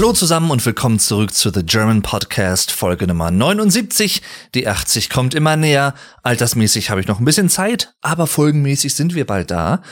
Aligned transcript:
Hallo 0.00 0.14
zusammen 0.14 0.50
und 0.50 0.64
willkommen 0.64 0.98
zurück 0.98 1.34
zu 1.34 1.50
The 1.50 1.62
German 1.62 2.00
Podcast, 2.00 2.72
Folge 2.72 3.06
Nummer 3.06 3.30
79. 3.30 4.22
Die 4.54 4.66
80 4.66 5.10
kommt 5.10 5.34
immer 5.34 5.56
näher. 5.56 5.92
Altersmäßig 6.22 6.88
habe 6.88 7.02
ich 7.02 7.06
noch 7.06 7.20
ein 7.20 7.26
bisschen 7.26 7.50
Zeit, 7.50 7.92
aber 8.00 8.26
folgenmäßig 8.26 8.94
sind 8.94 9.14
wir 9.14 9.26
bald 9.26 9.50
da. 9.50 9.82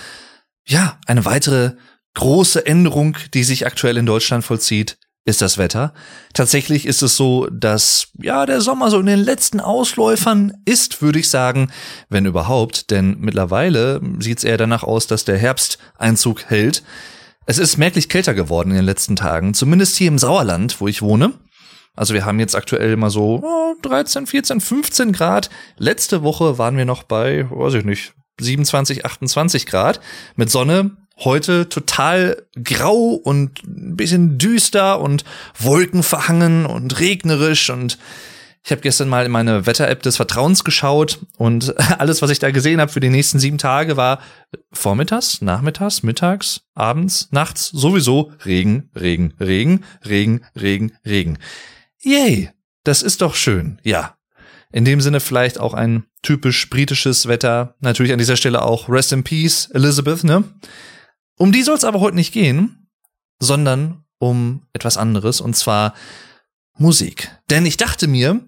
Ja, 0.66 0.98
eine 1.06 1.27
weitere 1.27 1.73
große 2.14 2.64
Änderung, 2.64 3.18
die 3.34 3.45
sich 3.45 3.66
aktuell 3.66 3.98
in 3.98 4.06
Deutschland 4.06 4.46
vollzieht, 4.46 4.96
ist 5.27 5.42
das 5.42 5.59
Wetter. 5.59 5.92
Tatsächlich 6.32 6.86
ist 6.86 7.02
es 7.02 7.18
so, 7.18 7.46
dass 7.52 8.09
ja 8.18 8.46
der 8.46 8.62
Sommer 8.62 8.90
so 8.90 9.00
in 9.00 9.04
den 9.06 9.20
letzten 9.20 9.60
Ausläufern 9.60 10.54
ist, 10.65 11.02
würde 11.02 11.18
ich 11.18 11.29
sagen, 11.29 11.70
wenn 12.09 12.24
überhaupt, 12.24 12.90
denn 12.90 13.18
mittlerweile 13.18 14.01
sieht 14.20 14.38
es 14.38 14.45
eher 14.45 14.56
danach 14.56 14.84
aus, 14.84 15.06
dass 15.06 15.27
der 15.27 15.37
Herbst 15.37 15.77
Einzug 15.98 16.46
hält. 16.46 16.82
Es 17.51 17.57
ist 17.57 17.79
merklich 17.79 18.11
kälter 18.11 18.34
geworden 18.34 18.73
in 18.73 18.77
den 18.77 18.84
letzten 18.84 19.16
Tagen, 19.16 19.55
zumindest 19.55 19.97
hier 19.97 20.09
im 20.09 20.19
Sauerland, 20.19 20.83
wo 20.83 20.87
ich 20.87 21.01
wohne. 21.01 21.33
Also 21.97 22.12
wir 22.12 22.27
haben 22.27 22.41
jetzt 22.41 22.55
aktuell 22.55 22.93
immer 22.93 23.09
so 23.09 23.41
oh, 23.43 23.74
13, 23.80 24.27
14, 24.27 24.61
15 24.61 25.12
Grad. 25.12 25.48
Letzte 25.79 26.23
Woche 26.23 26.59
waren 26.59 26.77
wir 26.77 26.84
noch 26.84 27.05
bei, 27.05 27.48
weiß 27.51 27.73
ich 27.73 27.87
nicht, 27.87 28.12
27, 28.38 29.07
28 29.07 29.65
Grad 29.65 30.01
mit 30.37 30.51
Sonne, 30.51 30.98
heute 31.16 31.71
total 31.71 32.45
grau 32.62 33.12
und 33.15 33.65
ein 33.65 33.96
bisschen 33.96 34.37
düster 34.37 35.01
und 35.01 35.24
wolkenverhangen 35.59 36.66
und 36.66 37.01
regnerisch 37.01 37.71
und 37.71 37.96
ich 38.64 38.70
habe 38.70 38.80
gestern 38.80 39.08
mal 39.08 39.24
in 39.24 39.32
meine 39.32 39.66
Wetter-App 39.66 40.02
des 40.02 40.16
Vertrauens 40.16 40.64
geschaut 40.64 41.20
und 41.37 41.74
alles, 41.98 42.23
was 42.23 42.30
ich 42.30 42.38
da 42.38 42.51
gesehen 42.51 42.80
habe 42.80 42.92
für 42.92 43.00
die 43.00 43.09
nächsten 43.09 43.38
sieben 43.38 43.59
Tage, 43.59 43.96
war 43.96 44.20
vormittags, 44.73 45.40
nachmittags, 45.42 46.02
mittags, 46.02 46.62
abends, 46.74 47.28
nachts 47.30 47.68
sowieso 47.68 48.32
Regen, 48.45 48.90
Regen, 48.95 49.34
Regen, 49.40 49.84
Regen, 50.06 50.45
Regen, 50.59 50.92
Regen. 51.06 51.38
Yay, 52.02 52.50
das 52.84 53.02
ist 53.02 53.23
doch 53.23 53.34
schön, 53.34 53.80
ja. 53.82 54.15
In 54.70 54.84
dem 54.84 55.00
Sinne 55.00 55.20
vielleicht 55.20 55.59
auch 55.59 55.72
ein 55.72 56.04
typisch 56.22 56.68
britisches 56.68 57.26
Wetter. 57.26 57.74
Natürlich 57.80 58.12
an 58.12 58.18
dieser 58.18 58.37
Stelle 58.37 58.62
auch 58.62 58.88
Rest 58.88 59.12
in 59.12 59.24
Peace, 59.24 59.70
Elizabeth, 59.72 60.24
ne? 60.24 60.45
Um 61.38 61.52
die 61.52 61.62
soll 61.62 61.76
es 61.76 61.84
aber 61.84 62.00
heute 62.00 62.16
nicht 62.16 62.32
gehen, 62.34 62.88
sondern 63.38 64.04
um 64.19 64.62
etwas 64.72 64.97
anderes, 64.97 65.41
und 65.41 65.54
zwar 65.54 65.94
Musik. 66.78 67.31
Denn 67.50 67.66
ich 67.66 67.76
dachte 67.76 68.09
mir, 68.09 68.41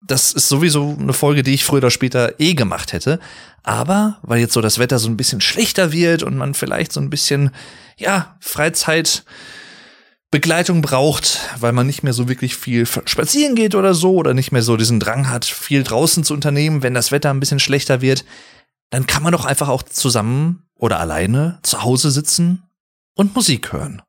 das 0.00 0.32
ist 0.32 0.48
sowieso 0.48 0.96
eine 0.98 1.12
Folge, 1.12 1.42
die 1.42 1.52
ich 1.54 1.64
früher 1.64 1.78
oder 1.78 1.90
später 1.90 2.38
eh 2.38 2.54
gemacht 2.54 2.92
hätte. 2.92 3.18
Aber 3.62 4.18
weil 4.22 4.40
jetzt 4.40 4.54
so 4.54 4.60
das 4.60 4.78
Wetter 4.78 4.98
so 4.98 5.08
ein 5.08 5.16
bisschen 5.16 5.40
schlechter 5.40 5.92
wird 5.92 6.22
und 6.22 6.36
man 6.36 6.54
vielleicht 6.54 6.92
so 6.92 7.00
ein 7.00 7.10
bisschen, 7.10 7.50
ja, 7.96 8.36
Freizeitbegleitung 8.40 10.82
braucht, 10.82 11.40
weil 11.58 11.72
man 11.72 11.86
nicht 11.86 12.02
mehr 12.02 12.12
so 12.12 12.28
wirklich 12.28 12.56
viel 12.56 12.86
spazieren 12.86 13.54
geht 13.54 13.74
oder 13.74 13.94
so 13.94 14.14
oder 14.14 14.34
nicht 14.34 14.52
mehr 14.52 14.62
so 14.62 14.76
diesen 14.76 15.00
Drang 15.00 15.28
hat, 15.28 15.44
viel 15.44 15.82
draußen 15.82 16.24
zu 16.24 16.34
unternehmen, 16.34 16.82
wenn 16.82 16.94
das 16.94 17.12
Wetter 17.12 17.30
ein 17.30 17.40
bisschen 17.40 17.60
schlechter 17.60 18.00
wird, 18.00 18.24
dann 18.90 19.06
kann 19.06 19.22
man 19.22 19.32
doch 19.32 19.44
einfach 19.44 19.68
auch 19.68 19.82
zusammen 19.82 20.62
oder 20.74 21.00
alleine 21.00 21.58
zu 21.62 21.82
Hause 21.82 22.10
sitzen 22.10 22.62
und 23.14 23.34
Musik 23.34 23.72
hören. 23.72 24.02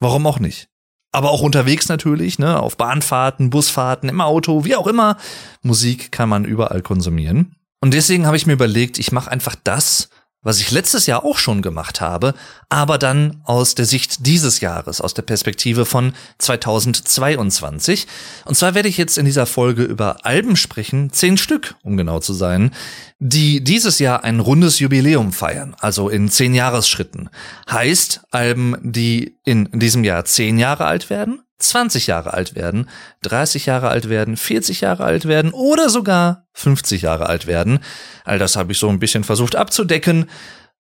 Warum 0.00 0.26
auch 0.26 0.40
nicht? 0.40 0.68
Aber 1.12 1.30
auch 1.30 1.42
unterwegs 1.42 1.88
natürlich, 1.88 2.38
ne, 2.38 2.60
auf 2.60 2.76
Bahnfahrten, 2.76 3.50
Busfahrten, 3.50 4.08
im 4.08 4.20
Auto, 4.20 4.64
wie 4.64 4.76
auch 4.76 4.86
immer. 4.86 5.16
Musik 5.62 6.12
kann 6.12 6.28
man 6.28 6.44
überall 6.44 6.82
konsumieren. 6.82 7.54
Und 7.80 7.94
deswegen 7.94 8.26
habe 8.26 8.36
ich 8.36 8.46
mir 8.46 8.52
überlegt, 8.54 8.98
ich 8.98 9.12
mache 9.12 9.30
einfach 9.30 9.54
das, 9.62 10.10
was 10.42 10.60
ich 10.60 10.70
letztes 10.70 11.06
Jahr 11.06 11.24
auch 11.24 11.38
schon 11.38 11.62
gemacht 11.62 12.00
habe, 12.00 12.34
aber 12.68 12.98
dann 12.98 13.40
aus 13.44 13.74
der 13.74 13.86
Sicht 13.86 14.26
dieses 14.26 14.60
Jahres, 14.60 15.00
aus 15.00 15.14
der 15.14 15.22
Perspektive 15.22 15.84
von 15.84 16.12
2022. 16.38 18.06
Und 18.44 18.54
zwar 18.54 18.74
werde 18.74 18.88
ich 18.88 18.98
jetzt 18.98 19.18
in 19.18 19.24
dieser 19.24 19.46
Folge 19.46 19.82
über 19.82 20.24
Alben 20.24 20.56
sprechen, 20.56 21.12
zehn 21.12 21.36
Stück, 21.36 21.74
um 21.82 21.96
genau 21.96 22.20
zu 22.20 22.32
sein, 22.32 22.72
die 23.18 23.64
dieses 23.64 23.98
Jahr 23.98 24.22
ein 24.22 24.38
rundes 24.38 24.78
Jubiläum 24.78 25.32
feiern, 25.32 25.74
also 25.80 26.08
in 26.08 26.28
zehn 26.28 26.54
Jahresschritten. 26.54 27.30
Heißt 27.70 28.22
Alben, 28.30 28.76
die 28.82 29.36
in 29.44 29.68
diesem 29.72 30.04
Jahr 30.04 30.24
zehn 30.24 30.58
Jahre 30.58 30.84
alt 30.84 31.10
werden, 31.10 31.42
20 31.58 32.06
Jahre 32.06 32.34
alt 32.34 32.54
werden, 32.54 32.88
30 33.22 33.66
Jahre 33.66 33.88
alt 33.88 34.08
werden, 34.08 34.36
40 34.36 34.80
Jahre 34.80 35.04
alt 35.04 35.26
werden 35.26 35.52
oder 35.52 35.90
sogar 35.90 36.46
50 36.52 37.02
Jahre 37.02 37.26
alt 37.26 37.46
werden. 37.46 37.80
All 38.24 38.38
das 38.38 38.56
habe 38.56 38.72
ich 38.72 38.78
so 38.78 38.88
ein 38.88 39.00
bisschen 39.00 39.24
versucht 39.24 39.56
abzudecken. 39.56 40.30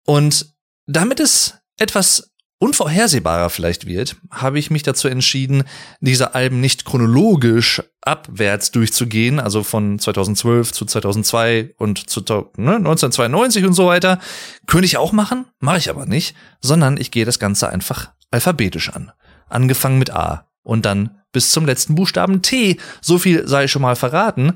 Und 0.06 0.54
damit 0.86 1.20
es 1.20 1.54
etwas 1.76 2.30
unvorhersehbarer 2.60 3.48
vielleicht 3.50 3.86
wird, 3.86 4.16
habe 4.30 4.58
ich 4.58 4.70
mich 4.70 4.82
dazu 4.82 5.08
entschieden, 5.08 5.64
diese 6.00 6.34
Alben 6.34 6.60
nicht 6.60 6.84
chronologisch 6.84 7.82
abwärts 8.02 8.70
durchzugehen, 8.70 9.40
also 9.40 9.62
von 9.62 9.98
2012 9.98 10.72
zu 10.72 10.84
2002 10.84 11.74
und 11.78 12.10
zu 12.10 12.20
ne, 12.56 12.76
1992 12.76 13.64
und 13.64 13.72
so 13.72 13.86
weiter. 13.86 14.20
Könnte 14.66 14.84
ich 14.84 14.98
auch 14.98 15.12
machen, 15.12 15.46
mache 15.58 15.78
ich 15.78 15.90
aber 15.90 16.06
nicht, 16.06 16.36
sondern 16.60 16.98
ich 16.98 17.10
gehe 17.10 17.24
das 17.24 17.38
Ganze 17.38 17.70
einfach 17.70 18.12
alphabetisch 18.30 18.90
an. 18.90 19.10
Angefangen 19.48 19.98
mit 19.98 20.10
A 20.10 20.49
und 20.70 20.86
dann 20.86 21.18
bis 21.32 21.50
zum 21.50 21.66
letzten 21.66 21.96
Buchstaben 21.96 22.42
T. 22.42 22.76
So 23.00 23.18
viel 23.18 23.48
sei 23.48 23.66
schon 23.66 23.82
mal 23.82 23.96
verraten. 23.96 24.52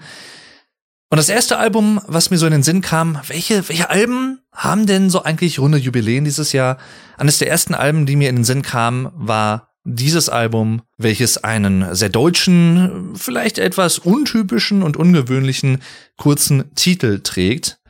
Und 1.10 1.18
das 1.18 1.28
erste 1.28 1.58
Album, 1.58 2.00
was 2.06 2.30
mir 2.30 2.38
so 2.38 2.46
in 2.46 2.52
den 2.52 2.62
Sinn 2.62 2.82
kam, 2.82 3.20
welche, 3.26 3.68
welche 3.68 3.90
Alben 3.90 4.40
haben 4.52 4.86
denn 4.86 5.10
so 5.10 5.24
eigentlich 5.24 5.58
runde 5.58 5.78
Jubiläen 5.78 6.24
dieses 6.24 6.52
Jahr? 6.52 6.78
Eines 7.18 7.38
der 7.38 7.48
ersten 7.48 7.74
Alben, 7.74 8.06
die 8.06 8.14
mir 8.14 8.28
in 8.30 8.36
den 8.36 8.44
Sinn 8.44 8.62
kam, 8.62 9.10
war 9.14 9.74
dieses 9.82 10.28
Album, 10.28 10.82
welches 10.98 11.42
einen 11.42 11.94
sehr 11.96 12.10
deutschen, 12.10 13.16
vielleicht 13.16 13.58
etwas 13.58 13.98
untypischen 13.98 14.84
und 14.84 14.96
ungewöhnlichen 14.96 15.82
kurzen 16.16 16.74
Titel 16.76 17.22
trägt, 17.22 17.80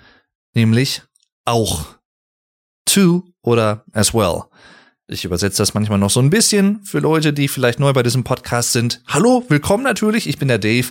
nämlich 0.54 1.02
auch. 1.44 1.84
To 2.86 3.24
oder 3.42 3.84
as 3.92 4.14
well. 4.14 4.44
Ich 5.06 5.26
übersetze 5.26 5.58
das 5.58 5.74
manchmal 5.74 5.98
noch 5.98 6.08
so 6.08 6.20
ein 6.20 6.30
bisschen 6.30 6.80
für 6.82 6.98
Leute, 6.98 7.34
die 7.34 7.48
vielleicht 7.48 7.78
neu 7.78 7.92
bei 7.92 8.02
diesem 8.02 8.24
Podcast 8.24 8.72
sind. 8.72 9.02
Hallo, 9.06 9.44
willkommen 9.48 9.84
natürlich, 9.84 10.26
ich 10.26 10.38
bin 10.38 10.48
der 10.48 10.56
Dave. 10.56 10.86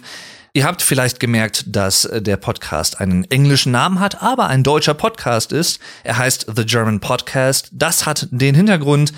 Ihr 0.54 0.66
habt 0.66 0.84
vielleicht 0.84 1.20
gemerkt, 1.20 1.66
dass 1.76 2.06
äh, 2.06 2.22
der 2.22 2.38
Podcast 2.38 3.02
einen 3.02 3.24
englischen 3.32 3.72
Namen 3.72 4.00
hat, 4.00 4.22
aber 4.22 4.50
ein 4.50 4.62
deutscher 4.62 4.94
Podcast 4.94 5.52
ist. 5.52 5.80
Er 6.04 6.20
heißt 6.20 6.46
The 6.56 6.64
German 6.64 7.00
Podcast. 7.00 7.70
Das 7.72 8.06
hat 8.06 8.28
den 8.30 8.54
Hintergrund, 8.54 9.14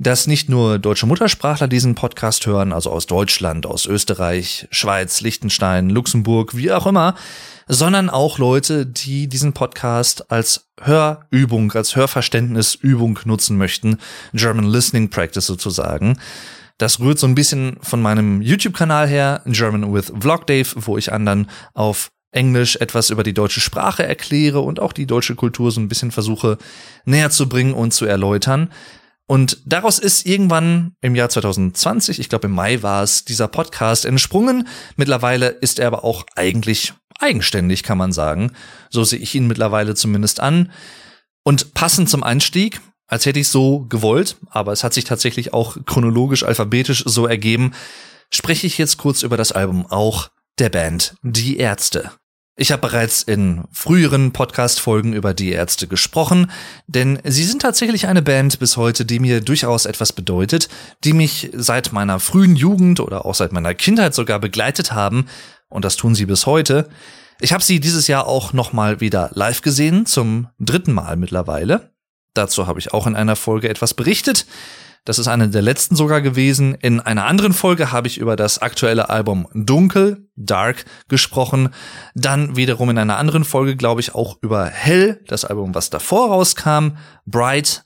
dass 0.00 0.26
nicht 0.26 0.48
nur 0.48 0.80
deutsche 0.80 1.06
Muttersprachler 1.06 1.68
diesen 1.68 1.94
Podcast 1.94 2.44
hören, 2.44 2.72
also 2.72 2.90
aus 2.90 3.06
Deutschland, 3.06 3.66
aus 3.66 3.86
Österreich, 3.86 4.66
Schweiz, 4.72 5.20
Liechtenstein, 5.20 5.90
Luxemburg, 5.90 6.56
wie 6.56 6.72
auch 6.72 6.88
immer, 6.88 7.14
sondern 7.70 8.10
auch 8.10 8.38
Leute, 8.38 8.84
die 8.84 9.28
diesen 9.28 9.52
Podcast 9.52 10.30
als 10.30 10.68
Hörübung, 10.80 11.70
als 11.72 11.94
Hörverständnisübung 11.94 13.20
nutzen 13.24 13.56
möchten, 13.56 13.98
German 14.32 14.66
Listening 14.66 15.08
Practice 15.08 15.46
sozusagen. 15.46 16.18
Das 16.78 16.98
rührt 16.98 17.20
so 17.20 17.28
ein 17.28 17.36
bisschen 17.36 17.76
von 17.80 18.02
meinem 18.02 18.42
YouTube-Kanal 18.42 19.06
her, 19.06 19.42
German 19.46 19.94
with 19.94 20.12
Vlog 20.18 20.48
Dave, 20.48 20.68
wo 20.74 20.98
ich 20.98 21.12
anderen 21.12 21.48
auf 21.72 22.10
Englisch 22.32 22.76
etwas 22.76 23.10
über 23.10 23.22
die 23.22 23.34
deutsche 23.34 23.60
Sprache 23.60 24.02
erkläre 24.02 24.60
und 24.60 24.80
auch 24.80 24.92
die 24.92 25.06
deutsche 25.06 25.36
Kultur 25.36 25.70
so 25.70 25.80
ein 25.80 25.88
bisschen 25.88 26.10
versuche 26.10 26.58
näher 27.04 27.30
zu 27.30 27.48
bringen 27.48 27.74
und 27.74 27.92
zu 27.92 28.04
erläutern. 28.04 28.70
Und 29.26 29.58
daraus 29.64 30.00
ist 30.00 30.26
irgendwann 30.26 30.96
im 31.02 31.14
Jahr 31.14 31.28
2020, 31.28 32.18
ich 32.18 32.28
glaube 32.28 32.48
im 32.48 32.52
Mai 32.52 32.82
war 32.82 33.04
es, 33.04 33.24
dieser 33.24 33.46
Podcast 33.46 34.04
entsprungen. 34.04 34.66
Mittlerweile 34.96 35.48
ist 35.48 35.78
er 35.78 35.86
aber 35.86 36.02
auch 36.02 36.24
eigentlich 36.34 36.94
eigenständig, 37.20 37.82
kann 37.82 37.98
man 37.98 38.12
sagen. 38.12 38.52
So 38.90 39.04
sehe 39.04 39.18
ich 39.18 39.34
ihn 39.34 39.46
mittlerweile 39.46 39.94
zumindest 39.94 40.40
an. 40.40 40.72
Und 41.42 41.74
passend 41.74 42.08
zum 42.10 42.22
Einstieg, 42.22 42.80
als 43.06 43.26
hätte 43.26 43.40
ich 43.40 43.48
so 43.48 43.86
gewollt, 43.88 44.36
aber 44.50 44.72
es 44.72 44.84
hat 44.84 44.94
sich 44.94 45.04
tatsächlich 45.04 45.52
auch 45.52 45.76
chronologisch, 45.84 46.44
alphabetisch 46.44 47.04
so 47.06 47.26
ergeben, 47.26 47.72
spreche 48.30 48.66
ich 48.66 48.78
jetzt 48.78 48.98
kurz 48.98 49.22
über 49.22 49.36
das 49.36 49.52
Album 49.52 49.86
auch 49.86 50.30
der 50.58 50.68
Band 50.68 51.14
Die 51.22 51.58
Ärzte. 51.58 52.12
Ich 52.56 52.72
habe 52.72 52.82
bereits 52.82 53.22
in 53.22 53.64
früheren 53.72 54.32
Podcast-Folgen 54.32 55.14
über 55.14 55.32
die 55.32 55.50
Ärzte 55.50 55.86
gesprochen, 55.86 56.50
denn 56.86 57.18
sie 57.24 57.44
sind 57.44 57.62
tatsächlich 57.62 58.06
eine 58.06 58.20
Band 58.20 58.58
bis 58.58 58.76
heute, 58.76 59.06
die 59.06 59.18
mir 59.18 59.40
durchaus 59.40 59.86
etwas 59.86 60.12
bedeutet, 60.12 60.68
die 61.02 61.14
mich 61.14 61.50
seit 61.54 61.94
meiner 61.94 62.20
frühen 62.20 62.56
Jugend 62.56 63.00
oder 63.00 63.24
auch 63.24 63.34
seit 63.34 63.52
meiner 63.52 63.72
Kindheit 63.74 64.14
sogar 64.14 64.38
begleitet 64.40 64.92
haben, 64.92 65.26
und 65.70 65.84
das 65.86 65.96
tun 65.96 66.14
sie 66.14 66.26
bis 66.26 66.44
heute. 66.44 66.90
Ich 67.40 67.54
habe 67.54 67.64
sie 67.64 67.80
dieses 67.80 68.06
Jahr 68.06 68.26
auch 68.26 68.52
nochmal 68.52 69.00
wieder 69.00 69.30
live 69.32 69.62
gesehen, 69.62 70.04
zum 70.04 70.48
dritten 70.58 70.92
Mal 70.92 71.16
mittlerweile. 71.16 71.94
Dazu 72.34 72.66
habe 72.66 72.78
ich 72.78 72.92
auch 72.92 73.06
in 73.06 73.16
einer 73.16 73.36
Folge 73.36 73.70
etwas 73.70 73.94
berichtet. 73.94 74.46
Das 75.06 75.18
ist 75.18 75.28
eine 75.28 75.48
der 75.48 75.62
letzten 75.62 75.96
sogar 75.96 76.20
gewesen. 76.20 76.74
In 76.74 77.00
einer 77.00 77.24
anderen 77.24 77.54
Folge 77.54 77.90
habe 77.90 78.06
ich 78.06 78.18
über 78.18 78.36
das 78.36 78.58
aktuelle 78.58 79.08
Album 79.08 79.48
Dunkel, 79.54 80.28
Dark 80.36 80.84
gesprochen. 81.08 81.70
Dann 82.14 82.56
wiederum 82.56 82.90
in 82.90 82.98
einer 82.98 83.16
anderen 83.16 83.44
Folge, 83.44 83.76
glaube 83.76 84.02
ich, 84.02 84.14
auch 84.14 84.36
über 84.42 84.66
Hell, 84.66 85.24
das 85.26 85.46
Album, 85.46 85.74
was 85.74 85.88
davor 85.88 86.28
rauskam, 86.28 86.98
Bright. 87.24 87.84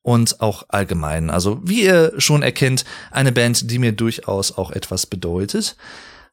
und 0.00 0.40
auch 0.40 0.64
allgemein. 0.68 1.30
Also 1.30 1.60
wie 1.64 1.82
ihr 1.82 2.12
schon 2.18 2.42
erkennt, 2.42 2.84
eine 3.10 3.32
Band, 3.32 3.70
die 3.70 3.78
mir 3.78 3.92
durchaus 3.92 4.56
auch 4.56 4.70
etwas 4.70 5.06
bedeutet. 5.06 5.76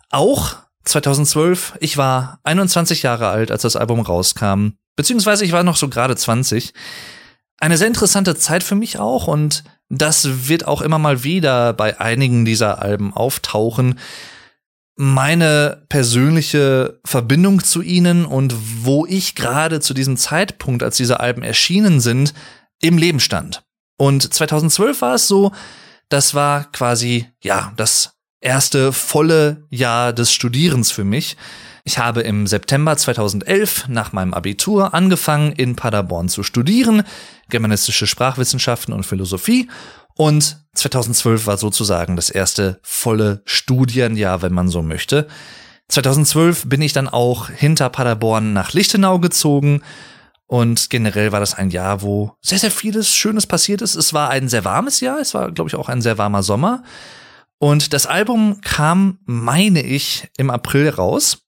Auch 0.09 0.57
2012, 0.85 1.73
ich 1.79 1.97
war 1.97 2.39
21 2.43 3.03
Jahre 3.03 3.27
alt, 3.27 3.51
als 3.51 3.61
das 3.61 3.75
Album 3.75 3.99
rauskam, 3.99 4.69
beziehungsweise 4.95 5.45
ich 5.45 5.51
war 5.51 5.63
noch 5.63 5.75
so 5.75 5.89
gerade 5.89 6.15
20. 6.15 6.73
Eine 7.59 7.77
sehr 7.77 7.87
interessante 7.87 8.35
Zeit 8.35 8.63
für 8.63 8.75
mich 8.75 8.97
auch 8.97 9.27
und 9.27 9.63
das 9.89 10.47
wird 10.47 10.65
auch 10.67 10.81
immer 10.81 10.99
mal 10.99 11.23
wieder 11.23 11.73
bei 11.73 11.99
einigen 11.99 12.45
dieser 12.45 12.81
Alben 12.81 13.13
auftauchen. 13.13 13.99
Meine 14.95 15.85
persönliche 15.89 16.99
Verbindung 17.05 17.63
zu 17.63 17.81
ihnen 17.81 18.25
und 18.25 18.55
wo 18.83 19.05
ich 19.05 19.35
gerade 19.35 19.79
zu 19.79 19.93
diesem 19.93 20.17
Zeitpunkt, 20.17 20.81
als 20.81 20.97
diese 20.97 21.19
Alben 21.19 21.43
erschienen 21.43 21.99
sind, 21.99 22.33
im 22.81 22.97
Leben 22.97 23.19
stand. 23.19 23.63
Und 23.97 24.33
2012 24.33 25.01
war 25.01 25.15
es 25.15 25.27
so, 25.27 25.51
das 26.09 26.33
war 26.33 26.71
quasi, 26.71 27.27
ja, 27.41 27.73
das 27.77 28.13
erste 28.41 28.91
volle 28.91 29.65
Jahr 29.69 30.11
des 30.11 30.33
Studierens 30.33 30.91
für 30.91 31.03
mich. 31.03 31.37
Ich 31.83 31.97
habe 31.97 32.21
im 32.21 32.45
September 32.45 32.97
2011 32.97 33.87
nach 33.87 34.11
meinem 34.11 34.33
Abitur 34.33 34.93
angefangen, 34.93 35.51
in 35.53 35.75
Paderborn 35.75 36.29
zu 36.29 36.43
studieren, 36.43 37.03
germanistische 37.49 38.05
Sprachwissenschaften 38.05 38.93
und 38.93 39.05
Philosophie. 39.05 39.69
Und 40.15 40.57
2012 40.73 41.47
war 41.47 41.57
sozusagen 41.57 42.15
das 42.15 42.29
erste 42.29 42.79
volle 42.83 43.41
Studienjahr, 43.45 44.41
wenn 44.41 44.53
man 44.53 44.67
so 44.67 44.81
möchte. 44.81 45.27
2012 45.87 46.67
bin 46.67 46.81
ich 46.81 46.93
dann 46.93 47.07
auch 47.07 47.49
hinter 47.49 47.89
Paderborn 47.89 48.53
nach 48.53 48.73
Lichtenau 48.73 49.19
gezogen. 49.19 49.81
Und 50.47 50.89
generell 50.89 51.31
war 51.31 51.39
das 51.39 51.53
ein 51.53 51.69
Jahr, 51.69 52.01
wo 52.01 52.33
sehr, 52.41 52.59
sehr 52.59 52.71
vieles 52.71 53.15
Schönes 53.15 53.47
passiert 53.47 53.81
ist. 53.81 53.95
Es 53.95 54.13
war 54.13 54.29
ein 54.29 54.49
sehr 54.49 54.65
warmes 54.65 54.99
Jahr. 54.99 55.19
Es 55.19 55.33
war, 55.33 55.51
glaube 55.51 55.69
ich, 55.69 55.75
auch 55.75 55.89
ein 55.89 56.01
sehr 56.01 56.17
warmer 56.17 56.43
Sommer. 56.43 56.83
Und 57.61 57.93
das 57.93 58.07
Album 58.07 58.59
kam, 58.61 59.19
meine 59.25 59.83
ich, 59.83 60.27
im 60.35 60.49
April 60.49 60.89
raus. 60.89 61.43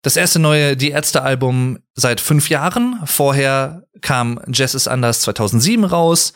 Das 0.00 0.16
erste 0.16 0.38
neue 0.38 0.74
Die 0.74 0.88
Ärzte-Album 0.88 1.80
seit 1.92 2.18
fünf 2.18 2.48
Jahren. 2.48 2.98
Vorher 3.04 3.84
kam 4.00 4.40
Jazz 4.50 4.72
is 4.72 4.88
Anders 4.88 5.20
2007 5.20 5.84
raus. 5.84 6.32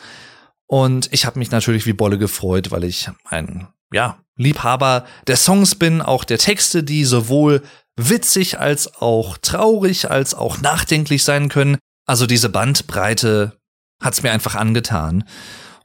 Und 0.67 1.11
ich 1.11 1.25
habe 1.25 1.39
mich 1.39 1.49
natürlich 1.49 1.87
wie 1.87 1.93
Bolle 1.93 2.19
gefreut, 2.19 2.69
weil 2.69 2.83
ich 2.83 3.09
ein, 3.25 3.67
ja, 3.91 4.19
Liebhaber 4.35 5.07
der 5.25 5.37
Songs 5.37 5.73
bin, 5.73 5.99
auch 5.99 6.23
der 6.23 6.37
Texte, 6.37 6.83
die 6.83 7.03
sowohl 7.03 7.63
witzig 7.95 8.59
als 8.59 9.01
auch 9.01 9.39
traurig 9.39 10.11
als 10.11 10.35
auch 10.35 10.61
nachdenklich 10.61 11.23
sein 11.23 11.49
können. 11.49 11.79
Also 12.05 12.27
diese 12.27 12.49
Bandbreite 12.49 13.57
hat's 14.03 14.21
mir 14.21 14.31
einfach 14.31 14.53
angetan. 14.53 15.23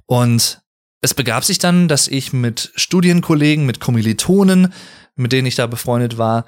Und 0.05 0.63
es 1.03 1.15
begab 1.15 1.45
sich 1.45 1.59
dann, 1.59 1.89
dass 1.89 2.09
ich 2.09 2.33
mit 2.33 2.73
Studienkollegen, 2.77 3.67
mit 3.67 3.81
Kommilitonen, 3.81 4.73
mit 5.17 5.33
denen 5.33 5.47
ich 5.47 5.57
da 5.57 5.67
befreundet 5.67 6.17
war, 6.17 6.47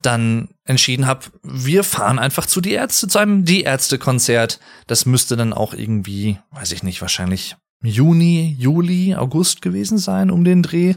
dann 0.00 0.48
entschieden 0.64 1.06
habe, 1.06 1.26
wir 1.42 1.82
fahren 1.82 2.18
einfach 2.20 2.46
zu 2.46 2.60
die 2.60 2.72
Ärzte, 2.72 3.08
zu 3.08 3.18
einem 3.18 3.44
Die 3.44 3.62
Ärzte-Konzert. 3.62 4.60
Das 4.86 5.06
müsste 5.06 5.36
dann 5.36 5.52
auch 5.52 5.74
irgendwie, 5.74 6.38
weiß 6.52 6.72
ich 6.72 6.84
nicht, 6.84 7.02
wahrscheinlich 7.02 7.56
Juni, 7.82 8.56
Juli, 8.58 9.16
August 9.16 9.60
gewesen 9.60 9.98
sein, 9.98 10.30
um 10.30 10.44
den 10.44 10.62
Dreh. 10.62 10.94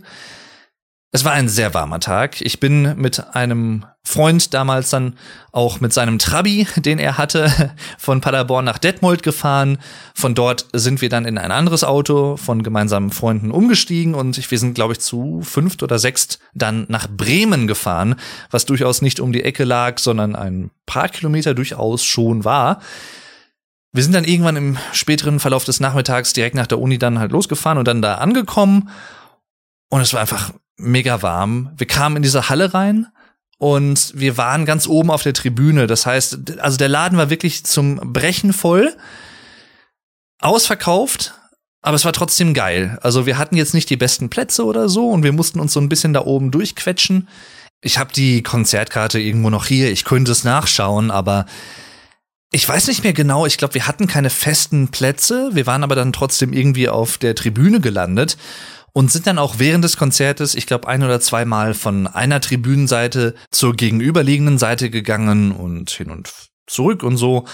Es 1.12 1.26
war 1.26 1.32
ein 1.32 1.50
sehr 1.50 1.74
warmer 1.74 2.00
Tag. 2.00 2.40
Ich 2.42 2.60
bin 2.60 2.96
mit 2.96 3.36
einem 3.36 3.84
Freund 4.04 4.54
damals 4.54 4.92
dann 4.92 5.16
auch 5.52 5.80
mit 5.80 5.92
seinem 5.92 6.20
Trabi, 6.20 6.68
den 6.76 7.00
er 7.00 7.18
hatte, 7.18 7.74
von 7.98 8.22
Paderborn 8.22 8.66
nach 8.66 8.78
Detmold 8.78 9.24
gefahren. 9.24 9.80
Von 10.14 10.36
dort 10.36 10.68
sind 10.72 11.02
wir 11.02 11.10
dann 11.10 11.26
in 11.26 11.40
ein 11.40 11.52
anderes 11.52 11.84
Auto 11.84 12.38
von 12.38 12.62
gemeinsamen 12.62 13.10
Freunden 13.10 13.50
umgestiegen 13.50 14.14
und 14.14 14.52
wir 14.52 14.60
sind, 14.60 14.76
glaube 14.76 14.94
ich, 14.94 15.00
zu 15.00 15.42
fünft 15.42 15.82
oder 15.82 15.98
sechst 15.98 16.40
dann 16.54 16.86
nach 16.90 17.08
Bremen 17.10 17.66
gefahren, 17.66 18.16
was 18.52 18.68
durchaus 18.68 19.02
nicht 19.02 19.20
um 19.20 19.32
die 19.32 19.44
Ecke 19.44 19.64
lag, 19.64 19.98
sondern 19.98 20.36
ein 20.36 20.70
paar 20.86 21.10
Kilometer 21.10 21.56
durchaus 21.56 22.04
schon 22.04 22.46
war. 22.46 22.82
Wir 23.92 24.04
sind 24.04 24.14
dann 24.14 24.26
irgendwann 24.26 24.58
im 24.58 24.78
späteren 24.92 25.40
Verlauf 25.40 25.66
des 25.66 25.80
Nachmittags 25.80 26.34
direkt 26.34 26.54
nach 26.54 26.68
der 26.68 26.80
Uni 26.80 27.00
dann 27.00 27.18
halt 27.18 27.32
losgefahren 27.32 27.80
und 27.80 27.88
dann 27.88 28.04
da 28.04 28.16
angekommen. 28.16 28.90
Und 29.90 30.02
es 30.02 30.14
war 30.14 30.22
einfach 30.22 30.52
mega 30.80 31.22
warm. 31.22 31.72
Wir 31.78 31.88
kamen 31.88 32.18
in 32.18 32.24
diese 32.24 32.50
Halle 32.50 32.74
rein 32.74 33.08
und 33.58 34.14
wir 34.16 34.38
waren 34.38 34.66
ganz 34.66 34.88
oben 34.88 35.12
auf 35.12 35.24
der 35.24 35.34
Tribüne. 35.34 35.86
Das 35.86 36.06
heißt, 36.06 36.60
also 36.60 36.78
der 36.78 36.90
Laden 36.90 37.18
war 37.18 37.30
wirklich 37.30 37.66
zum 37.66 37.98
Brechen 38.14 38.54
voll, 38.54 38.96
ausverkauft, 40.40 41.34
aber 41.82 41.96
es 41.96 42.06
war 42.06 42.14
trotzdem 42.14 42.54
geil. 42.54 42.98
Also 43.02 43.26
wir 43.26 43.38
hatten 43.38 43.58
jetzt 43.58 43.74
nicht 43.74 43.90
die 43.90 43.98
besten 43.98 44.30
Plätze 44.30 44.66
oder 44.66 44.90
so 44.90 45.10
und 45.10 45.24
wir 45.24 45.34
mussten 45.34 45.60
uns 45.60 45.74
so 45.74 45.82
ein 45.82 45.90
bisschen 45.90 46.14
da 46.14 46.22
oben 46.22 46.52
durchquetschen. 46.52 47.28
Ich 47.82 47.98
habe 47.98 48.12
die 48.14 48.44
Konzertkarte 48.44 49.20
irgendwo 49.20 49.50
noch 49.50 49.66
hier. 49.66 49.92
Ich 49.92 50.06
könnte 50.06 50.32
es 50.32 50.44
nachschauen, 50.44 51.12
aber 51.12 51.46
ich 52.52 52.68
weiß 52.68 52.88
nicht 52.88 53.04
mehr 53.04 53.14
genau. 53.14 53.46
Ich 53.46 53.58
glaube, 53.58 53.76
wir 53.76 53.88
hatten 53.88 54.08
keine 54.08 54.30
festen 54.30 54.90
Plätze. 54.90 55.52
Wir 55.54 55.68
waren 55.68 55.84
aber 55.84 55.96
dann 55.96 56.14
trotzdem 56.14 56.52
irgendwie 56.52 56.90
auf 56.90 57.18
der 57.18 57.36
Tribüne 57.36 57.80
gelandet 57.80 58.38
und 58.94 59.12
sind 59.12 59.28
dann 59.28 59.38
auch 59.38 59.56
während 59.60 59.84
des 59.84 59.98
Konzertes, 59.98 60.56
ich 60.56 60.68
glaube, 60.68 60.88
ein 60.88 61.04
oder 61.04 61.20
zweimal 61.20 61.74
von 61.74 62.08
einer 62.08 62.42
Tribünenseite 62.42 63.36
zur 63.52 63.76
gegenüberliegenden 63.76 64.58
Seite 64.58 64.90
gegangen 64.90 65.52
und 65.52 65.90
hin 65.90 66.10
und 66.10 66.32
zurück 66.68 67.04
und 67.04 67.18
so 67.18 67.46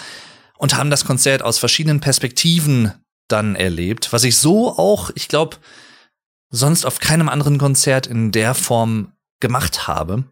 und 0.57 0.75
haben 0.75 0.89
das 0.89 1.05
Konzert 1.05 1.41
aus 1.41 1.57
verschiedenen 1.57 1.99
Perspektiven 1.99 2.93
dann 3.27 3.55
erlebt, 3.55 4.13
was 4.13 4.23
ich 4.23 4.37
so 4.37 4.77
auch, 4.77 5.11
ich 5.15 5.27
glaube, 5.27 5.57
sonst 6.49 6.85
auf 6.85 6.99
keinem 6.99 7.29
anderen 7.29 7.57
Konzert 7.57 8.07
in 8.07 8.31
der 8.31 8.53
Form 8.53 9.11
gemacht 9.39 9.87
habe. 9.87 10.25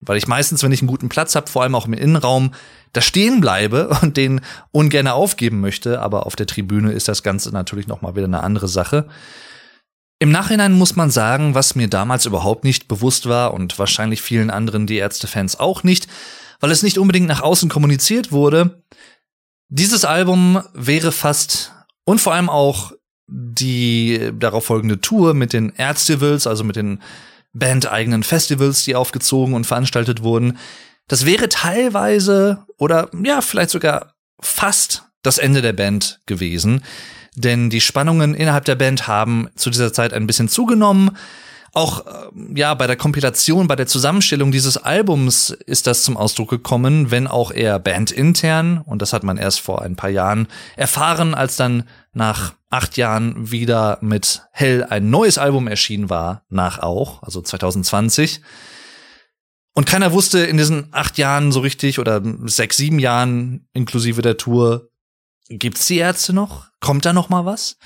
Weil 0.00 0.16
ich 0.16 0.28
meistens, 0.28 0.62
wenn 0.62 0.70
ich 0.70 0.80
einen 0.80 0.88
guten 0.88 1.08
Platz 1.08 1.34
habe, 1.34 1.50
vor 1.50 1.62
allem 1.62 1.74
auch 1.74 1.86
im 1.86 1.92
Innenraum, 1.92 2.54
da 2.92 3.00
stehen 3.00 3.40
bleibe 3.40 3.88
und 4.02 4.16
den 4.16 4.40
ungern 4.70 5.08
aufgeben 5.08 5.60
möchte. 5.60 6.00
Aber 6.00 6.26
auf 6.26 6.36
der 6.36 6.46
Tribüne 6.46 6.92
ist 6.92 7.08
das 7.08 7.22
Ganze 7.22 7.50
natürlich 7.50 7.88
noch 7.88 8.00
mal 8.00 8.14
wieder 8.14 8.26
eine 8.26 8.42
andere 8.42 8.68
Sache. 8.68 9.08
Im 10.20 10.30
Nachhinein 10.30 10.72
muss 10.72 10.96
man 10.96 11.10
sagen, 11.10 11.54
was 11.54 11.76
mir 11.76 11.88
damals 11.88 12.26
überhaupt 12.26 12.64
nicht 12.64 12.88
bewusst 12.88 13.28
war 13.28 13.54
und 13.54 13.78
wahrscheinlich 13.78 14.20
vielen 14.20 14.50
anderen 14.50 14.86
Die 14.86 14.96
Ärzte-Fans 14.96 15.60
auch 15.60 15.84
nicht, 15.84 16.08
weil 16.60 16.72
es 16.72 16.82
nicht 16.82 16.98
unbedingt 16.98 17.28
nach 17.28 17.40
außen 17.40 17.68
kommuniziert 17.68 18.32
wurde. 18.32 18.82
Dieses 19.68 20.04
Album 20.04 20.62
wäre 20.74 21.12
fast 21.12 21.72
und 22.04 22.20
vor 22.20 22.34
allem 22.34 22.50
auch 22.50 22.92
die 23.28 24.32
darauf 24.36 24.64
folgende 24.64 25.00
Tour 25.00 25.34
mit 25.34 25.52
den 25.52 25.72
Ärztivals, 25.76 26.46
also 26.46 26.64
mit 26.64 26.76
den 26.76 27.00
bandeigenen 27.52 28.22
Festivals, 28.22 28.84
die 28.84 28.96
aufgezogen 28.96 29.54
und 29.54 29.66
veranstaltet 29.66 30.22
wurden, 30.22 30.58
das 31.06 31.26
wäre 31.26 31.48
teilweise 31.48 32.64
oder 32.76 33.10
ja, 33.24 33.40
vielleicht 33.40 33.70
sogar 33.70 34.14
fast 34.40 35.04
das 35.22 35.38
Ende 35.38 35.62
der 35.62 35.72
Band 35.72 36.20
gewesen 36.26 36.82
denn 37.40 37.70
die 37.70 37.80
Spannungen 37.80 38.34
innerhalb 38.34 38.64
der 38.64 38.74
Band 38.74 39.06
haben 39.06 39.48
zu 39.54 39.70
dieser 39.70 39.92
Zeit 39.92 40.12
ein 40.12 40.26
bisschen 40.26 40.48
zugenommen. 40.48 41.16
Auch 41.74 42.06
äh, 42.06 42.10
ja, 42.54 42.74
bei 42.74 42.86
der 42.86 42.96
Kompilation, 42.96 43.68
bei 43.68 43.76
der 43.76 43.86
Zusammenstellung 43.86 44.50
dieses 44.50 44.76
Albums 44.76 45.50
ist 45.50 45.86
das 45.86 46.02
zum 46.02 46.16
Ausdruck 46.16 46.50
gekommen, 46.50 47.10
wenn 47.10 47.26
auch 47.26 47.52
eher 47.52 47.78
bandintern. 47.78 48.78
Und 48.78 49.02
das 49.02 49.12
hat 49.12 49.22
man 49.22 49.36
erst 49.36 49.60
vor 49.60 49.82
ein 49.82 49.96
paar 49.96 50.10
Jahren 50.10 50.48
erfahren, 50.76 51.34
als 51.34 51.56
dann 51.56 51.84
nach 52.12 52.54
acht 52.70 52.96
Jahren 52.96 53.50
wieder 53.50 53.98
mit 54.00 54.42
Hell 54.52 54.84
ein 54.88 55.10
neues 55.10 55.38
Album 55.38 55.68
erschienen 55.68 56.10
war, 56.10 56.42
nach 56.48 56.80
auch, 56.80 57.22
also 57.22 57.40
2020. 57.40 58.40
Und 59.74 59.86
keiner 59.86 60.12
wusste 60.12 60.40
in 60.40 60.56
diesen 60.56 60.88
acht 60.90 61.18
Jahren 61.18 61.52
so 61.52 61.60
richtig 61.60 61.98
oder 62.00 62.20
sechs, 62.46 62.76
sieben 62.76 62.98
Jahren 62.98 63.68
inklusive 63.72 64.22
der 64.22 64.36
Tour, 64.36 64.88
Gibt's 65.48 65.86
die 65.86 65.98
Ärzte 65.98 66.32
noch? 66.32 66.66
Kommt 66.80 67.04
da 67.04 67.12
noch 67.12 67.28
mal 67.28 67.44
was? 67.44 67.76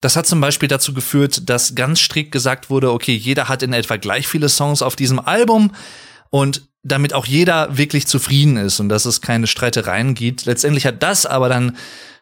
Das 0.00 0.16
hat 0.16 0.26
zum 0.26 0.40
Beispiel 0.40 0.68
dazu 0.68 0.92
geführt, 0.92 1.48
dass 1.48 1.74
ganz 1.74 2.00
strikt 2.00 2.32
gesagt 2.32 2.68
wurde, 2.70 2.92
okay, 2.92 3.14
jeder 3.14 3.48
hat 3.48 3.62
in 3.62 3.72
etwa 3.72 3.96
gleich 3.96 4.28
viele 4.28 4.48
Songs 4.48 4.82
auf 4.82 4.96
diesem 4.96 5.18
Album 5.18 5.72
und 6.30 6.68
damit 6.82 7.14
auch 7.14 7.24
jeder 7.24 7.76
wirklich 7.76 8.06
zufrieden 8.06 8.56
ist 8.56 8.80
und 8.80 8.90
dass 8.90 9.06
es 9.06 9.22
keine 9.22 9.46
Streitereien 9.46 10.14
gibt. 10.14 10.44
Letztendlich 10.44 10.84
hat 10.84 11.02
das 11.02 11.24
aber 11.24 11.48
dann 11.48 11.76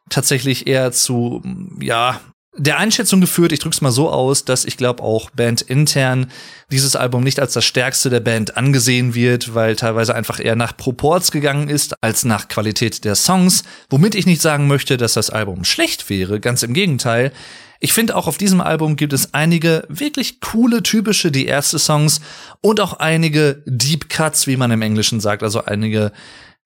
tatsächlich 0.09 0.67
eher 0.67 0.93
zu, 0.93 1.43
ja, 1.81 2.21
der 2.55 2.79
Einschätzung 2.79 3.21
geführt, 3.21 3.53
ich 3.53 3.61
drück's 3.61 3.81
mal 3.81 3.93
so 3.93 4.11
aus, 4.11 4.45
dass 4.45 4.67
ich 4.67 4.77
glaube 4.77 5.03
auch 5.03 5.31
Band 5.31 5.63
intern 5.63 6.31
dieses 6.71 6.97
Album 6.97 7.23
nicht 7.23 7.41
als 7.41 7.55
das 7.55 7.65
stärkste 7.65 8.11
der 8.11 8.21
Band 8.21 8.57
angesehen 8.57 9.15
wird, 9.15 9.55
weil 9.55 9.75
teilweise 9.75 10.15
einfach 10.15 10.39
eher 10.39 10.57
nach 10.57 10.77
Proports 10.77 11.33
gegangen 11.33 11.69
ist 11.69 11.95
als 12.03 12.25
nach 12.25 12.49
Qualität 12.49 13.05
der 13.05 13.15
Songs, 13.15 13.65
womit 13.89 14.15
ich 14.15 14.27
nicht 14.27 14.43
sagen 14.43 14.67
möchte, 14.67 14.99
dass 14.99 15.15
das 15.15 15.31
Album 15.31 15.65
schlecht 15.65 16.11
wäre, 16.11 16.41
ganz 16.41 16.63
im 16.63 16.75
Gegenteil. 16.75 17.33
Ich 17.81 17.95
finde 17.95 18.17
auch 18.17 18.27
auf 18.27 18.39
diesem 18.39 18.61
Album 18.61 18.97
gibt 18.97 19.13
es 19.13 19.33
einige 19.33 19.85
wirklich 19.89 20.41
coole, 20.41 20.83
typische 20.83 21.33
die 21.33 21.47
erste 21.47 21.79
Songs 21.79 22.21
und 22.61 22.81
auch 22.81 22.95
einige 22.95 23.63
Deep 23.67 24.09
Cuts, 24.11 24.47
wie 24.47 24.57
man 24.57 24.71
im 24.71 24.83
Englischen 24.83 25.21
sagt, 25.21 25.43
also 25.43 25.65
einige 25.65 26.13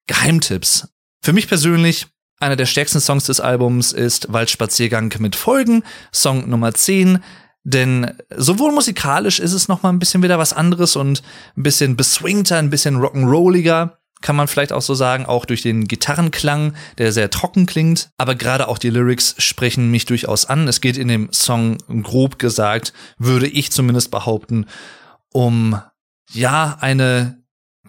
Geheimtipps. 0.08 0.88
Für 1.22 1.32
mich 1.32 1.48
persönlich 1.48 2.06
Einer 2.38 2.56
der 2.56 2.66
stärksten 2.66 3.00
Songs 3.00 3.24
des 3.24 3.40
Albums 3.40 3.92
ist 3.92 4.30
Waldspaziergang 4.30 5.12
mit 5.20 5.36
Folgen, 5.36 5.82
Song 6.12 6.48
Nummer 6.48 6.74
10. 6.74 7.22
Denn 7.64 8.12
sowohl 8.36 8.72
musikalisch 8.72 9.40
ist 9.40 9.54
es 9.54 9.68
noch 9.68 9.82
mal 9.82 9.88
ein 9.88 9.98
bisschen 9.98 10.22
wieder 10.22 10.38
was 10.38 10.52
anderes 10.52 10.96
und 10.96 11.22
ein 11.56 11.62
bisschen 11.62 11.96
beswingter, 11.96 12.58
ein 12.58 12.70
bisschen 12.70 12.98
rock'n'rolliger, 12.98 13.92
kann 14.20 14.36
man 14.36 14.48
vielleicht 14.48 14.72
auch 14.72 14.82
so 14.82 14.94
sagen, 14.94 15.24
auch 15.24 15.46
durch 15.46 15.62
den 15.62 15.88
Gitarrenklang, 15.88 16.74
der 16.98 17.10
sehr 17.10 17.30
trocken 17.30 17.64
klingt. 17.64 18.10
Aber 18.18 18.34
gerade 18.34 18.68
auch 18.68 18.78
die 18.78 18.90
Lyrics 18.90 19.34
sprechen 19.38 19.90
mich 19.90 20.04
durchaus 20.04 20.44
an. 20.44 20.68
Es 20.68 20.80
geht 20.80 20.98
in 20.98 21.08
dem 21.08 21.32
Song 21.32 21.78
grob 22.02 22.38
gesagt, 22.38 22.92
würde 23.18 23.46
ich 23.46 23.72
zumindest 23.72 24.10
behaupten, 24.10 24.66
um 25.32 25.80
ja 26.32 26.76
eine 26.80 27.42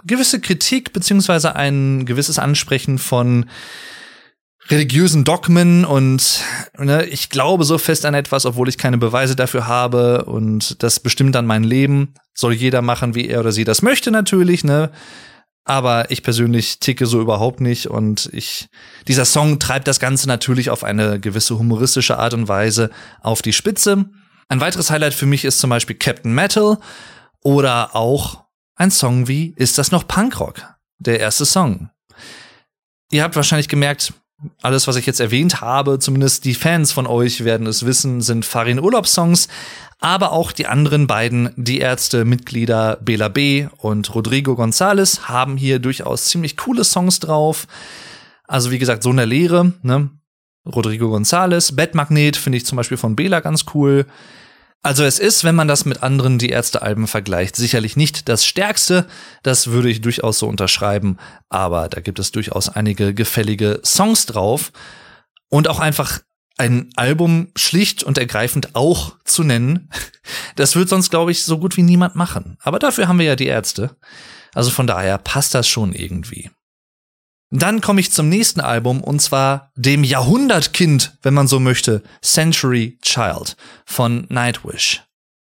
gewisse 0.06 0.40
Kritik 0.40 0.94
beziehungsweise 0.94 1.56
ein 1.56 2.06
gewisses 2.06 2.40
Ansprechen 2.40 2.98
von 2.98 3.46
religiösen 4.70 5.24
Dogmen 5.24 5.86
und 5.86 6.42
ne, 6.78 7.06
ich 7.06 7.30
glaube 7.30 7.64
so 7.64 7.78
fest 7.78 8.06
an 8.06 8.14
etwas, 8.14 8.46
obwohl 8.46 8.70
ich 8.70 8.78
keine 8.78 8.98
Beweise 8.98 9.36
dafür 9.36 9.68
habe 9.68 10.26
und 10.26 10.82
das 10.84 11.00
bestimmt 11.00 11.36
dann 11.36 11.46
mein 11.46 11.64
Leben. 11.64 12.14
Soll 12.34 12.54
jeder 12.54 12.82
machen, 12.82 13.16
wie 13.16 13.28
er 13.28 13.40
oder 13.40 13.52
sie 13.52 13.64
das 13.64 13.82
möchte 13.82 14.12
natürlich, 14.12 14.64
ne? 14.64 14.92
Aber 15.64 16.12
ich 16.12 16.24
persönlich 16.24 16.80
ticke 16.80 17.06
so 17.06 17.20
überhaupt 17.20 17.60
nicht 17.60 17.88
und 17.88 18.30
ich, 18.32 18.70
dieser 19.08 19.26
Song 19.26 19.60
treibt 19.60 19.88
das 19.88 20.00
Ganze 20.00 20.28
natürlich 20.28 20.70
auf 20.70 20.84
eine 20.84 21.20
gewisse 21.20 21.60
humoristische 21.60 22.18
Art 22.18 22.34
und 22.34 22.48
Weise 22.48 22.90
auf 23.22 23.42
die 23.42 23.54
Spitze. 23.54 24.06
Ein 24.48 24.62
weiteres 24.62 24.92
Highlight 24.92 25.14
für 25.14 25.26
mich 25.26 25.44
ist 25.44 25.60
zum 25.60 25.70
Beispiel 25.70 25.98
Captain 25.98 26.34
Metal 26.34 26.78
oder 27.44 27.96
auch 27.96 28.46
ein 28.76 28.92
Song 28.92 29.28
wie 29.28 29.54
Ist 29.58 29.78
das 29.78 29.92
noch 29.92 30.08
Punkrock? 30.08 30.62
Der 31.00 31.20
erste 31.20 31.46
Song. 31.46 31.90
Ihr 33.12 33.24
habt 33.24 33.36
wahrscheinlich 33.36 33.68
gemerkt, 33.68 34.14
alles, 34.62 34.88
was 34.88 34.96
ich 34.96 35.06
jetzt 35.06 35.20
erwähnt 35.20 35.62
habe, 35.62 36.00
zumindest 36.00 36.46
die 36.46 36.54
Fans 36.54 36.92
von 36.92 37.08
euch 37.08 37.44
werden 37.44 37.66
es 37.66 37.86
wissen, 37.86 38.22
sind 38.22 38.46
Farin 38.46 38.80
Urlaubssongs, 38.80 39.48
aber 40.00 40.32
auch 40.32 40.52
die 40.52 40.68
anderen 40.68 41.08
beiden 41.08 41.52
Die 41.56 41.80
Ärzte-Mitglieder 41.80 43.00
Bela 43.02 43.30
B. 43.30 43.68
und 43.78 44.14
Rodrigo 44.14 44.54
González 44.54 45.22
haben 45.22 45.58
hier 45.58 45.80
durchaus 45.80 46.26
ziemlich 46.26 46.56
coole 46.56 46.84
Songs 46.84 47.20
drauf. 47.20 47.68
Also 48.44 48.70
wie 48.70 48.78
gesagt, 48.78 49.02
so 49.04 49.10
eine 49.10 49.26
Lehre, 49.26 49.74
ne? 49.82 50.12
Rodrigo 50.66 51.16
González, 51.16 51.76
Bettmagnet 51.76 52.36
finde 52.36 52.58
ich 52.58 52.66
zum 52.66 52.76
Beispiel 52.76 52.98
von 52.98 53.16
Bela 53.16 53.40
ganz 53.40 53.66
cool. 53.74 54.06
Also 54.84 55.04
es 55.04 55.20
ist, 55.20 55.44
wenn 55.44 55.56
man 55.56 55.68
das 55.68 55.86
mit 55.86 56.04
anderen 56.04 56.38
Die 56.38 56.50
Ärzte-Alben 56.50 57.08
vergleicht, 57.08 57.56
sicherlich 57.56 57.98
nicht 57.98 58.30
das 58.30 58.46
stärkste. 58.46 59.08
Das 59.44 59.68
würde 59.68 59.90
ich 59.90 60.02
durchaus 60.02 60.40
so 60.40 60.48
unterschreiben. 60.48 61.18
Aber 61.50 61.90
da 61.90 62.00
gibt 62.00 62.20
es 62.20 62.32
durchaus 62.32 62.70
einige 62.70 63.14
gefällige 63.14 63.82
Songs 63.84 64.26
drauf. 64.26 64.72
Und 65.50 65.68
auch 65.68 65.80
einfach 65.80 66.22
ein 66.58 66.90
Album 66.96 67.52
schlicht 67.56 68.04
und 68.04 68.18
ergreifend 68.18 68.76
auch 68.76 69.16
zu 69.24 69.44
nennen. 69.44 69.90
Das 70.56 70.76
wird 70.76 70.90
sonst, 70.90 71.12
glaube 71.12 71.32
ich, 71.32 71.44
so 71.44 71.60
gut 71.60 71.78
wie 71.78 71.84
niemand 71.84 72.16
machen. 72.16 72.58
Aber 72.62 72.80
dafür 72.80 73.08
haben 73.08 73.20
wir 73.20 73.28
ja 73.28 73.36
die 73.36 73.46
Ärzte. 73.46 73.96
Also 74.54 74.72
von 74.72 74.88
daher 74.88 75.18
passt 75.20 75.54
das 75.54 75.68
schon 75.68 75.94
irgendwie. 75.94 76.50
Dann 77.50 77.80
komme 77.80 78.02
ich 78.02 78.12
zum 78.12 78.28
nächsten 78.28 78.60
Album 78.60 79.02
und 79.02 79.22
zwar 79.22 79.72
dem 79.76 80.04
Jahrhundertkind, 80.04 81.18
wenn 81.22 81.34
man 81.34 81.48
so 81.48 81.60
möchte, 81.60 82.04
Century 82.22 82.98
Child 83.02 83.56
von 83.86 84.26
Nightwish. 84.30 85.04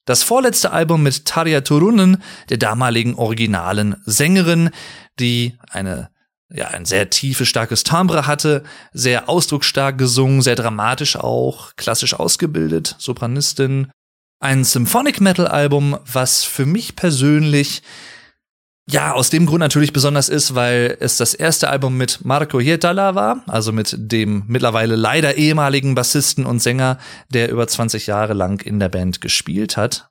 Das 0.07 0.23
vorletzte 0.23 0.71
Album 0.73 1.03
mit 1.03 1.25
Tarja 1.25 1.61
Turunen, 1.61 2.23
der 2.49 2.59
damaligen 2.59 3.15
originalen 3.15 3.97
Sängerin, 4.07 4.71
die 5.19 5.57
eine 5.69 6.11
ja, 6.53 6.69
ein 6.69 6.85
sehr 6.85 7.11
tiefes, 7.11 7.49
starkes 7.49 7.85
Timbre 7.85 8.27
hatte, 8.27 8.65
sehr 8.93 9.29
ausdrucksstark 9.29 9.97
gesungen, 9.99 10.43
sehr 10.43 10.57
dramatisch 10.57 11.17
auch, 11.17 11.77
klassisch 11.77 12.15
ausgebildet, 12.15 12.97
Sopranistin. 12.99 13.91
Ein 14.41 14.65
Symphonic 14.65 15.21
Metal 15.21 15.47
Album, 15.47 15.99
was 16.07 16.45
für 16.45 16.67
mich 16.67 16.97
persönlich 16.97 17.83
ja, 18.89 19.13
aus 19.13 19.31
dem 19.31 19.47
Grund 19.47 19.61
natürlich 19.61 19.93
besonders 19.93 20.29
ist, 20.29 20.55
weil 20.55 20.97
es 21.01 21.17
das 21.17 21.35
erste 21.35 21.69
Album 21.71 21.97
mit 21.97 22.25
Marco 22.25 22.59
Hietala 22.61 23.15
war, 23.15 23.43
also 23.47 23.73
mit 23.73 23.95
dem 23.97 24.45
mittlerweile 24.49 24.97
leider 24.97 25.37
ehemaligen 25.37 25.95
Bassisten 25.95 26.45
und 26.45 26.61
Sänger, 26.61 26.99
der 27.29 27.51
über 27.51 27.69
20 27.69 28.07
Jahre 28.07 28.35
lang 28.35 28.61
in 28.65 28.81
der 28.81 28.89
Band 28.89 29.21
gespielt 29.21 29.77
hat. 29.77 30.11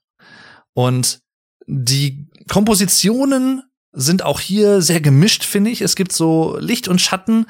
Und 0.74 1.20
die 1.68 2.28
Kompositionen 2.50 3.64
sind 3.92 4.24
auch 4.24 4.40
hier 4.40 4.82
sehr 4.82 5.02
gemischt, 5.02 5.44
finde 5.44 5.72
ich. 5.72 5.82
Es 5.82 5.96
gibt 5.96 6.12
so 6.12 6.58
Licht 6.60 6.88
und 6.88 7.02
Schatten. 7.02 7.48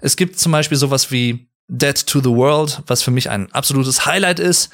Es 0.00 0.16
gibt 0.16 0.38
zum 0.38 0.52
Beispiel 0.52 0.78
sowas 0.78 1.10
wie 1.10 1.48
Dead 1.68 2.06
to 2.06 2.20
the 2.20 2.30
World, 2.30 2.82
was 2.86 3.02
für 3.02 3.10
mich 3.10 3.30
ein 3.30 3.50
absolutes 3.52 4.06
Highlight 4.06 4.40
ist. 4.40 4.70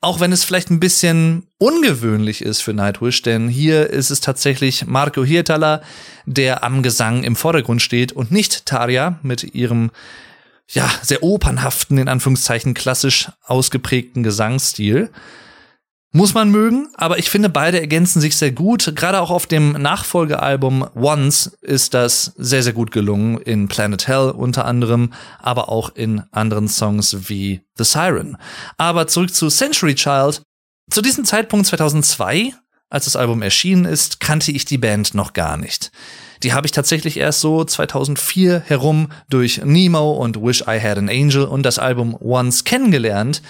Auch 0.00 0.20
wenn 0.20 0.30
es 0.30 0.44
vielleicht 0.44 0.70
ein 0.70 0.78
bisschen 0.78 1.48
ungewöhnlich 1.58 2.42
ist 2.42 2.60
für 2.60 2.72
Nightwish, 2.72 3.22
denn 3.22 3.48
hier 3.48 3.90
ist 3.90 4.10
es 4.10 4.20
tatsächlich 4.20 4.86
Marco 4.86 5.24
Hirtala, 5.24 5.82
der 6.24 6.62
am 6.62 6.84
Gesang 6.84 7.24
im 7.24 7.34
Vordergrund 7.34 7.82
steht 7.82 8.12
und 8.12 8.30
nicht 8.30 8.64
Tarja 8.64 9.18
mit 9.22 9.54
ihrem 9.54 9.90
ja, 10.68 10.88
sehr 11.02 11.24
opernhaften, 11.24 11.98
in 11.98 12.08
Anführungszeichen 12.08 12.74
klassisch 12.74 13.30
ausgeprägten 13.44 14.22
Gesangsstil. 14.22 15.10
Muss 16.18 16.34
man 16.34 16.50
mögen, 16.50 16.88
aber 16.94 17.20
ich 17.20 17.30
finde, 17.30 17.48
beide 17.48 17.78
ergänzen 17.78 18.20
sich 18.20 18.36
sehr 18.36 18.50
gut. 18.50 18.92
Gerade 18.96 19.20
auch 19.20 19.30
auf 19.30 19.46
dem 19.46 19.70
Nachfolgealbum 19.70 20.84
Once 20.96 21.56
ist 21.60 21.94
das 21.94 22.32
sehr, 22.36 22.64
sehr 22.64 22.72
gut 22.72 22.90
gelungen. 22.90 23.38
In 23.38 23.68
Planet 23.68 24.08
Hell 24.08 24.30
unter 24.30 24.64
anderem, 24.64 25.12
aber 25.38 25.68
auch 25.68 25.94
in 25.94 26.24
anderen 26.32 26.66
Songs 26.66 27.28
wie 27.28 27.60
The 27.76 27.84
Siren. 27.84 28.36
Aber 28.78 29.06
zurück 29.06 29.32
zu 29.32 29.46
Century 29.46 29.94
Child. 29.94 30.42
Zu 30.90 31.02
diesem 31.02 31.24
Zeitpunkt 31.24 31.66
2002, 31.66 32.52
als 32.90 33.04
das 33.04 33.14
Album 33.14 33.40
erschienen 33.40 33.84
ist, 33.84 34.18
kannte 34.18 34.50
ich 34.50 34.64
die 34.64 34.78
Band 34.78 35.14
noch 35.14 35.34
gar 35.34 35.56
nicht. 35.56 35.92
Die 36.42 36.52
habe 36.52 36.66
ich 36.66 36.72
tatsächlich 36.72 37.16
erst 37.16 37.42
so 37.42 37.62
2004 37.62 38.64
herum 38.66 39.12
durch 39.30 39.60
Nemo 39.64 40.14
und 40.14 40.42
Wish 40.42 40.62
I 40.62 40.80
Had 40.80 40.98
an 40.98 41.10
Angel 41.10 41.44
und 41.44 41.62
das 41.62 41.78
Album 41.78 42.16
Once 42.20 42.64
kennengelernt. 42.64 43.40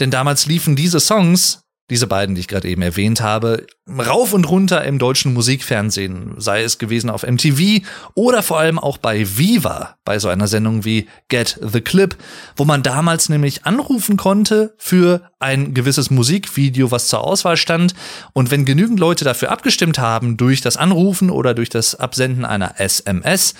Denn 0.00 0.10
damals 0.10 0.46
liefen 0.46 0.74
diese 0.74 0.98
Songs 0.98 1.60
diese 1.90 2.06
beiden, 2.06 2.34
die 2.34 2.42
ich 2.42 2.48
gerade 2.48 2.68
eben 2.68 2.82
erwähnt 2.82 3.20
habe, 3.20 3.66
rauf 3.88 4.34
und 4.34 4.44
runter 4.44 4.84
im 4.84 4.98
deutschen 4.98 5.32
Musikfernsehen, 5.32 6.34
sei 6.36 6.62
es 6.62 6.78
gewesen 6.78 7.08
auf 7.08 7.22
MTV 7.22 7.82
oder 8.14 8.42
vor 8.42 8.58
allem 8.58 8.78
auch 8.78 8.98
bei 8.98 9.26
Viva, 9.38 9.96
bei 10.04 10.18
so 10.18 10.28
einer 10.28 10.46
Sendung 10.46 10.84
wie 10.84 11.08
Get 11.28 11.58
the 11.62 11.80
Clip, 11.80 12.16
wo 12.56 12.64
man 12.64 12.82
damals 12.82 13.30
nämlich 13.30 13.64
anrufen 13.64 14.16
konnte 14.16 14.74
für 14.76 15.22
ein 15.38 15.72
gewisses 15.72 16.10
Musikvideo, 16.10 16.90
was 16.90 17.08
zur 17.08 17.24
Auswahl 17.24 17.56
stand. 17.56 17.94
Und 18.34 18.50
wenn 18.50 18.66
genügend 18.66 19.00
Leute 19.00 19.24
dafür 19.24 19.50
abgestimmt 19.50 19.98
haben, 19.98 20.36
durch 20.36 20.60
das 20.60 20.76
Anrufen 20.76 21.30
oder 21.30 21.54
durch 21.54 21.70
das 21.70 21.94
Absenden 21.94 22.44
einer 22.44 22.78
SMS, 22.78 23.54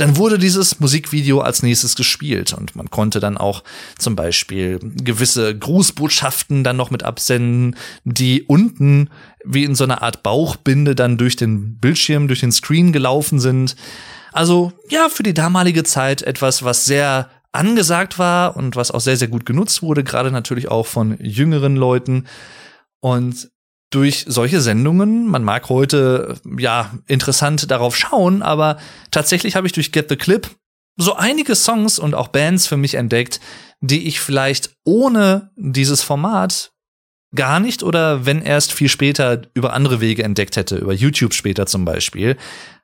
dann 0.00 0.16
wurde 0.16 0.38
dieses 0.38 0.80
Musikvideo 0.80 1.40
als 1.40 1.62
nächstes 1.62 1.94
gespielt 1.94 2.52
und 2.52 2.74
man 2.74 2.90
konnte 2.90 3.20
dann 3.20 3.36
auch 3.36 3.62
zum 3.98 4.16
Beispiel 4.16 4.78
gewisse 4.80 5.56
Grußbotschaften 5.56 6.64
dann 6.64 6.76
noch 6.76 6.90
mit 6.90 7.02
absenden, 7.02 7.76
die 8.04 8.42
unten 8.42 9.10
wie 9.44 9.64
in 9.64 9.74
so 9.74 9.84
einer 9.84 10.02
Art 10.02 10.22
Bauchbinde 10.22 10.94
dann 10.94 11.18
durch 11.18 11.36
den 11.36 11.78
Bildschirm, 11.78 12.28
durch 12.28 12.40
den 12.40 12.52
Screen 12.52 12.92
gelaufen 12.92 13.40
sind. 13.40 13.76
Also 14.32 14.72
ja, 14.88 15.08
für 15.08 15.22
die 15.22 15.34
damalige 15.34 15.84
Zeit 15.84 16.22
etwas, 16.22 16.62
was 16.62 16.84
sehr 16.84 17.28
angesagt 17.52 18.18
war 18.18 18.56
und 18.56 18.76
was 18.76 18.90
auch 18.90 19.00
sehr, 19.00 19.16
sehr 19.16 19.28
gut 19.28 19.44
genutzt 19.44 19.82
wurde, 19.82 20.04
gerade 20.04 20.30
natürlich 20.30 20.68
auch 20.68 20.86
von 20.86 21.16
jüngeren 21.20 21.76
Leuten. 21.76 22.26
Und 23.00 23.50
durch 23.90 24.24
solche 24.28 24.60
Sendungen. 24.60 25.26
Man 25.26 25.44
mag 25.44 25.68
heute 25.68 26.40
ja 26.58 26.92
interessant 27.06 27.70
darauf 27.70 27.96
schauen, 27.96 28.42
aber 28.42 28.78
tatsächlich 29.10 29.56
habe 29.56 29.66
ich 29.66 29.72
durch 29.72 29.92
Get 29.92 30.08
the 30.08 30.16
Clip 30.16 30.48
so 30.96 31.14
einige 31.14 31.54
Songs 31.54 31.98
und 31.98 32.14
auch 32.14 32.28
Bands 32.28 32.66
für 32.66 32.76
mich 32.76 32.94
entdeckt, 32.94 33.40
die 33.80 34.06
ich 34.06 34.20
vielleicht 34.20 34.76
ohne 34.84 35.50
dieses 35.56 36.02
Format 36.02 36.72
gar 37.34 37.60
nicht 37.60 37.82
oder 37.82 38.26
wenn 38.26 38.42
erst 38.42 38.72
viel 38.72 38.88
später 38.88 39.42
über 39.54 39.72
andere 39.72 40.00
Wege 40.00 40.24
entdeckt 40.24 40.56
hätte, 40.56 40.76
über 40.76 40.92
YouTube 40.92 41.34
später 41.34 41.66
zum 41.66 41.84
Beispiel. 41.84 42.36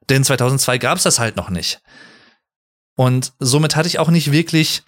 Denn 0.08 0.24
2002 0.24 0.78
gab 0.78 0.98
es 0.98 1.04
das 1.04 1.18
halt 1.18 1.36
noch 1.36 1.50
nicht. 1.50 1.80
Und 2.96 3.32
somit 3.38 3.76
hatte 3.76 3.88
ich 3.88 3.98
auch 3.98 4.08
nicht 4.08 4.32
wirklich, 4.32 4.82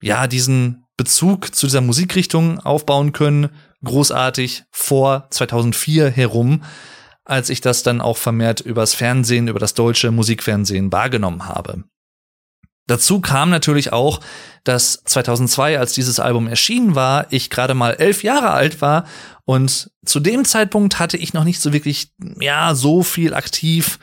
ja, 0.00 0.26
diesen 0.26 0.84
Bezug 0.96 1.54
zu 1.54 1.66
dieser 1.66 1.80
Musikrichtung 1.80 2.60
aufbauen 2.60 3.12
können, 3.12 3.50
großartig 3.84 4.64
vor 4.70 5.28
2004 5.30 6.10
herum, 6.10 6.62
als 7.24 7.50
ich 7.50 7.60
das 7.60 7.82
dann 7.82 8.00
auch 8.00 8.16
vermehrt 8.16 8.60
übers 8.60 8.94
Fernsehen, 8.94 9.48
über 9.48 9.58
das 9.58 9.74
deutsche 9.74 10.10
Musikfernsehen 10.10 10.90
wahrgenommen 10.92 11.46
habe. 11.46 11.84
Dazu 12.86 13.20
kam 13.20 13.50
natürlich 13.50 13.92
auch, 13.92 14.20
dass 14.64 15.02
2002, 15.04 15.78
als 15.78 15.92
dieses 15.92 16.20
Album 16.20 16.48
erschienen 16.48 16.94
war, 16.94 17.26
ich 17.30 17.50
gerade 17.50 17.74
mal 17.74 17.92
elf 17.92 18.22
Jahre 18.22 18.50
alt 18.50 18.80
war 18.80 19.04
und 19.44 19.90
zu 20.06 20.20
dem 20.20 20.46
Zeitpunkt 20.46 20.98
hatte 20.98 21.18
ich 21.18 21.34
noch 21.34 21.44
nicht 21.44 21.60
so 21.60 21.74
wirklich, 21.74 22.12
ja, 22.40 22.74
so 22.74 23.02
viel 23.02 23.34
aktiv 23.34 23.98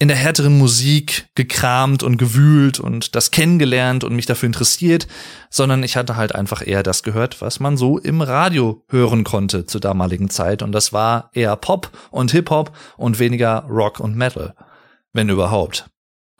in 0.00 0.08
der 0.08 0.16
härteren 0.16 0.56
Musik 0.56 1.28
gekramt 1.34 2.02
und 2.02 2.16
gewühlt 2.16 2.80
und 2.80 3.14
das 3.14 3.30
kennengelernt 3.30 4.02
und 4.02 4.16
mich 4.16 4.24
dafür 4.24 4.46
interessiert, 4.46 5.06
sondern 5.50 5.82
ich 5.82 5.94
hatte 5.94 6.16
halt 6.16 6.34
einfach 6.34 6.66
eher 6.66 6.82
das 6.82 7.02
gehört, 7.02 7.42
was 7.42 7.60
man 7.60 7.76
so 7.76 7.98
im 7.98 8.22
Radio 8.22 8.82
hören 8.88 9.24
konnte 9.24 9.66
zur 9.66 9.82
damaligen 9.82 10.30
Zeit. 10.30 10.62
Und 10.62 10.72
das 10.72 10.94
war 10.94 11.30
eher 11.34 11.54
Pop 11.56 11.90
und 12.10 12.30
Hip-Hop 12.30 12.74
und 12.96 13.18
weniger 13.18 13.66
Rock 13.68 14.00
und 14.00 14.16
Metal, 14.16 14.54
wenn 15.12 15.28
überhaupt. 15.28 15.90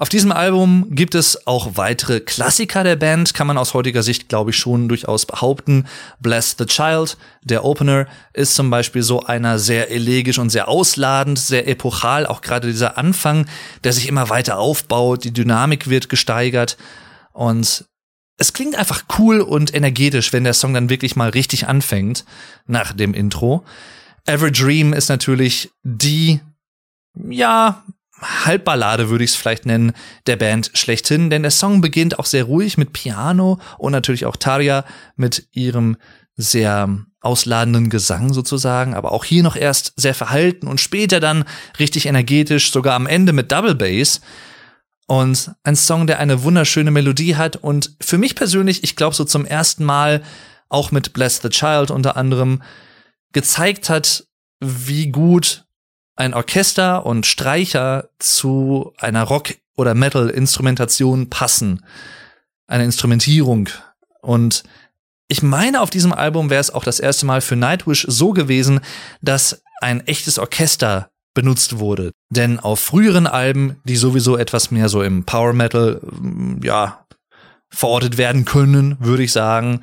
Auf 0.01 0.09
diesem 0.09 0.33
Album 0.33 0.87
gibt 0.89 1.15
es 1.15 1.47
auch 1.47 1.73
weitere 1.75 2.21
Klassiker 2.21 2.85
der 2.85 2.97
Band, 2.97 3.35
kann 3.35 3.47
man 3.47 3.59
aus 3.59 3.75
heutiger 3.75 4.03
Sicht, 4.03 4.31
glaube 4.31 4.51
ich, 4.51 4.57
schon 4.57 4.89
durchaus 4.89 5.27
behaupten. 5.27 5.87
Bless 6.21 6.57
the 6.59 6.65
Child, 6.65 7.19
der 7.43 7.67
Opener, 7.67 8.07
ist 8.33 8.55
zum 8.55 8.71
Beispiel 8.71 9.03
so 9.03 9.25
einer 9.25 9.59
sehr 9.59 9.91
elegisch 9.91 10.39
und 10.39 10.49
sehr 10.49 10.69
ausladend, 10.69 11.39
sehr 11.39 11.69
epochal, 11.69 12.25
auch 12.25 12.41
gerade 12.41 12.69
dieser 12.69 12.97
Anfang, 12.97 13.45
der 13.85 13.93
sich 13.93 14.09
immer 14.09 14.31
weiter 14.31 14.59
aufbaut, 14.59 15.25
die 15.25 15.35
Dynamik 15.35 15.91
wird 15.91 16.09
gesteigert 16.09 16.79
und 17.35 17.85
es 18.39 18.55
klingt 18.55 18.77
einfach 18.77 19.05
cool 19.19 19.43
und 19.43 19.75
energetisch, 19.75 20.33
wenn 20.33 20.45
der 20.45 20.55
Song 20.55 20.73
dann 20.73 20.89
wirklich 20.89 21.15
mal 21.15 21.29
richtig 21.29 21.69
anfängt 21.69 22.25
nach 22.67 22.95
dem 22.95 23.13
Intro. 23.13 23.67
Every 24.25 24.51
Dream 24.51 24.95
ist 24.95 25.11
natürlich 25.11 25.71
die 25.83 26.41
ja, 27.29 27.83
Halbballade 28.21 29.09
würde 29.09 29.25
ich 29.25 29.31
es 29.31 29.37
vielleicht 29.37 29.67
nennen, 29.67 29.93
der 30.27 30.37
Band 30.37 30.71
schlechthin, 30.75 31.31
denn 31.31 31.43
der 31.43 31.51
Song 31.51 31.81
beginnt 31.81 32.19
auch 32.19 32.27
sehr 32.27 32.45
ruhig 32.45 32.77
mit 32.77 32.93
Piano 32.93 33.59
und 33.79 33.93
natürlich 33.93 34.27
auch 34.27 34.37
Tarja 34.37 34.85
mit 35.17 35.49
ihrem 35.53 35.97
sehr 36.37 36.89
ausladenden 37.21 37.91
Gesang 37.91 38.33
sozusagen, 38.33 38.95
aber 38.95 39.13
auch 39.13 39.25
hier 39.25 39.43
noch 39.43 39.57
erst 39.57 39.93
sehr 39.97 40.15
verhalten 40.15 40.67
und 40.67 40.81
später 40.81 41.21
dann 41.21 41.45
richtig 41.79 42.07
energetisch, 42.07 42.73
sogar 42.73 42.95
am 42.95 43.07
Ende 43.07 43.33
mit 43.33 43.53
Double 43.53 43.75
Bass. 43.75 44.21
Und 45.07 45.53
ein 45.65 45.77
Song, 45.77 46.07
der 46.07 46.21
eine 46.21 46.45
wunderschöne 46.45 46.91
Melodie 46.91 47.37
hat 47.37 47.57
und 47.57 47.97
für 48.01 48.17
mich 48.17 48.37
persönlich, 48.37 48.85
ich 48.85 48.97
glaube 48.97 49.17
so 49.17 49.25
zum 49.25 49.45
ersten 49.45 49.85
Mal, 49.85 50.23
auch 50.69 50.93
mit 50.93 51.13
Bless 51.13 51.41
the 51.43 51.49
Child 51.49 51.91
unter 51.91 52.17
anderem, 52.17 52.63
gezeigt 53.33 53.91
hat, 53.91 54.25
wie 54.61 55.11
gut 55.11 55.65
ein 56.21 56.35
Orchester 56.35 57.07
und 57.07 57.25
Streicher 57.25 58.11
zu 58.19 58.93
einer 58.99 59.23
Rock- 59.23 59.57
oder 59.75 59.95
Metal-Instrumentation 59.95 61.31
passen. 61.31 61.83
Eine 62.67 62.85
Instrumentierung. 62.85 63.71
Und 64.21 64.63
ich 65.29 65.43
meine, 65.43 65.81
auf 65.81 65.89
diesem 65.89 66.13
Album 66.13 66.51
wäre 66.51 66.61
es 66.61 66.71
auch 66.71 66.85
das 66.85 67.01
erste 67.01 67.25
Mal 67.25 67.41
für 67.41 67.57
Nightwish 67.57 68.05
so 68.07 68.33
gewesen, 68.33 68.81
dass 69.23 69.63
ein 69.81 70.07
echtes 70.07 70.39
Orchester 70.39 71.09
benutzt 71.33 71.79
wurde. 71.79 72.13
Denn 72.29 72.61
auf 72.61 72.81
früheren 72.81 73.27
Alben, 73.27 73.81
die 73.85 73.97
sowieso 73.97 74.37
etwas 74.37 74.71
mehr 74.71 74.91
so 74.91 75.03
im 75.03 75.25
Power 75.25 75.55
Metal, 75.55 76.03
ja, 76.63 77.07
verortet 77.71 78.19
werden 78.19 78.45
können, 78.45 78.99
würde 79.01 79.23
ich 79.23 79.33
sagen, 79.33 79.81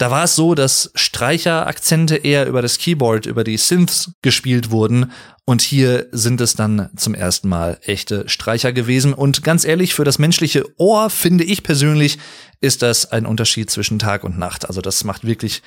da 0.00 0.10
war 0.10 0.24
es 0.24 0.34
so, 0.34 0.54
dass 0.54 0.90
Streicherakzente 0.94 2.16
eher 2.16 2.46
über 2.46 2.62
das 2.62 2.78
Keyboard, 2.78 3.26
über 3.26 3.44
die 3.44 3.58
Synths 3.58 4.12
gespielt 4.22 4.70
wurden. 4.70 5.12
Und 5.44 5.60
hier 5.60 6.06
sind 6.10 6.40
es 6.40 6.54
dann 6.54 6.88
zum 6.96 7.14
ersten 7.14 7.50
Mal 7.50 7.78
echte 7.84 8.26
Streicher 8.26 8.72
gewesen. 8.72 9.12
Und 9.12 9.42
ganz 9.42 9.66
ehrlich, 9.66 9.92
für 9.92 10.04
das 10.04 10.18
menschliche 10.18 10.64
Ohr, 10.78 11.10
finde 11.10 11.44
ich 11.44 11.62
persönlich, 11.62 12.18
ist 12.62 12.80
das 12.80 13.12
ein 13.12 13.26
Unterschied 13.26 13.70
zwischen 13.70 13.98
Tag 13.98 14.24
und 14.24 14.38
Nacht. 14.38 14.66
Also 14.66 14.80
das 14.80 15.04
macht 15.04 15.26
wirklich 15.26 15.60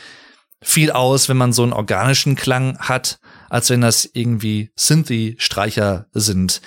viel 0.63 0.89
aus, 0.89 1.29
wenn 1.29 1.37
man 1.37 1.53
so 1.53 1.61
einen 1.61 1.73
organischen 1.73 2.35
Klang 2.35 2.79
hat, 2.79 3.19
als 3.51 3.69
wenn 3.69 3.81
das 3.81 4.09
irgendwie 4.13 4.71
Synthi-Streicher 4.75 6.07
sind 6.13 6.59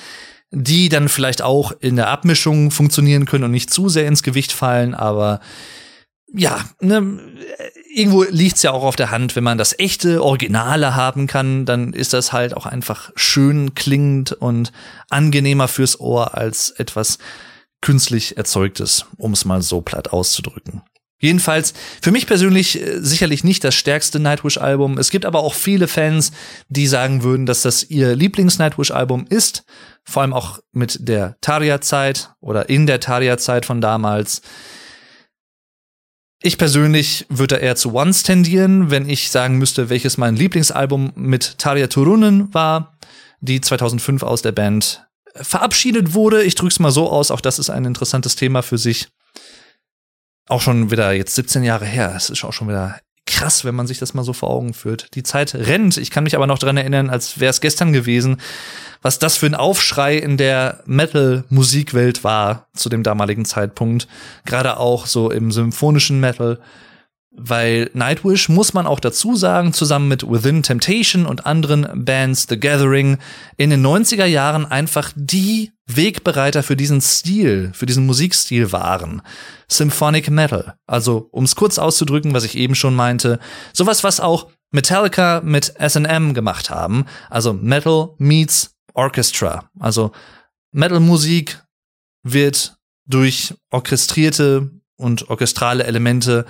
die 0.52 0.88
dann 0.88 1.08
vielleicht 1.08 1.42
auch 1.42 1.72
in 1.80 1.96
der 1.96 2.08
Abmischung 2.08 2.70
funktionieren 2.70 3.26
können 3.26 3.44
und 3.44 3.50
nicht 3.50 3.70
zu 3.70 3.88
sehr 3.88 4.06
ins 4.06 4.22
Gewicht 4.22 4.52
fallen, 4.52 4.94
aber 4.94 5.40
ja, 6.36 6.64
ne, 6.80 7.18
irgendwo 7.94 8.24
liegt's 8.24 8.62
ja 8.62 8.72
auch 8.72 8.82
auf 8.82 8.96
der 8.96 9.10
Hand, 9.10 9.36
wenn 9.36 9.44
man 9.44 9.58
das 9.58 9.78
echte 9.78 10.22
Originale 10.22 10.94
haben 10.94 11.26
kann, 11.26 11.64
dann 11.64 11.92
ist 11.92 12.12
das 12.12 12.32
halt 12.32 12.54
auch 12.56 12.66
einfach 12.66 13.10
schön 13.16 13.74
klingend 13.74 14.32
und 14.32 14.72
angenehmer 15.08 15.66
fürs 15.66 15.98
Ohr 15.98 16.34
als 16.34 16.70
etwas 16.70 17.18
künstlich 17.80 18.36
erzeugtes, 18.36 19.06
um 19.16 19.32
es 19.32 19.44
mal 19.44 19.62
so 19.62 19.80
platt 19.80 20.12
auszudrücken. 20.12 20.82
Jedenfalls 21.18 21.72
für 22.02 22.10
mich 22.10 22.26
persönlich 22.26 22.80
äh, 22.80 23.00
sicherlich 23.00 23.42
nicht 23.42 23.64
das 23.64 23.74
stärkste 23.74 24.20
Nightwish-Album. 24.20 24.98
Es 24.98 25.10
gibt 25.10 25.24
aber 25.24 25.40
auch 25.40 25.54
viele 25.54 25.88
Fans, 25.88 26.32
die 26.68 26.86
sagen 26.86 27.22
würden, 27.22 27.46
dass 27.46 27.62
das 27.62 27.84
ihr 27.84 28.14
Lieblings-Nightwish-Album 28.14 29.26
ist. 29.30 29.64
Vor 30.04 30.22
allem 30.22 30.34
auch 30.34 30.58
mit 30.72 31.08
der 31.08 31.36
Taria-Zeit 31.40 32.30
oder 32.40 32.68
in 32.68 32.86
der 32.86 33.00
Taria-Zeit 33.00 33.64
von 33.64 33.80
damals. 33.80 34.42
Ich 36.42 36.58
persönlich 36.58 37.26
würde 37.28 37.56
eher 37.56 37.76
zu 37.76 37.94
Once 37.94 38.22
tendieren, 38.22 38.90
wenn 38.90 39.08
ich 39.08 39.30
sagen 39.30 39.56
müsste, 39.56 39.88
welches 39.88 40.18
mein 40.18 40.36
Lieblingsalbum 40.36 41.12
mit 41.16 41.58
Tarja 41.58 41.86
Turunen 41.86 42.52
war, 42.52 42.98
die 43.40 43.60
2005 43.60 44.22
aus 44.22 44.42
der 44.42 44.52
Band 44.52 45.06
verabschiedet 45.34 46.14
wurde. 46.14 46.42
Ich 46.42 46.54
drück's 46.54 46.78
mal 46.78 46.90
so 46.90 47.10
aus, 47.10 47.30
auch 47.30 47.40
das 47.40 47.58
ist 47.58 47.70
ein 47.70 47.84
interessantes 47.84 48.36
Thema 48.36 48.62
für 48.62 48.78
sich. 48.78 49.08
Auch 50.48 50.60
schon 50.60 50.90
wieder 50.90 51.12
jetzt 51.12 51.34
17 51.34 51.64
Jahre 51.64 51.86
her. 51.86 52.14
Es 52.16 52.30
ist 52.30 52.44
auch 52.44 52.52
schon 52.52 52.68
wieder 52.68 53.00
krass, 53.26 53.64
wenn 53.64 53.74
man 53.74 53.86
sich 53.86 53.98
das 53.98 54.14
mal 54.14 54.24
so 54.24 54.32
vor 54.32 54.50
Augen 54.50 54.72
führt. 54.72 55.14
Die 55.14 55.22
Zeit 55.22 55.54
rennt. 55.54 55.96
Ich 55.96 56.10
kann 56.10 56.24
mich 56.24 56.36
aber 56.36 56.46
noch 56.46 56.58
dran 56.58 56.76
erinnern, 56.76 57.10
als 57.10 57.40
wäre 57.40 57.50
es 57.50 57.60
gestern 57.60 57.92
gewesen, 57.92 58.40
was 59.02 59.18
das 59.18 59.36
für 59.36 59.46
ein 59.46 59.54
Aufschrei 59.54 60.16
in 60.16 60.36
der 60.36 60.82
Metal-Musikwelt 60.86 62.24
war 62.24 62.66
zu 62.74 62.88
dem 62.88 63.02
damaligen 63.02 63.44
Zeitpunkt. 63.44 64.08
Gerade 64.44 64.78
auch 64.78 65.06
so 65.06 65.30
im 65.30 65.50
symphonischen 65.50 66.20
Metal. 66.20 66.58
Weil 67.38 67.90
Nightwish, 67.92 68.48
muss 68.48 68.72
man 68.72 68.86
auch 68.86 68.98
dazu 68.98 69.36
sagen, 69.36 69.72
zusammen 69.72 70.08
mit 70.08 70.28
Within 70.28 70.62
Temptation 70.62 71.26
und 71.26 71.44
anderen 71.44 72.04
Bands, 72.04 72.46
The 72.48 72.58
Gathering, 72.58 73.18
in 73.56 73.70
den 73.70 73.86
90er 73.86 74.24
Jahren 74.24 74.64
einfach 74.64 75.12
die 75.14 75.72
Wegbereiter 75.86 76.62
für 76.62 76.76
diesen 76.76 77.00
Stil, 77.00 77.70
für 77.74 77.86
diesen 77.86 78.06
Musikstil 78.06 78.72
waren. 78.72 79.22
Symphonic 79.68 80.30
Metal. 80.30 80.74
Also, 80.86 81.28
um 81.30 81.44
es 81.44 81.56
kurz 81.56 81.78
auszudrücken, 81.78 82.32
was 82.32 82.44
ich 82.44 82.56
eben 82.56 82.74
schon 82.74 82.94
meinte, 82.94 83.38
sowas, 83.72 84.02
was 84.02 84.18
auch 84.18 84.48
Metallica 84.70 85.40
mit 85.44 85.74
SM 85.78 86.32
gemacht 86.32 86.70
haben. 86.70 87.06
Also 87.30 87.52
Metal 87.52 88.10
meets 88.18 88.74
Orchestra. 88.94 89.70
Also 89.78 90.12
Metal-Musik 90.72 91.62
wird 92.22 92.76
durch 93.06 93.54
orchestrierte 93.70 94.70
und 94.96 95.30
orchestrale 95.30 95.84
Elemente 95.84 96.44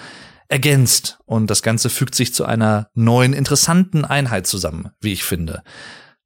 ergänzt 0.49 1.19
und 1.25 1.49
das 1.49 1.63
Ganze 1.63 1.91
fügt 1.91 2.15
sich 2.15 2.35
zu 2.35 2.45
einer 2.45 2.89
neuen, 2.95 3.33
interessanten 3.33 4.05
Einheit 4.05 4.47
zusammen, 4.47 4.91
wie 5.01 5.13
ich 5.13 5.25
finde. 5.25 5.63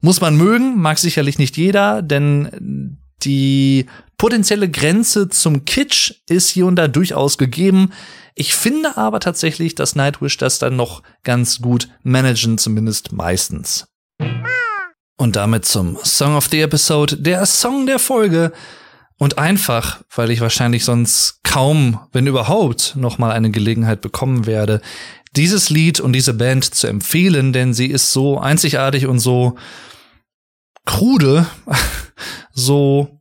Muss 0.00 0.20
man 0.20 0.36
mögen, 0.36 0.78
mag 0.78 0.98
sicherlich 0.98 1.38
nicht 1.38 1.56
jeder, 1.56 2.02
denn 2.02 2.98
die 3.22 3.86
potenzielle 4.16 4.70
Grenze 4.70 5.28
zum 5.28 5.64
Kitsch 5.64 6.12
ist 6.28 6.48
hier 6.48 6.66
und 6.66 6.76
da 6.76 6.88
durchaus 6.88 7.38
gegeben. 7.38 7.90
Ich 8.34 8.54
finde 8.54 8.96
aber 8.96 9.20
tatsächlich, 9.20 9.74
dass 9.74 9.96
Nightwish 9.96 10.36
das 10.38 10.58
dann 10.58 10.76
noch 10.76 11.02
ganz 11.22 11.60
gut 11.60 11.88
managen, 12.02 12.58
zumindest 12.58 13.12
meistens. 13.12 13.86
Und 15.18 15.36
damit 15.36 15.66
zum 15.66 15.98
Song 16.02 16.34
of 16.34 16.48
the 16.50 16.60
Episode, 16.60 17.16
der 17.16 17.44
Song 17.44 17.84
der 17.86 17.98
Folge. 17.98 18.52
Und 19.20 19.36
einfach, 19.36 20.00
weil 20.16 20.30
ich 20.30 20.40
wahrscheinlich 20.40 20.82
sonst 20.82 21.40
kaum, 21.44 22.00
wenn 22.10 22.26
überhaupt, 22.26 22.96
noch 22.96 23.18
mal 23.18 23.32
eine 23.32 23.50
Gelegenheit 23.50 24.00
bekommen 24.00 24.46
werde, 24.46 24.80
dieses 25.36 25.68
Lied 25.68 26.00
und 26.00 26.14
diese 26.14 26.32
Band 26.32 26.74
zu 26.74 26.86
empfehlen, 26.86 27.52
denn 27.52 27.74
sie 27.74 27.88
ist 27.88 28.12
so 28.12 28.40
einzigartig 28.40 29.06
und 29.06 29.18
so 29.18 29.58
krude, 30.86 31.46
so 32.54 33.20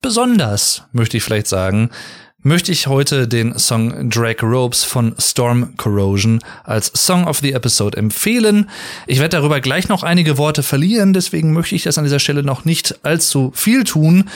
besonders, 0.00 0.84
möchte 0.92 1.18
ich 1.18 1.22
vielleicht 1.22 1.48
sagen, 1.48 1.90
möchte 2.38 2.72
ich 2.72 2.86
heute 2.86 3.28
den 3.28 3.58
Song 3.58 4.08
Drag 4.08 4.42
Ropes 4.42 4.84
von 4.84 5.14
Storm 5.18 5.76
Corrosion 5.76 6.40
als 6.64 6.90
Song 6.94 7.26
of 7.26 7.40
the 7.40 7.52
Episode 7.52 7.98
empfehlen. 7.98 8.70
Ich 9.06 9.18
werde 9.18 9.36
darüber 9.36 9.60
gleich 9.60 9.90
noch 9.90 10.02
einige 10.02 10.38
Worte 10.38 10.62
verlieren, 10.62 11.12
deswegen 11.12 11.52
möchte 11.52 11.74
ich 11.74 11.82
das 11.82 11.98
an 11.98 12.04
dieser 12.04 12.20
Stelle 12.20 12.42
noch 12.42 12.64
nicht 12.64 13.04
allzu 13.04 13.52
viel 13.54 13.84
tun. 13.84 14.30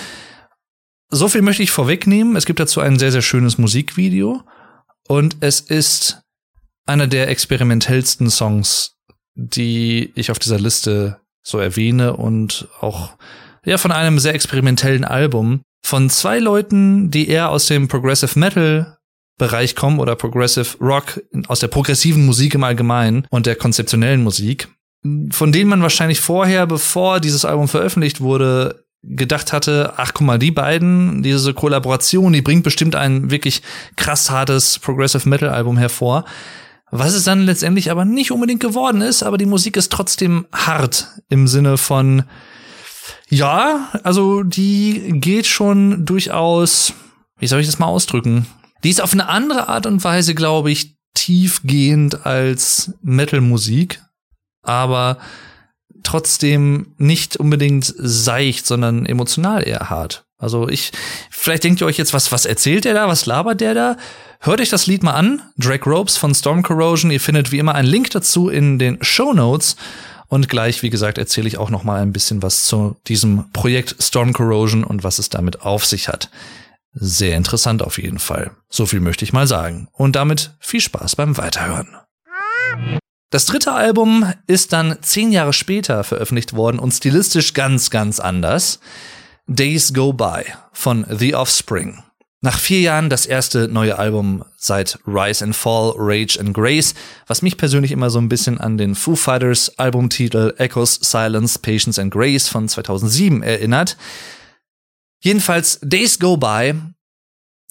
So 1.11 1.29
viel 1.29 1.43
möchte 1.43 1.63
ich 1.63 1.71
vorwegnehmen. 1.71 2.37
Es 2.37 2.47
gibt 2.47 2.61
dazu 2.61 2.81
ein 2.81 2.99
sehr, 2.99 3.13
sehr 3.13 3.23
schönes 3.23 3.59
Musikvideo. 3.59 4.43
Und 5.07 5.37
es 5.41 5.61
ist 5.61 6.23
einer 6.87 7.07
der 7.07 7.29
experimentellsten 7.29 8.31
Songs, 8.31 8.97
die 9.35 10.13
ich 10.15 10.31
auf 10.31 10.39
dieser 10.39 10.59
Liste 10.59 11.21
so 11.43 11.59
erwähne 11.59 12.17
und 12.17 12.69
auch 12.81 13.17
ja 13.65 13.79
von 13.79 13.93
einem 13.93 14.19
sehr 14.19 14.35
experimentellen 14.35 15.05
Album. 15.05 15.63
Von 15.85 16.09
zwei 16.09 16.39
Leuten, 16.39 17.11
die 17.11 17.29
eher 17.29 17.51
aus 17.51 17.67
dem 17.67 17.89
Progressive 17.89 18.39
Metal 18.39 18.97
Bereich 19.37 19.75
kommen 19.75 19.99
oder 19.99 20.15
Progressive 20.15 20.79
Rock 20.81 21.21
aus 21.49 21.59
der 21.59 21.67
progressiven 21.67 22.25
Musik 22.25 22.55
im 22.55 22.63
Allgemeinen 22.63 23.27
und 23.31 23.47
der 23.47 23.57
konzeptionellen 23.57 24.23
Musik, 24.23 24.69
von 25.31 25.51
denen 25.51 25.69
man 25.69 25.83
wahrscheinlich 25.83 26.21
vorher, 26.21 26.69
bevor 26.69 27.19
dieses 27.19 27.45
Album 27.45 27.67
veröffentlicht 27.67 28.21
wurde, 28.21 28.84
gedacht 29.07 29.53
hatte, 29.53 29.95
ach 29.97 30.15
guck 30.15 30.27
mal, 30.27 30.39
die 30.39 30.51
beiden, 30.51 31.23
diese 31.23 31.55
Kollaboration, 31.55 32.33
die 32.33 32.43
bringt 32.43 32.65
bestimmt 32.65 32.97
ein 32.97 33.31
wirklich 33.31 33.63
krass 33.97 34.31
hartes 34.31 34.79
Progressive 34.79 35.29
Metal 35.29 35.51
Album 35.51 35.77
hervor. 35.77 36.25
Was 36.91 37.15
es 37.15 37.25
dann 37.25 37.43
letztendlich 37.43 37.91
aber 37.91 38.05
nicht 38.05 38.31
unbedingt 38.31 38.61
geworden 38.61 39.01
ist, 39.01 39.23
aber 39.23 39.37
die 39.37 39.47
Musik 39.47 39.77
ist 39.77 39.91
trotzdem 39.91 40.47
hart 40.53 41.09
im 41.29 41.49
Sinne 41.49 41.77
von, 41.77 42.25
ja, 43.29 43.91
also 44.05 44.43
die 44.43 45.13
geht 45.21 45.47
schon 45.47 46.05
durchaus, 46.05 46.93
wie 47.39 47.47
soll 47.47 47.61
ich 47.61 47.67
das 47.67 47.79
mal 47.79 47.87
ausdrücken? 47.87 48.47
Die 48.85 48.91
ist 48.91 49.01
auf 49.01 49.13
eine 49.13 49.29
andere 49.29 49.69
Art 49.69 49.87
und 49.87 50.05
Weise, 50.05 50.35
glaube 50.35 50.71
ich, 50.71 50.97
tiefgehend 51.15 52.27
als 52.27 52.93
Metal-Musik, 53.03 54.03
aber 54.63 55.19
trotzdem 56.05 56.95
nicht 56.99 57.37
unbedingt 57.37 57.93
seicht, 57.97 58.67
sondern 58.67 59.07
emotional 59.07 59.67
eher 59.67 59.91
hart. 59.91 60.25
Also 60.39 60.69
ich, 60.69 60.93
vielleicht 61.31 61.65
denkt 61.65 61.81
ihr 61.81 61.87
euch 61.87 61.97
jetzt, 61.97 62.13
was, 62.13 62.31
was 62.31 62.45
erzählt 62.45 62.85
der 62.85 62.95
da? 62.95 63.09
Was 63.09 63.27
labert 63.27 63.61
der 63.61 63.75
da? 63.75 63.97
Hört 64.41 64.61
euch 64.61 64.69
das 64.69 64.87
Lied 64.87 65.03
mal 65.03 65.15
an. 65.15 65.43
Drake 65.57 65.89
Ropes 65.89 66.17
von 66.17 66.35
Storm 66.35 66.63
Corrosion. 66.63 67.11
Ihr 67.11 67.21
findet 67.21 67.51
wie 67.51 67.59
immer 67.59 67.75
einen 67.75 67.89
Link 67.89 68.11
dazu 68.11 68.49
in 68.49 68.79
den 68.79 69.03
Show 69.03 69.33
Notes. 69.33 69.77
Und 70.29 70.49
gleich, 70.49 70.83
wie 70.83 70.91
gesagt, 70.91 71.19
erzähle 71.19 71.49
ich 71.49 71.59
auch 71.59 71.71
noch 71.71 71.85
mal 71.85 72.03
ein 72.03 72.13
bisschen 72.13 72.43
was 72.43 72.65
zu 72.65 72.97
diesem 73.07 73.51
Projekt 73.53 73.97
Storm 74.01 74.33
Corrosion 74.33 74.85
und 74.85 75.05
was 75.05 75.19
es 75.19 75.29
damit 75.29 75.63
auf 75.63 75.85
sich 75.87 76.09
hat. 76.09 76.29
Sehr 76.93 77.37
interessant 77.37 77.83
auf 77.83 77.99
jeden 77.99 78.19
Fall. 78.19 78.53
So 78.69 78.87
viel 78.87 79.01
möchte 79.01 79.25
ich 79.25 79.33
mal 79.33 79.47
sagen. 79.47 79.89
Und 79.93 80.17
damit 80.17 80.55
viel 80.61 80.81
Spaß 80.81 81.17
beim 81.17 81.37
Weiterhören. 81.37 81.97
Das 83.35 83.47
dritte 83.47 83.73
Album 83.73 84.33
ist 84.47 84.73
dann 84.73 84.99
zehn 85.01 85.33
Jahre 85.33 85.53
später 85.53 86.05
veröffentlicht 86.05 86.55
worden 86.55 86.79
und 86.79 86.93
stilistisch 86.93 87.53
ganz, 87.53 87.91
ganz 87.91 88.21
anders. 88.21 88.79
Days 89.49 89.93
Go 89.93 90.13
By 90.13 90.45
von 90.73 91.05
The 91.11 91.35
Offspring. 91.35 92.01
Nach 92.43 92.57
vier 92.57 92.83
Jahren 92.83 93.11
das 93.11 93.27
erste 93.27 93.67
neue 93.67 93.99
Album 93.99 94.45
seit 94.57 95.01
Rise 95.05 95.45
and 95.45 95.57
Fall, 95.57 95.95
Rage 95.97 96.39
and 96.39 96.55
Grace, 96.55 96.95
was 97.27 97.43
mich 97.43 97.57
persönlich 97.57 97.91
immer 97.91 98.09
so 98.09 98.21
ein 98.21 98.29
bisschen 98.29 98.59
an 98.59 98.79
den 98.79 98.95
Foo 98.95 99.17
Fighters 99.17 99.81
Albumtitel 99.81 100.55
Echoes, 100.59 100.95
Silence, 101.03 101.59
Patience 101.59 101.99
and 101.99 102.13
Grace 102.13 102.47
von 102.47 102.69
2007 102.69 103.43
erinnert. 103.43 103.97
Jedenfalls 105.19 105.81
Days 105.83 106.21
Go 106.21 106.37
By. 106.37 106.75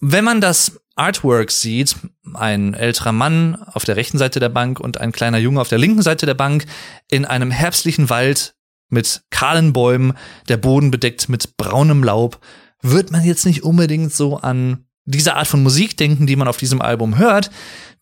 Wenn 0.02 0.24
man 0.24 0.42
das 0.42 0.78
Artwork 0.96 1.50
sieht, 1.50 1.96
ein 2.34 2.74
älterer 2.74 3.12
Mann 3.12 3.56
auf 3.56 3.84
der 3.84 3.96
rechten 3.96 4.18
Seite 4.18 4.40
der 4.40 4.48
Bank 4.48 4.80
und 4.80 4.98
ein 4.98 5.12
kleiner 5.12 5.38
Junge 5.38 5.60
auf 5.60 5.68
der 5.68 5.78
linken 5.78 6.02
Seite 6.02 6.26
der 6.26 6.34
Bank 6.34 6.66
in 7.10 7.24
einem 7.24 7.50
herbstlichen 7.50 8.10
Wald 8.10 8.54
mit 8.88 9.22
kahlen 9.30 9.72
Bäumen, 9.72 10.14
der 10.48 10.56
Boden 10.56 10.90
bedeckt 10.90 11.28
mit 11.28 11.56
braunem 11.56 12.04
Laub, 12.04 12.40
wird 12.82 13.10
man 13.10 13.24
jetzt 13.24 13.46
nicht 13.46 13.64
unbedingt 13.64 14.12
so 14.12 14.36
an 14.36 14.86
diese 15.04 15.34
Art 15.34 15.46
von 15.46 15.62
Musik 15.62 15.96
denken, 15.96 16.26
die 16.26 16.36
man 16.36 16.48
auf 16.48 16.56
diesem 16.56 16.80
Album 16.80 17.18
hört, 17.18 17.50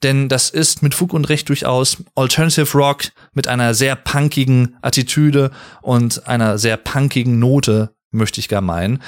denn 0.02 0.28
das 0.28 0.50
ist 0.50 0.82
mit 0.82 0.94
Fug 0.94 1.12
und 1.12 1.28
Recht 1.28 1.48
durchaus 1.48 1.98
Alternative 2.14 2.76
Rock 2.76 3.04
mit 3.32 3.48
einer 3.48 3.74
sehr 3.74 3.96
punkigen 3.96 4.76
Attitüde 4.82 5.50
und 5.80 6.26
einer 6.26 6.58
sehr 6.58 6.76
punkigen 6.76 7.38
Note, 7.38 7.94
möchte 8.10 8.40
ich 8.40 8.48
gar 8.48 8.60
meinen. 8.60 9.02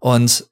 Und 0.00 0.49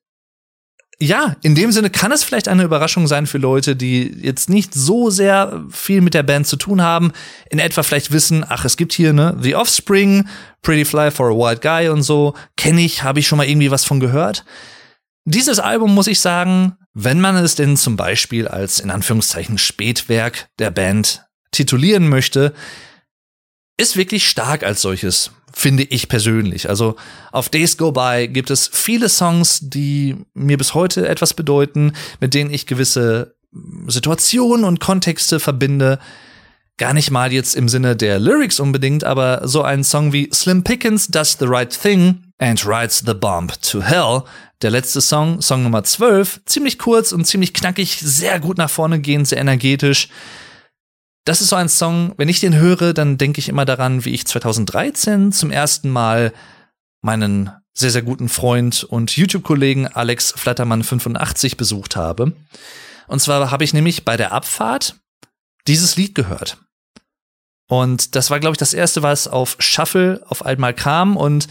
ja, 1.00 1.36
in 1.42 1.54
dem 1.54 1.70
Sinne 1.70 1.90
kann 1.90 2.10
es 2.10 2.24
vielleicht 2.24 2.48
eine 2.48 2.64
Überraschung 2.64 3.06
sein 3.06 3.28
für 3.28 3.38
Leute, 3.38 3.76
die 3.76 4.18
jetzt 4.20 4.50
nicht 4.50 4.74
so 4.74 5.10
sehr 5.10 5.64
viel 5.70 6.00
mit 6.00 6.12
der 6.12 6.24
Band 6.24 6.48
zu 6.48 6.56
tun 6.56 6.82
haben, 6.82 7.12
in 7.50 7.60
etwa 7.60 7.84
vielleicht 7.84 8.10
wissen, 8.10 8.44
ach, 8.48 8.64
es 8.64 8.76
gibt 8.76 8.92
hier 8.92 9.12
ne 9.12 9.36
The 9.40 9.54
Offspring, 9.54 10.28
Pretty 10.62 10.84
Fly 10.84 11.12
for 11.12 11.28
a 11.28 11.34
Wild 11.34 11.62
Guy 11.62 11.88
und 11.88 12.02
so, 12.02 12.34
kenne 12.56 12.80
ich, 12.80 13.04
habe 13.04 13.20
ich 13.20 13.28
schon 13.28 13.38
mal 13.38 13.48
irgendwie 13.48 13.70
was 13.70 13.84
von 13.84 14.00
gehört. 14.00 14.44
Dieses 15.24 15.60
Album 15.60 15.94
muss 15.94 16.08
ich 16.08 16.18
sagen, 16.18 16.76
wenn 16.94 17.20
man 17.20 17.36
es 17.36 17.54
denn 17.54 17.76
zum 17.76 17.96
Beispiel 17.96 18.48
als 18.48 18.80
in 18.80 18.90
Anführungszeichen 18.90 19.58
Spätwerk 19.58 20.48
der 20.58 20.72
Band 20.72 21.26
titulieren 21.52 22.08
möchte, 22.08 22.54
ist 23.76 23.96
wirklich 23.96 24.28
stark 24.28 24.64
als 24.64 24.82
solches 24.82 25.30
finde 25.52 25.84
ich 25.84 26.08
persönlich. 26.08 26.68
Also 26.68 26.96
auf 27.32 27.48
Days 27.48 27.76
Go 27.76 27.92
By 27.92 28.28
gibt 28.28 28.50
es 28.50 28.68
viele 28.72 29.08
Songs, 29.08 29.60
die 29.62 30.16
mir 30.34 30.58
bis 30.58 30.74
heute 30.74 31.08
etwas 31.08 31.34
bedeuten, 31.34 31.92
mit 32.20 32.34
denen 32.34 32.50
ich 32.50 32.66
gewisse 32.66 33.34
Situationen 33.86 34.64
und 34.64 34.80
Kontexte 34.80 35.40
verbinde. 35.40 35.98
Gar 36.76 36.92
nicht 36.92 37.10
mal 37.10 37.32
jetzt 37.32 37.56
im 37.56 37.68
Sinne 37.68 37.96
der 37.96 38.20
Lyrics 38.20 38.60
unbedingt, 38.60 39.02
aber 39.04 39.48
so 39.48 39.62
ein 39.62 39.82
Song 39.82 40.12
wie 40.12 40.28
Slim 40.32 40.62
Pickens 40.62 41.08
Does 41.08 41.36
the 41.38 41.46
Right 41.46 41.70
Thing 41.70 42.22
and 42.38 42.64
Rides 42.64 43.02
the 43.04 43.14
Bomb 43.14 43.60
to 43.62 43.82
Hell. 43.82 44.22
Der 44.62 44.70
letzte 44.70 45.00
Song, 45.00 45.40
Song 45.40 45.62
Nummer 45.62 45.84
12, 45.84 46.40
ziemlich 46.44 46.78
kurz 46.78 47.12
und 47.12 47.24
ziemlich 47.24 47.54
knackig, 47.54 47.98
sehr 48.00 48.40
gut 48.40 48.58
nach 48.58 48.70
vorne 48.70 49.00
gehend, 49.00 49.28
sehr 49.28 49.38
energetisch 49.38 50.08
das 51.28 51.42
ist 51.42 51.50
so 51.50 51.56
ein 51.56 51.68
Song, 51.68 52.14
wenn 52.16 52.30
ich 52.30 52.40
den 52.40 52.56
höre, 52.56 52.94
dann 52.94 53.18
denke 53.18 53.38
ich 53.38 53.50
immer 53.50 53.66
daran, 53.66 54.06
wie 54.06 54.14
ich 54.14 54.26
2013 54.26 55.30
zum 55.30 55.50
ersten 55.50 55.90
Mal 55.90 56.32
meinen 57.02 57.50
sehr, 57.74 57.90
sehr 57.90 58.00
guten 58.00 58.30
Freund 58.30 58.82
und 58.82 59.14
YouTube-Kollegen 59.14 59.86
Alex 59.88 60.34
Flattermann85 60.34 61.58
besucht 61.58 61.96
habe. 61.96 62.32
Und 63.08 63.20
zwar 63.20 63.50
habe 63.50 63.62
ich 63.62 63.74
nämlich 63.74 64.06
bei 64.06 64.16
der 64.16 64.32
Abfahrt 64.32 64.96
dieses 65.66 65.96
Lied 65.96 66.14
gehört. 66.14 66.56
Und 67.68 68.16
das 68.16 68.30
war, 68.30 68.40
glaube 68.40 68.54
ich, 68.54 68.58
das 68.58 68.72
erste, 68.72 69.02
was 69.02 69.28
auf 69.28 69.56
Shuffle 69.58 70.24
auf 70.28 70.46
einmal 70.46 70.72
kam. 70.72 71.18
Und 71.18 71.46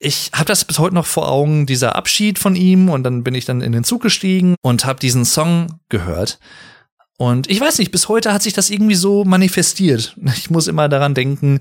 ich 0.00 0.32
habe 0.34 0.46
das 0.46 0.64
bis 0.64 0.80
heute 0.80 0.96
noch 0.96 1.06
vor 1.06 1.30
Augen, 1.30 1.66
dieser 1.66 1.94
Abschied 1.94 2.40
von 2.40 2.56
ihm. 2.56 2.90
Und 2.90 3.04
dann 3.04 3.22
bin 3.22 3.36
ich 3.36 3.44
dann 3.44 3.60
in 3.60 3.70
den 3.70 3.84
Zug 3.84 4.02
gestiegen 4.02 4.56
und 4.62 4.84
habe 4.84 4.98
diesen 4.98 5.24
Song 5.24 5.78
gehört. 5.88 6.40
Und 7.20 7.50
ich 7.50 7.60
weiß 7.60 7.78
nicht, 7.78 7.90
bis 7.90 8.08
heute 8.08 8.32
hat 8.32 8.44
sich 8.44 8.52
das 8.52 8.70
irgendwie 8.70 8.94
so 8.94 9.24
manifestiert. 9.24 10.16
Ich 10.36 10.50
muss 10.50 10.68
immer 10.68 10.88
daran 10.88 11.14
denken 11.14 11.60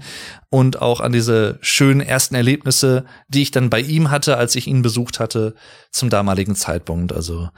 und 0.51 0.81
auch 0.81 1.01
an 1.01 1.11
diese 1.11 1.57
schönen 1.61 1.99
ersten 1.99 2.35
Erlebnisse, 2.35 3.05
die 3.27 3.41
ich 3.41 3.49
dann 3.49 3.71
bei 3.71 3.81
ihm 3.81 4.11
hatte, 4.11 4.37
als 4.37 4.55
ich 4.55 4.67
ihn 4.67 4.83
besucht 4.83 5.19
hatte 5.19 5.55
zum 5.91 6.11
damaligen 6.11 6.55
Zeitpunkt. 6.55 7.11
Also 7.11 7.49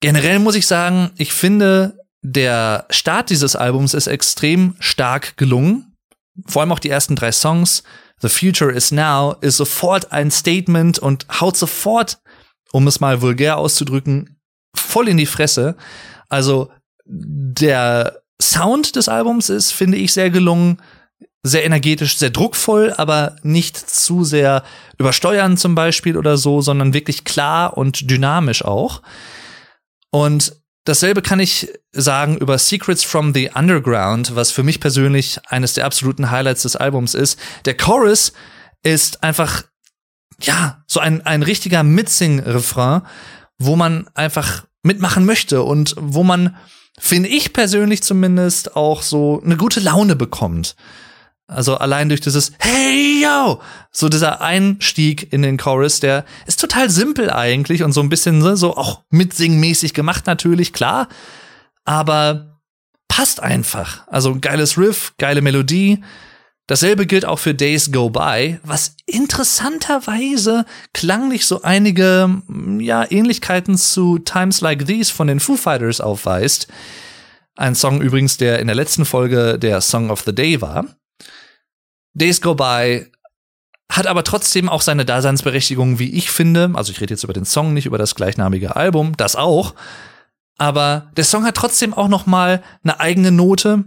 generell 0.00 0.38
muss 0.38 0.54
ich 0.54 0.68
sagen, 0.68 1.10
ich 1.16 1.32
finde, 1.32 1.98
der 2.22 2.86
Start 2.90 3.30
dieses 3.30 3.56
Albums 3.56 3.92
ist 3.92 4.06
extrem 4.06 4.76
stark 4.78 5.36
gelungen. 5.36 5.96
Vor 6.46 6.62
allem 6.62 6.70
auch 6.70 6.78
die 6.78 6.90
ersten 6.90 7.16
drei 7.16 7.32
Songs. 7.32 7.82
The 8.20 8.28
Future 8.28 8.70
is 8.70 8.92
Now 8.92 9.34
ist 9.40 9.56
sofort 9.56 10.12
ein 10.12 10.30
Statement 10.30 11.00
und 11.00 11.26
haut 11.40 11.56
sofort, 11.56 12.18
um 12.70 12.86
es 12.86 13.00
mal 13.00 13.20
vulgär 13.20 13.58
auszudrücken, 13.58 14.38
voll 14.76 15.08
in 15.08 15.16
die 15.16 15.26
Fresse. 15.26 15.76
Also 16.28 16.70
der 17.10 18.22
Sound 18.40 18.96
des 18.96 19.08
Albums 19.08 19.50
ist, 19.50 19.72
finde 19.72 19.98
ich, 19.98 20.12
sehr 20.12 20.30
gelungen, 20.30 20.78
sehr 21.42 21.64
energetisch, 21.64 22.18
sehr 22.18 22.30
druckvoll, 22.30 22.94
aber 22.96 23.36
nicht 23.42 23.76
zu 23.76 24.24
sehr 24.24 24.62
übersteuern 24.98 25.56
zum 25.56 25.74
Beispiel 25.74 26.16
oder 26.16 26.36
so, 26.36 26.60
sondern 26.60 26.94
wirklich 26.94 27.24
klar 27.24 27.76
und 27.76 28.10
dynamisch 28.10 28.64
auch. 28.64 29.02
Und 30.10 30.54
dasselbe 30.84 31.22
kann 31.22 31.40
ich 31.40 31.68
sagen 31.92 32.36
über 32.36 32.58
Secrets 32.58 33.04
from 33.04 33.34
the 33.34 33.50
Underground, 33.54 34.36
was 34.36 34.50
für 34.50 34.62
mich 34.62 34.80
persönlich 34.80 35.38
eines 35.48 35.74
der 35.74 35.86
absoluten 35.86 36.30
Highlights 36.30 36.62
des 36.62 36.76
Albums 36.76 37.14
ist. 37.14 37.38
Der 37.64 37.76
Chorus 37.76 38.32
ist 38.82 39.22
einfach, 39.22 39.64
ja, 40.42 40.82
so 40.86 41.00
ein, 41.00 41.24
ein 41.26 41.42
richtiger 41.42 41.82
Mitsing-Refrain, 41.82 43.02
wo 43.58 43.76
man 43.76 44.08
einfach 44.14 44.64
mitmachen 44.82 45.24
möchte 45.24 45.62
und 45.62 45.94
wo 45.98 46.22
man 46.22 46.56
finde 47.00 47.28
ich 47.28 47.52
persönlich 47.52 48.02
zumindest 48.02 48.76
auch 48.76 49.02
so 49.02 49.42
eine 49.44 49.56
gute 49.56 49.80
Laune 49.80 50.14
bekommt. 50.14 50.76
Also 51.46 51.76
allein 51.76 52.08
durch 52.08 52.20
dieses 52.20 52.52
Hey 52.58 53.22
yo, 53.22 53.60
so 53.90 54.08
dieser 54.08 54.40
Einstieg 54.40 55.32
in 55.32 55.42
den 55.42 55.56
Chorus, 55.56 55.98
der 55.98 56.24
ist 56.46 56.60
total 56.60 56.90
simpel 56.90 57.30
eigentlich 57.30 57.82
und 57.82 57.92
so 57.92 58.00
ein 58.00 58.08
bisschen 58.08 58.38
ne, 58.38 58.56
so 58.56 58.76
auch 58.76 59.02
mitsingmäßig 59.10 59.92
gemacht 59.92 60.26
natürlich, 60.26 60.72
klar, 60.72 61.08
aber 61.84 62.60
passt 63.08 63.42
einfach. 63.42 64.06
Also 64.06 64.38
geiles 64.40 64.78
Riff, 64.78 65.14
geile 65.18 65.40
Melodie, 65.40 66.04
Dasselbe 66.70 67.04
gilt 67.04 67.24
auch 67.24 67.40
für 67.40 67.52
Days 67.52 67.90
Go 67.90 68.10
By, 68.10 68.60
was 68.62 68.94
interessanterweise 69.04 70.64
klanglich 70.92 71.44
so 71.44 71.62
einige 71.62 72.42
ja, 72.78 73.10
Ähnlichkeiten 73.10 73.76
zu 73.76 74.20
Times 74.20 74.60
Like 74.60 74.86
These 74.86 75.12
von 75.12 75.26
den 75.26 75.40
Foo 75.40 75.56
Fighters 75.56 76.00
aufweist. 76.00 76.68
Ein 77.56 77.74
Song 77.74 78.00
übrigens, 78.00 78.36
der 78.36 78.60
in 78.60 78.68
der 78.68 78.76
letzten 78.76 79.04
Folge 79.04 79.58
der 79.58 79.80
Song 79.80 80.12
of 80.12 80.20
the 80.20 80.32
Day 80.32 80.60
war. 80.60 80.86
Days 82.14 82.40
Go 82.40 82.54
By 82.54 83.10
hat 83.90 84.06
aber 84.06 84.22
trotzdem 84.22 84.68
auch 84.68 84.82
seine 84.82 85.04
Daseinsberechtigung, 85.04 85.98
wie 85.98 86.12
ich 86.12 86.30
finde. 86.30 86.70
Also 86.74 86.92
ich 86.92 87.00
rede 87.00 87.14
jetzt 87.14 87.24
über 87.24 87.32
den 87.32 87.46
Song, 87.46 87.74
nicht 87.74 87.86
über 87.86 87.98
das 87.98 88.14
gleichnamige 88.14 88.76
Album, 88.76 89.16
das 89.16 89.34
auch. 89.34 89.74
Aber 90.56 91.10
der 91.16 91.24
Song 91.24 91.44
hat 91.44 91.56
trotzdem 91.56 91.94
auch 91.94 92.06
noch 92.06 92.26
mal 92.26 92.62
eine 92.84 93.00
eigene 93.00 93.32
Note, 93.32 93.86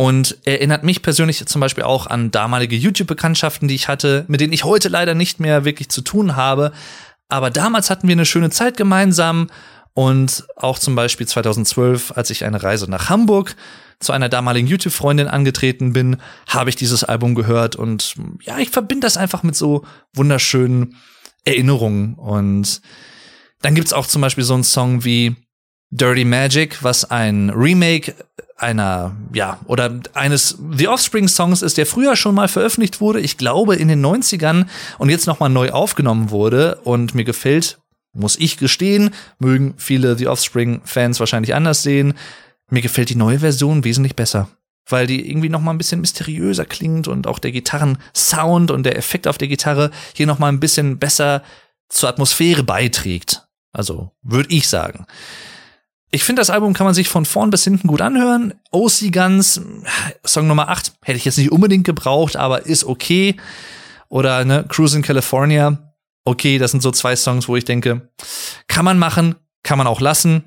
und 0.00 0.38
erinnert 0.46 0.82
mich 0.82 1.02
persönlich 1.02 1.44
zum 1.44 1.60
Beispiel 1.60 1.84
auch 1.84 2.06
an 2.06 2.30
damalige 2.30 2.74
YouTube-Bekanntschaften, 2.74 3.68
die 3.68 3.74
ich 3.74 3.86
hatte, 3.86 4.24
mit 4.28 4.40
denen 4.40 4.54
ich 4.54 4.64
heute 4.64 4.88
leider 4.88 5.14
nicht 5.14 5.40
mehr 5.40 5.66
wirklich 5.66 5.90
zu 5.90 6.00
tun 6.00 6.36
habe. 6.36 6.72
Aber 7.28 7.50
damals 7.50 7.90
hatten 7.90 8.08
wir 8.08 8.14
eine 8.14 8.24
schöne 8.24 8.48
Zeit 8.48 8.78
gemeinsam. 8.78 9.50
Und 9.92 10.46
auch 10.56 10.78
zum 10.78 10.94
Beispiel 10.94 11.28
2012, 11.28 12.12
als 12.16 12.30
ich 12.30 12.46
eine 12.46 12.62
Reise 12.62 12.90
nach 12.90 13.10
Hamburg 13.10 13.56
zu 13.98 14.12
einer 14.12 14.30
damaligen 14.30 14.68
YouTube-Freundin 14.68 15.28
angetreten 15.28 15.92
bin, 15.92 16.16
habe 16.48 16.70
ich 16.70 16.76
dieses 16.76 17.04
Album 17.04 17.34
gehört. 17.34 17.76
Und 17.76 18.14
ja, 18.40 18.56
ich 18.56 18.70
verbinde 18.70 19.04
das 19.04 19.18
einfach 19.18 19.42
mit 19.42 19.54
so 19.54 19.84
wunderschönen 20.14 20.96
Erinnerungen. 21.44 22.14
Und 22.14 22.80
dann 23.60 23.74
gibt's 23.74 23.92
auch 23.92 24.06
zum 24.06 24.22
Beispiel 24.22 24.44
so 24.44 24.54
einen 24.54 24.64
Song 24.64 25.04
wie 25.04 25.36
Dirty 25.90 26.24
Magic, 26.24 26.82
was 26.82 27.10
ein 27.10 27.50
Remake 27.50 28.14
einer, 28.56 29.16
ja, 29.32 29.58
oder 29.66 30.00
eines 30.14 30.58
The 30.72 30.88
Offspring 30.88 31.28
Songs 31.28 31.62
ist, 31.62 31.78
der 31.78 31.86
früher 31.86 32.14
schon 32.14 32.34
mal 32.34 32.48
veröffentlicht 32.48 33.00
wurde, 33.00 33.20
ich 33.20 33.36
glaube 33.36 33.76
in 33.76 33.88
den 33.88 34.04
90ern 34.04 34.66
und 34.98 35.08
jetzt 35.08 35.26
nochmal 35.26 35.48
neu 35.48 35.70
aufgenommen 35.70 36.30
wurde 36.30 36.76
und 36.84 37.14
mir 37.14 37.24
gefällt, 37.24 37.78
muss 38.12 38.36
ich 38.36 38.56
gestehen, 38.58 39.10
mögen 39.38 39.74
viele 39.78 40.16
The 40.16 40.28
Offspring 40.28 40.82
Fans 40.84 41.20
wahrscheinlich 41.20 41.54
anders 41.54 41.82
sehen, 41.82 42.14
mir 42.68 42.82
gefällt 42.82 43.10
die 43.10 43.16
neue 43.16 43.40
Version 43.40 43.84
wesentlich 43.84 44.14
besser. 44.14 44.48
Weil 44.88 45.06
die 45.06 45.28
irgendwie 45.28 45.48
noch 45.48 45.60
mal 45.60 45.72
ein 45.72 45.78
bisschen 45.78 46.00
mysteriöser 46.00 46.64
klingt 46.64 47.06
und 47.06 47.26
auch 47.26 47.38
der 47.38 47.52
Gitarrensound 47.52 48.70
und 48.70 48.82
der 48.82 48.96
Effekt 48.96 49.28
auf 49.28 49.38
der 49.38 49.48
Gitarre 49.48 49.90
hier 50.14 50.26
noch 50.26 50.38
mal 50.38 50.48
ein 50.48 50.60
bisschen 50.60 50.98
besser 50.98 51.42
zur 51.88 52.08
Atmosphäre 52.08 52.64
beiträgt. 52.64 53.46
Also, 53.72 54.10
würde 54.22 54.52
ich 54.52 54.68
sagen. 54.68 55.06
Ich 56.12 56.24
finde, 56.24 56.40
das 56.40 56.50
Album 56.50 56.72
kann 56.72 56.86
man 56.86 56.94
sich 56.94 57.08
von 57.08 57.24
vorn 57.24 57.50
bis 57.50 57.62
hinten 57.62 57.86
gut 57.86 58.00
anhören. 58.00 58.54
OC 58.72 59.12
Guns, 59.12 59.60
Song 60.24 60.48
Nummer 60.48 60.68
8, 60.68 60.92
hätte 61.02 61.16
ich 61.16 61.24
jetzt 61.24 61.38
nicht 61.38 61.52
unbedingt 61.52 61.84
gebraucht, 61.84 62.36
aber 62.36 62.66
ist 62.66 62.84
okay. 62.84 63.36
Oder 64.08 64.44
ne, 64.44 64.64
Cruise 64.68 64.96
in 64.96 65.02
California, 65.02 65.94
okay, 66.24 66.58
das 66.58 66.72
sind 66.72 66.82
so 66.82 66.90
zwei 66.90 67.14
Songs, 67.14 67.46
wo 67.46 67.54
ich 67.54 67.64
denke, 67.64 68.10
kann 68.66 68.84
man 68.84 68.98
machen, 68.98 69.36
kann 69.62 69.78
man 69.78 69.86
auch 69.86 70.00
lassen. 70.00 70.44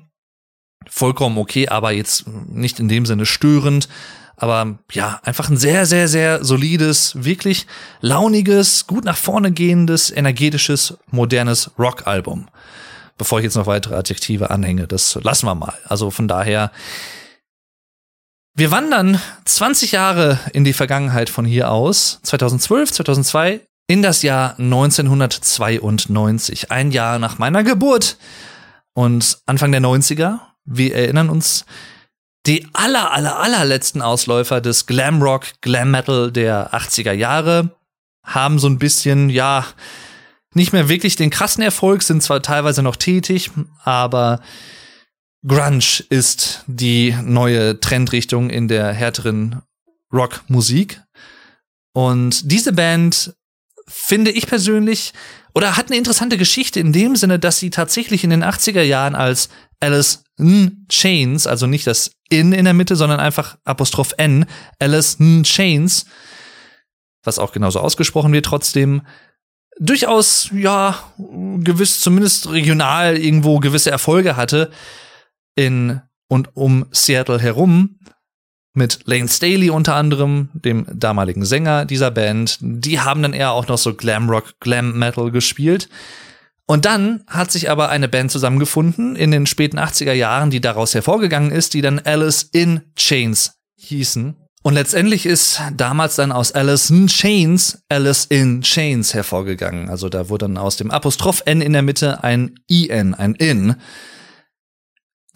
Vollkommen 0.86 1.38
okay, 1.38 1.68
aber 1.68 1.92
jetzt 1.92 2.26
nicht 2.28 2.78
in 2.78 2.88
dem 2.88 3.06
Sinne 3.06 3.24
störend. 3.24 3.88
Aber 4.36 4.80
ja, 4.92 5.20
einfach 5.22 5.48
ein 5.48 5.56
sehr, 5.56 5.86
sehr, 5.86 6.08
sehr 6.08 6.44
solides, 6.44 7.24
wirklich 7.24 7.66
launiges, 8.02 8.86
gut 8.86 9.04
nach 9.04 9.16
vorne 9.16 9.50
gehendes, 9.50 10.10
energetisches, 10.10 10.98
modernes 11.10 11.70
Rock-Album 11.78 12.48
bevor 13.18 13.38
ich 13.38 13.44
jetzt 13.44 13.56
noch 13.56 13.66
weitere 13.66 13.94
Adjektive 13.94 14.50
anhänge. 14.50 14.86
Das 14.86 15.18
lassen 15.22 15.46
wir 15.46 15.54
mal. 15.54 15.74
Also 15.86 16.10
von 16.10 16.28
daher, 16.28 16.70
wir 18.54 18.70
wandern 18.70 19.20
20 19.44 19.92
Jahre 19.92 20.38
in 20.52 20.64
die 20.64 20.72
Vergangenheit 20.72 21.28
von 21.28 21.44
hier 21.44 21.70
aus, 21.70 22.20
2012, 22.22 22.92
2002, 22.92 23.60
in 23.86 24.02
das 24.02 24.22
Jahr 24.22 24.58
1992, 24.58 26.70
ein 26.70 26.90
Jahr 26.90 27.18
nach 27.18 27.38
meiner 27.38 27.64
Geburt. 27.64 28.16
Und 28.94 29.38
Anfang 29.46 29.72
der 29.72 29.80
90er, 29.80 30.38
wir 30.64 30.94
erinnern 30.94 31.28
uns, 31.28 31.64
die 32.46 32.66
aller, 32.72 33.12
aller, 33.12 33.38
allerletzten 33.38 34.02
Ausläufer 34.02 34.60
des 34.60 34.86
Glamrock, 34.86 35.46
Glam 35.60 35.90
Metal 35.90 36.30
der 36.30 36.74
80er 36.74 37.12
Jahre 37.12 37.70
haben 38.22 38.58
so 38.58 38.68
ein 38.68 38.78
bisschen, 38.78 39.30
ja, 39.30 39.64
nicht 40.54 40.72
mehr 40.72 40.88
wirklich 40.88 41.16
den 41.16 41.30
krassen 41.30 41.62
Erfolg, 41.62 42.02
sind 42.02 42.22
zwar 42.22 42.42
teilweise 42.42 42.82
noch 42.82 42.96
tätig, 42.96 43.50
aber 43.82 44.40
Grunge 45.46 46.02
ist 46.08 46.64
die 46.66 47.14
neue 47.22 47.78
Trendrichtung 47.80 48.50
in 48.50 48.68
der 48.68 48.92
härteren 48.92 49.62
Rockmusik. 50.12 51.02
Und 51.92 52.50
diese 52.50 52.72
Band 52.72 53.34
finde 53.86 54.30
ich 54.30 54.46
persönlich 54.46 55.12
oder 55.54 55.76
hat 55.76 55.88
eine 55.88 55.98
interessante 55.98 56.38
Geschichte 56.38 56.80
in 56.80 56.92
dem 56.92 57.14
Sinne, 57.14 57.38
dass 57.38 57.58
sie 57.58 57.70
tatsächlich 57.70 58.24
in 58.24 58.30
den 58.30 58.42
80er 58.42 58.82
Jahren 58.82 59.14
als 59.14 59.50
Alice 59.80 60.24
N 60.38 60.86
Chains, 60.88 61.46
also 61.46 61.66
nicht 61.66 61.86
das 61.86 62.12
In 62.30 62.52
in 62.52 62.64
der 62.64 62.74
Mitte, 62.74 62.96
sondern 62.96 63.20
einfach 63.20 63.58
Apostroph 63.64 64.14
N, 64.16 64.46
Alice 64.80 65.16
N 65.20 65.44
Chains, 65.44 66.06
was 67.22 67.38
auch 67.38 67.52
genauso 67.52 67.80
ausgesprochen 67.80 68.32
wird, 68.32 68.46
trotzdem 68.46 69.02
durchaus, 69.78 70.50
ja, 70.52 70.98
gewiss, 71.18 72.00
zumindest 72.00 72.50
regional 72.50 73.16
irgendwo 73.16 73.58
gewisse 73.58 73.90
Erfolge 73.90 74.36
hatte 74.36 74.70
in 75.56 76.00
und 76.28 76.56
um 76.56 76.86
Seattle 76.90 77.40
herum 77.40 77.98
mit 78.74 79.00
Lane 79.04 79.28
Staley 79.28 79.70
unter 79.70 79.94
anderem, 79.94 80.48
dem 80.52 80.86
damaligen 80.92 81.44
Sänger 81.44 81.84
dieser 81.84 82.10
Band. 82.10 82.58
Die 82.60 83.00
haben 83.00 83.22
dann 83.22 83.32
eher 83.32 83.52
auch 83.52 83.68
noch 83.68 83.78
so 83.78 83.94
Glam 83.94 84.28
Rock, 84.28 84.58
Glam 84.60 84.98
Metal 84.98 85.30
gespielt. 85.30 85.88
Und 86.66 86.84
dann 86.84 87.22
hat 87.28 87.52
sich 87.52 87.70
aber 87.70 87.90
eine 87.90 88.08
Band 88.08 88.32
zusammengefunden 88.32 89.16
in 89.16 89.30
den 89.30 89.46
späten 89.46 89.78
80er 89.78 90.12
Jahren, 90.12 90.50
die 90.50 90.60
daraus 90.60 90.94
hervorgegangen 90.94 91.52
ist, 91.52 91.74
die 91.74 91.82
dann 91.82 92.00
Alice 92.00 92.42
in 92.42 92.80
Chains 92.96 93.58
hießen. 93.76 94.34
Und 94.66 94.72
letztendlich 94.72 95.26
ist 95.26 95.60
damals 95.76 96.16
dann 96.16 96.32
aus 96.32 96.52
Alice 96.52 96.88
in 96.88 97.06
Chains 97.06 97.82
Alice 97.90 98.24
in 98.24 98.62
Chains 98.62 99.12
hervorgegangen. 99.12 99.90
Also 99.90 100.08
da 100.08 100.30
wurde 100.30 100.46
dann 100.46 100.56
aus 100.56 100.78
dem 100.78 100.90
Apostroph 100.90 101.42
N 101.44 101.60
in 101.60 101.74
der 101.74 101.82
Mitte 101.82 102.24
ein 102.24 102.54
IN, 102.66 103.12
ein 103.12 103.34
In. 103.34 103.76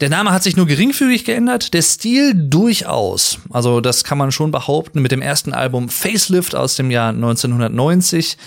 Der 0.00 0.08
Name 0.08 0.32
hat 0.32 0.42
sich 0.42 0.56
nur 0.56 0.66
geringfügig 0.66 1.26
geändert, 1.26 1.74
der 1.74 1.82
Stil 1.82 2.32
durchaus. 2.48 3.40
Also 3.50 3.82
das 3.82 4.02
kann 4.02 4.16
man 4.16 4.32
schon 4.32 4.50
behaupten 4.50 5.02
mit 5.02 5.12
dem 5.12 5.20
ersten 5.20 5.52
Album 5.52 5.90
Facelift 5.90 6.54
aus 6.54 6.76
dem 6.76 6.90
Jahr 6.90 7.10
1990. 7.10 8.38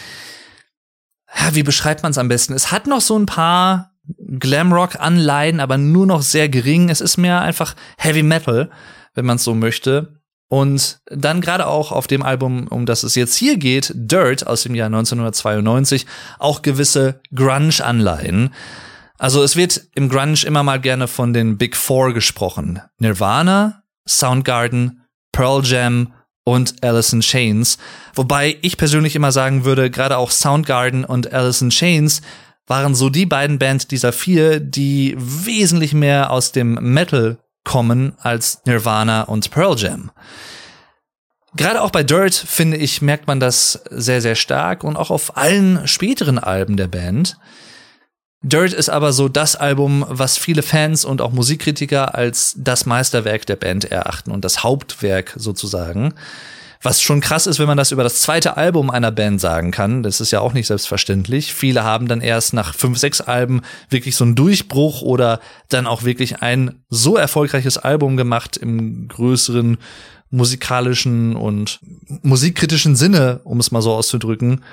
Ja, 1.28 1.54
wie 1.54 1.62
beschreibt 1.62 2.02
man 2.02 2.10
es 2.10 2.18
am 2.18 2.28
besten? 2.28 2.54
Es 2.54 2.72
hat 2.72 2.88
noch 2.88 3.02
so 3.02 3.20
ein 3.20 3.28
paar 3.28 3.92
Glamrock-Anleihen, 4.18 5.60
aber 5.60 5.78
nur 5.78 6.08
noch 6.08 6.24
sehr 6.24 6.50
gering. 6.50 6.90
Es 6.90 7.02
ist 7.02 7.18
mehr 7.18 7.42
einfach 7.42 7.76
Heavy 8.00 8.24
Metal, 8.24 8.72
wenn 9.14 9.26
man 9.26 9.36
es 9.36 9.44
so 9.44 9.54
möchte. 9.54 10.21
Und 10.52 11.00
dann 11.06 11.40
gerade 11.40 11.66
auch 11.66 11.94
auf 11.94 12.08
dem 12.08 12.24
Album, 12.24 12.68
um 12.68 12.86
das 12.86 13.04
es 13.04 13.16
jetzt 13.16 13.38
hier 13.38 13.56
geht, 13.56 13.94
Dirt 13.96 14.46
aus 14.46 14.64
dem 14.64 14.76
Jahr 14.76 14.88
1992, 14.88 16.06
auch 16.40 16.62
gewisse 16.62 17.22
Grunge-Anleihen. 17.34 18.54
Also 19.18 19.44
es 19.44 19.56
wird 19.56 19.88
im 19.96 20.10
Grunge 20.10 20.44
immer 20.46 20.62
mal 20.64 20.82
gerne 20.82 21.08
von 21.08 21.32
den 21.32 21.58
Big 21.58 21.78
Four 21.78 22.14
gesprochen. 22.14 22.82
Nirvana, 23.00 23.84
Soundgarden, 24.06 25.06
Pearl 25.32 25.62
Jam 25.64 26.12
und 26.44 26.84
Alice 26.84 27.14
in 27.14 27.22
Chains. 27.22 27.78
Wobei 28.14 28.58
ich 28.62 28.76
persönlich 28.76 29.16
immer 29.16 29.32
sagen 29.32 29.64
würde, 29.64 29.90
gerade 29.90 30.18
auch 30.18 30.32
Soundgarden 30.32 31.06
und 31.06 31.32
Alice 31.32 31.62
in 31.62 31.70
Chains 31.70 32.22
waren 32.68 32.94
so 32.94 33.10
die 33.10 33.26
beiden 33.26 33.58
Bands 33.58 33.88
dieser 33.88 34.12
vier, 34.12 34.60
die 34.60 35.16
wesentlich 35.18 35.94
mehr 35.94 36.30
aus 36.30 36.52
dem 36.52 36.74
Metal 36.74 37.38
kommen 37.64 38.16
als 38.20 38.62
Nirvana 38.66 39.24
und 39.24 39.52
Pearl 39.52 39.78
Jam. 39.78 40.12
Gerade 41.56 41.82
auch 41.82 41.92
bei 41.92 42.04
Dirt, 42.04 42.34
finde 42.34 42.78
ich, 42.78 43.02
merkt 43.02 43.28
man 43.28 43.40
das 43.40 43.82
sehr, 43.90 44.22
sehr 44.22 44.36
stark 44.36 44.84
und 44.84 44.96
auch 44.96 45.12
auf 45.12 45.36
allen 45.36 45.86
späteren 45.88 46.40
Alben 46.40 46.78
der 46.78 46.88
Band. 46.88 47.38
Dirt 48.42 48.74
ist 48.74 48.90
aber 48.90 49.14
so 49.14 49.28
das 49.28 49.56
Album, 49.56 50.06
was 50.08 50.38
viele 50.38 50.64
Fans 50.64 51.06
und 51.06 51.22
auch 51.22 51.32
Musikkritiker 51.32 52.16
als 52.16 52.56
das 52.58 52.86
Meisterwerk 52.86 53.46
der 53.46 53.58
Band 53.58 53.86
erachten 53.86 54.32
und 54.32 54.46
das 54.46 54.64
Hauptwerk 54.64 55.34
sozusagen. 55.36 56.14
Was 56.82 57.02
schon 57.02 57.22
krass 57.22 57.46
ist, 57.46 57.60
wenn 57.60 57.68
man 57.68 57.78
das 57.78 57.92
über 57.92 58.04
das 58.04 58.22
zweite 58.22 58.58
Album 58.58 58.90
einer 58.90 59.12
Band 59.12 59.40
sagen 59.40 59.72
kann. 59.72 60.02
Das 60.02 60.20
ist 60.20 60.32
ja 60.32 60.40
auch 60.40 60.54
nicht 60.54 60.68
selbstverständlich. 60.68 61.54
Viele 61.54 61.84
haben 61.84 62.08
dann 62.08 62.22
erst 62.22 62.54
nach 62.54 62.74
fünf, 62.74 62.98
sechs 62.98 63.22
Alben 63.22 63.62
wirklich 63.90 64.16
so 64.16 64.24
einen 64.24 64.36
Durchbruch 64.36 65.02
oder 65.02 65.40
dann 65.70 65.86
auch 65.86 66.04
wirklich 66.04 66.42
ein 66.42 66.82
so 66.90 67.18
erfolgreiches 67.18 67.78
Album 67.78 68.18
gemacht 68.18 68.58
im 68.58 69.08
größeren 69.08 69.78
musikalischen 70.32 71.36
und 71.36 71.80
musikkritischen 72.24 72.96
Sinne, 72.96 73.42
um 73.44 73.60
es 73.60 73.72
mal 73.72 73.82
so 73.82 73.94
auszudrücken, 73.94 74.64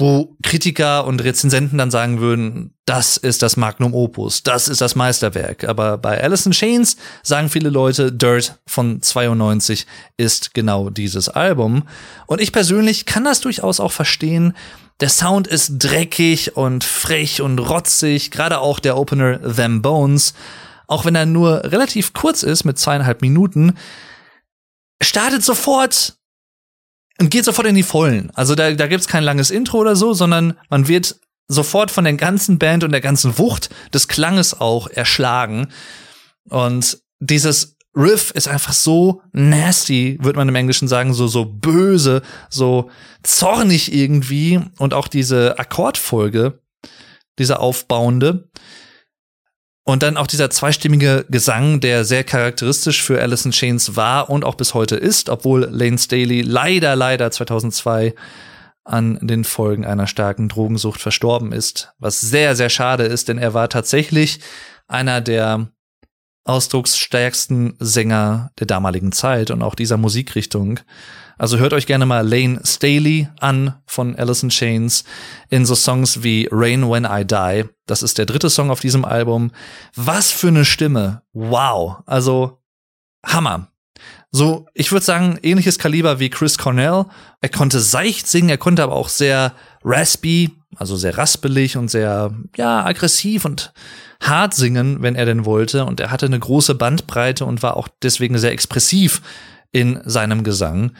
wo 0.00 0.36
Kritiker 0.42 1.04
und 1.04 1.22
Rezensenten 1.22 1.78
dann 1.78 1.90
sagen 1.90 2.20
würden, 2.20 2.74
das 2.86 3.16
ist 3.16 3.42
das 3.42 3.56
Magnum 3.56 3.94
Opus, 3.94 4.42
das 4.42 4.66
ist 4.66 4.80
das 4.80 4.96
Meisterwerk. 4.96 5.64
Aber 5.64 5.98
bei 5.98 6.20
Alison 6.22 6.52
Chains 6.52 6.96
sagen 7.22 7.48
viele 7.48 7.68
Leute, 7.68 8.10
Dirt 8.10 8.58
von 8.66 9.02
92 9.02 9.86
ist 10.16 10.54
genau 10.54 10.90
dieses 10.90 11.28
Album. 11.28 11.86
Und 12.26 12.40
ich 12.40 12.52
persönlich 12.52 13.06
kann 13.06 13.24
das 13.24 13.40
durchaus 13.40 13.78
auch 13.78 13.92
verstehen. 13.92 14.54
Der 15.00 15.08
Sound 15.08 15.46
ist 15.46 15.78
dreckig 15.78 16.56
und 16.56 16.82
frech 16.84 17.42
und 17.42 17.58
rotzig, 17.58 18.30
gerade 18.30 18.58
auch 18.58 18.80
der 18.80 18.96
Opener 18.96 19.54
Them 19.54 19.82
Bones. 19.82 20.34
Auch 20.86 21.04
wenn 21.04 21.14
er 21.14 21.26
nur 21.26 21.64
relativ 21.64 22.12
kurz 22.12 22.42
ist 22.42 22.64
mit 22.64 22.78
zweieinhalb 22.78 23.22
Minuten, 23.22 23.74
startet 25.02 25.44
sofort 25.44 26.16
und 27.20 27.30
geht 27.30 27.44
sofort 27.44 27.68
in 27.68 27.74
die 27.74 27.82
Vollen. 27.82 28.30
Also 28.34 28.54
da, 28.54 28.72
da 28.72 28.86
gibt's 28.86 29.06
kein 29.06 29.22
langes 29.22 29.50
Intro 29.50 29.78
oder 29.78 29.94
so, 29.94 30.14
sondern 30.14 30.54
man 30.70 30.88
wird 30.88 31.20
sofort 31.48 31.90
von 31.90 32.04
der 32.04 32.14
ganzen 32.14 32.58
Band 32.58 32.82
und 32.82 32.92
der 32.92 33.02
ganzen 33.02 33.38
Wucht 33.38 33.68
des 33.92 34.08
Klanges 34.08 34.58
auch 34.58 34.88
erschlagen. 34.88 35.68
Und 36.48 36.98
dieses 37.18 37.76
Riff 37.94 38.30
ist 38.30 38.48
einfach 38.48 38.72
so 38.72 39.20
nasty, 39.32 40.16
wird 40.22 40.36
man 40.36 40.48
im 40.48 40.54
Englischen 40.54 40.88
sagen, 40.88 41.12
so, 41.12 41.26
so 41.26 41.44
böse, 41.44 42.22
so 42.48 42.90
zornig 43.22 43.92
irgendwie. 43.92 44.60
Und 44.78 44.94
auch 44.94 45.06
diese 45.06 45.58
Akkordfolge, 45.58 46.60
diese 47.38 47.58
aufbauende. 47.58 48.48
Und 49.90 50.04
dann 50.04 50.16
auch 50.16 50.28
dieser 50.28 50.50
zweistimmige 50.50 51.26
Gesang, 51.30 51.80
der 51.80 52.04
sehr 52.04 52.22
charakteristisch 52.22 53.02
für 53.02 53.20
Alice 53.20 53.44
in 53.44 53.50
Chains 53.50 53.96
war 53.96 54.30
und 54.30 54.44
auch 54.44 54.54
bis 54.54 54.72
heute 54.72 54.94
ist, 54.94 55.28
obwohl 55.28 55.66
Lane 55.68 55.98
Staley 55.98 56.42
leider, 56.42 56.94
leider 56.94 57.32
2002 57.32 58.14
an 58.84 59.18
den 59.20 59.42
Folgen 59.42 59.84
einer 59.84 60.06
starken 60.06 60.48
Drogensucht 60.48 61.00
verstorben 61.00 61.50
ist. 61.50 61.92
Was 61.98 62.20
sehr, 62.20 62.54
sehr 62.54 62.68
schade 62.68 63.02
ist, 63.02 63.26
denn 63.26 63.38
er 63.38 63.52
war 63.52 63.68
tatsächlich 63.68 64.38
einer 64.86 65.20
der 65.20 65.72
ausdrucksstärksten 66.44 67.74
Sänger 67.80 68.52
der 68.60 68.68
damaligen 68.68 69.10
Zeit 69.10 69.50
und 69.50 69.60
auch 69.60 69.74
dieser 69.74 69.96
Musikrichtung. 69.96 70.78
Also 71.40 71.56
hört 71.56 71.72
euch 71.72 71.86
gerne 71.86 72.04
mal 72.04 72.20
Lane 72.20 72.60
Staley 72.64 73.26
an 73.40 73.72
von 73.86 74.14
Alice 74.14 74.42
in 74.42 74.50
Chains 74.50 75.04
in 75.48 75.64
so 75.64 75.74
Songs 75.74 76.22
wie 76.22 76.46
Rain 76.52 76.90
When 76.90 77.08
I 77.10 77.24
Die. 77.24 77.64
Das 77.86 78.02
ist 78.02 78.18
der 78.18 78.26
dritte 78.26 78.50
Song 78.50 78.70
auf 78.70 78.80
diesem 78.80 79.06
Album. 79.06 79.50
Was 79.96 80.30
für 80.30 80.48
eine 80.48 80.66
Stimme. 80.66 81.22
Wow. 81.32 82.02
Also 82.04 82.58
Hammer. 83.24 83.68
So, 84.30 84.66
ich 84.74 84.92
würde 84.92 85.06
sagen, 85.06 85.38
ähnliches 85.42 85.78
Kaliber 85.78 86.20
wie 86.20 86.28
Chris 86.28 86.58
Cornell. 86.58 87.06
Er 87.40 87.48
konnte 87.48 87.80
seicht 87.80 88.26
singen, 88.26 88.50
er 88.50 88.58
konnte 88.58 88.82
aber 88.82 88.94
auch 88.94 89.08
sehr 89.08 89.54
raspy, 89.82 90.50
also 90.76 90.94
sehr 90.94 91.16
raspelig 91.16 91.78
und 91.78 91.90
sehr, 91.90 92.34
ja, 92.58 92.84
aggressiv 92.84 93.46
und 93.46 93.72
hart 94.22 94.52
singen, 94.52 95.00
wenn 95.00 95.14
er 95.14 95.24
denn 95.24 95.46
wollte. 95.46 95.86
Und 95.86 96.00
er 96.00 96.10
hatte 96.10 96.26
eine 96.26 96.38
große 96.38 96.74
Bandbreite 96.74 97.46
und 97.46 97.62
war 97.62 97.78
auch 97.78 97.88
deswegen 98.02 98.36
sehr 98.36 98.52
expressiv 98.52 99.22
in 99.72 100.02
seinem 100.04 100.44
Gesang. 100.44 100.92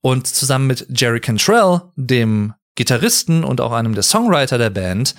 Und 0.00 0.26
zusammen 0.26 0.66
mit 0.66 0.86
Jerry 0.90 1.20
Cantrell, 1.20 1.82
dem 1.96 2.54
Gitarristen 2.76 3.44
und 3.44 3.60
auch 3.60 3.72
einem 3.72 3.94
der 3.94 4.04
Songwriter 4.04 4.58
der 4.58 4.70
Band, 4.70 5.14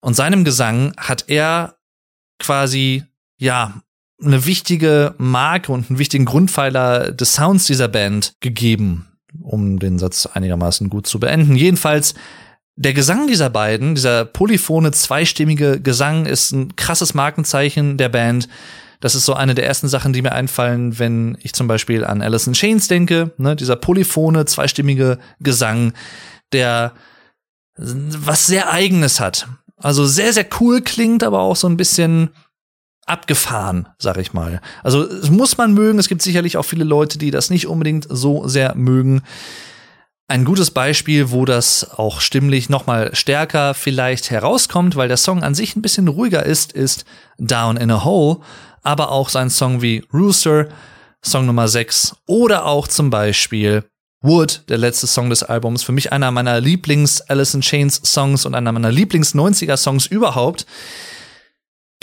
und 0.00 0.14
seinem 0.14 0.44
Gesang 0.44 0.92
hat 0.98 1.24
er 1.28 1.76
quasi, 2.38 3.04
ja, 3.38 3.80
eine 4.22 4.44
wichtige 4.44 5.14
Marke 5.18 5.72
und 5.72 5.88
einen 5.88 5.98
wichtigen 5.98 6.26
Grundpfeiler 6.26 7.10
des 7.10 7.34
Sounds 7.34 7.64
dieser 7.64 7.88
Band 7.88 8.34
gegeben, 8.40 9.08
um 9.40 9.78
den 9.78 9.98
Satz 9.98 10.26
einigermaßen 10.26 10.90
gut 10.90 11.06
zu 11.06 11.18
beenden. 11.18 11.56
Jedenfalls 11.56 12.14
der 12.76 12.92
Gesang 12.92 13.26
dieser 13.28 13.50
beiden, 13.50 13.94
dieser 13.94 14.24
polyphone 14.24 14.92
zweistimmige 14.92 15.80
Gesang 15.80 16.26
ist 16.26 16.52
ein 16.52 16.76
krasses 16.76 17.14
Markenzeichen 17.14 17.96
der 17.96 18.08
Band. 18.08 18.48
Das 19.00 19.14
ist 19.14 19.24
so 19.24 19.34
eine 19.34 19.54
der 19.54 19.66
ersten 19.66 19.88
Sachen, 19.88 20.12
die 20.12 20.22
mir 20.22 20.32
einfallen, 20.32 20.98
wenn 20.98 21.36
ich 21.40 21.52
zum 21.52 21.66
Beispiel 21.68 22.04
an 22.04 22.22
Alice 22.22 22.46
in 22.46 22.52
Chains 22.52 22.88
denke. 22.88 23.32
Ne, 23.38 23.56
dieser 23.56 23.76
polyphone 23.76 24.46
zweistimmige 24.46 25.18
Gesang, 25.40 25.92
der 26.52 26.92
was 27.76 28.46
sehr 28.46 28.70
eigenes 28.70 29.20
hat. 29.20 29.48
Also 29.76 30.06
sehr, 30.06 30.32
sehr 30.32 30.46
cool 30.60 30.80
klingt, 30.80 31.22
aber 31.24 31.40
auch 31.40 31.56
so 31.56 31.68
ein 31.68 31.76
bisschen 31.76 32.30
abgefahren, 33.06 33.88
sag 33.98 34.16
ich 34.16 34.32
mal. 34.32 34.60
Also 34.82 35.02
es 35.02 35.30
muss 35.30 35.58
man 35.58 35.74
mögen. 35.74 35.98
Es 35.98 36.08
gibt 36.08 36.22
sicherlich 36.22 36.56
auch 36.56 36.62
viele 36.62 36.84
Leute, 36.84 37.18
die 37.18 37.30
das 37.30 37.50
nicht 37.50 37.66
unbedingt 37.66 38.06
so 38.08 38.48
sehr 38.48 38.74
mögen. 38.74 39.22
Ein 40.26 40.46
gutes 40.46 40.70
Beispiel, 40.70 41.30
wo 41.30 41.44
das 41.44 41.98
auch 41.98 42.22
stimmlich 42.22 42.70
noch 42.70 42.86
mal 42.86 43.14
stärker 43.14 43.74
vielleicht 43.74 44.30
herauskommt, 44.30 44.96
weil 44.96 45.08
der 45.08 45.18
Song 45.18 45.42
an 45.42 45.54
sich 45.54 45.76
ein 45.76 45.82
bisschen 45.82 46.08
ruhiger 46.08 46.46
ist, 46.46 46.72
ist 46.72 47.04
Down 47.36 47.76
in 47.76 47.90
a 47.90 48.04
Hole, 48.04 48.38
aber 48.84 49.10
auch 49.10 49.28
sein 49.28 49.50
Song 49.50 49.82
wie 49.82 50.04
Rooster, 50.12 50.68
Song 51.22 51.46
Nummer 51.46 51.66
6 51.68 52.16
oder 52.26 52.66
auch 52.66 52.86
zum 52.86 53.10
Beispiel 53.10 53.84
Wood, 54.20 54.62
der 54.68 54.78
letzte 54.78 55.06
Song 55.06 55.28
des 55.28 55.42
Albums, 55.42 55.82
für 55.82 55.92
mich 55.92 56.12
einer 56.12 56.30
meiner 56.30 56.60
Lieblings 56.60 57.20
Alice 57.22 57.54
in 57.54 57.60
Chains 57.60 58.00
Songs 58.04 58.46
und 58.46 58.54
einer 58.54 58.72
meiner 58.72 58.92
Lieblings 58.92 59.34
90er 59.34 59.76
Songs 59.76 60.06
überhaupt 60.06 60.66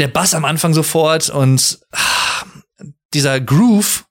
der 0.02 0.08
Bass 0.08 0.34
am 0.34 0.46
Anfang 0.46 0.74
sofort 0.74 1.30
und 1.30 1.80
ah, 1.92 2.46
dieser 3.14 3.40
Groove, 3.40 4.06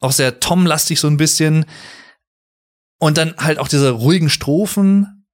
auch 0.00 0.10
sehr 0.10 0.40
Tom-lastig 0.40 0.98
so 0.98 1.06
ein 1.06 1.16
bisschen. 1.16 1.66
Und 2.98 3.16
dann 3.16 3.36
halt 3.36 3.60
auch 3.60 3.68
diese 3.68 3.90
ruhigen 3.90 4.28
Strophen, 4.28 5.24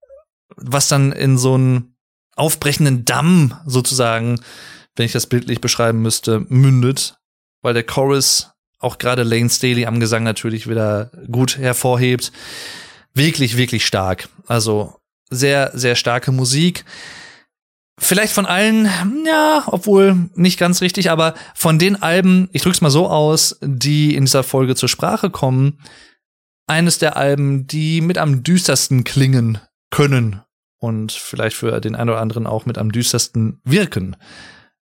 was 0.57 0.88
dann 0.88 1.12
in 1.12 1.38
so 1.38 1.55
einen 1.55 1.97
aufbrechenden 2.37 3.07
Damm 3.07 3.59
sozusagen, 3.64 4.41
wenn 4.99 5.07
ich 5.07 5.13
das 5.13 5.27
bildlich 5.27 5.61
beschreiben 5.61 6.03
müsste, 6.03 6.45
mündet. 6.49 7.17
Weil 7.63 7.75
der 7.75 7.85
Chorus 7.85 8.51
auch 8.79 8.99
gerade 8.99 9.23
Lane 9.23 9.51
Staley 9.51 9.87
am 9.87 10.01
Gesang 10.01 10.23
natürlich 10.23 10.69
wieder 10.69 11.11
gut 11.31 11.59
hervorhebt. 11.59 12.33
Wirklich, 13.15 13.57
wirklich 13.57 13.85
stark. 13.87 14.29
Also 14.47 14.95
sehr, 15.31 15.73
sehr 15.75 15.97
starke 15.97 16.33
Musik 16.33 16.85
vielleicht 17.99 18.33
von 18.33 18.47
allen, 18.47 18.89
ja, 19.27 19.65
obwohl 19.67 20.31
nicht 20.35 20.59
ganz 20.59 20.81
richtig, 20.81 21.11
aber 21.11 21.35
von 21.55 21.79
den 21.79 22.01
Alben, 22.01 22.49
ich 22.53 22.63
drück's 22.63 22.81
mal 22.81 22.91
so 22.91 23.09
aus, 23.09 23.59
die 23.61 24.15
in 24.15 24.25
dieser 24.25 24.45
Folge 24.45 24.75
zur 24.75 24.89
Sprache 24.89 25.31
kommen, 25.31 25.81
eines 26.67 26.99
der 26.99 27.17
Alben, 27.17 27.67
die 27.67 28.01
mit 28.01 28.19
am 28.19 28.43
düstersten 28.43 29.05
klingen 29.05 29.59
können 29.91 30.43
und 30.79 31.13
vielleicht 31.13 31.57
für 31.57 31.81
den 31.81 31.97
einen 31.97 32.11
oder 32.11 32.21
anderen 32.21 32.47
auch 32.47 32.67
mit 32.67 32.79
am 32.79 32.93
düstersten 32.93 33.61
wirken. 33.65 34.17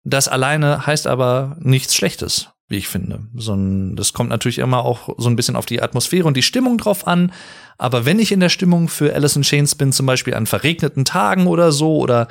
Das 0.08 0.30
alleine 0.30 0.88
heißt 0.88 1.06
aber 1.06 1.58
nichts 1.60 1.94
Schlechtes, 1.94 2.48
wie 2.70 2.78
ich 2.78 2.88
finde. 2.88 3.28
Sondern 3.36 3.98
das 3.98 4.14
kommt 4.14 4.30
natürlich 4.30 4.60
immer 4.60 4.86
auch 4.86 5.10
so 5.18 5.30
ein 5.30 5.36
bisschen 5.36 5.58
auf 5.58 5.66
die 5.66 5.82
Atmosphäre 5.82 6.26
und 6.26 6.38
die 6.38 6.44
Stimmung 6.44 6.78
drauf 6.78 7.06
an. 7.08 7.34
Aber 7.78 8.06
wenn 8.06 8.18
ich 8.18 8.32
in 8.32 8.40
der 8.40 8.48
Stimmung 8.48 8.88
für 8.88 9.14
Alice 9.14 9.36
in 9.36 9.42
Chains 9.42 9.76
bin, 9.76 9.92
zum 9.92 10.06
Beispiel 10.06 10.34
an 10.34 10.46
verregneten 10.46 11.04
Tagen 11.04 11.46
oder 11.46 11.74
so, 11.74 11.98
oder 11.98 12.30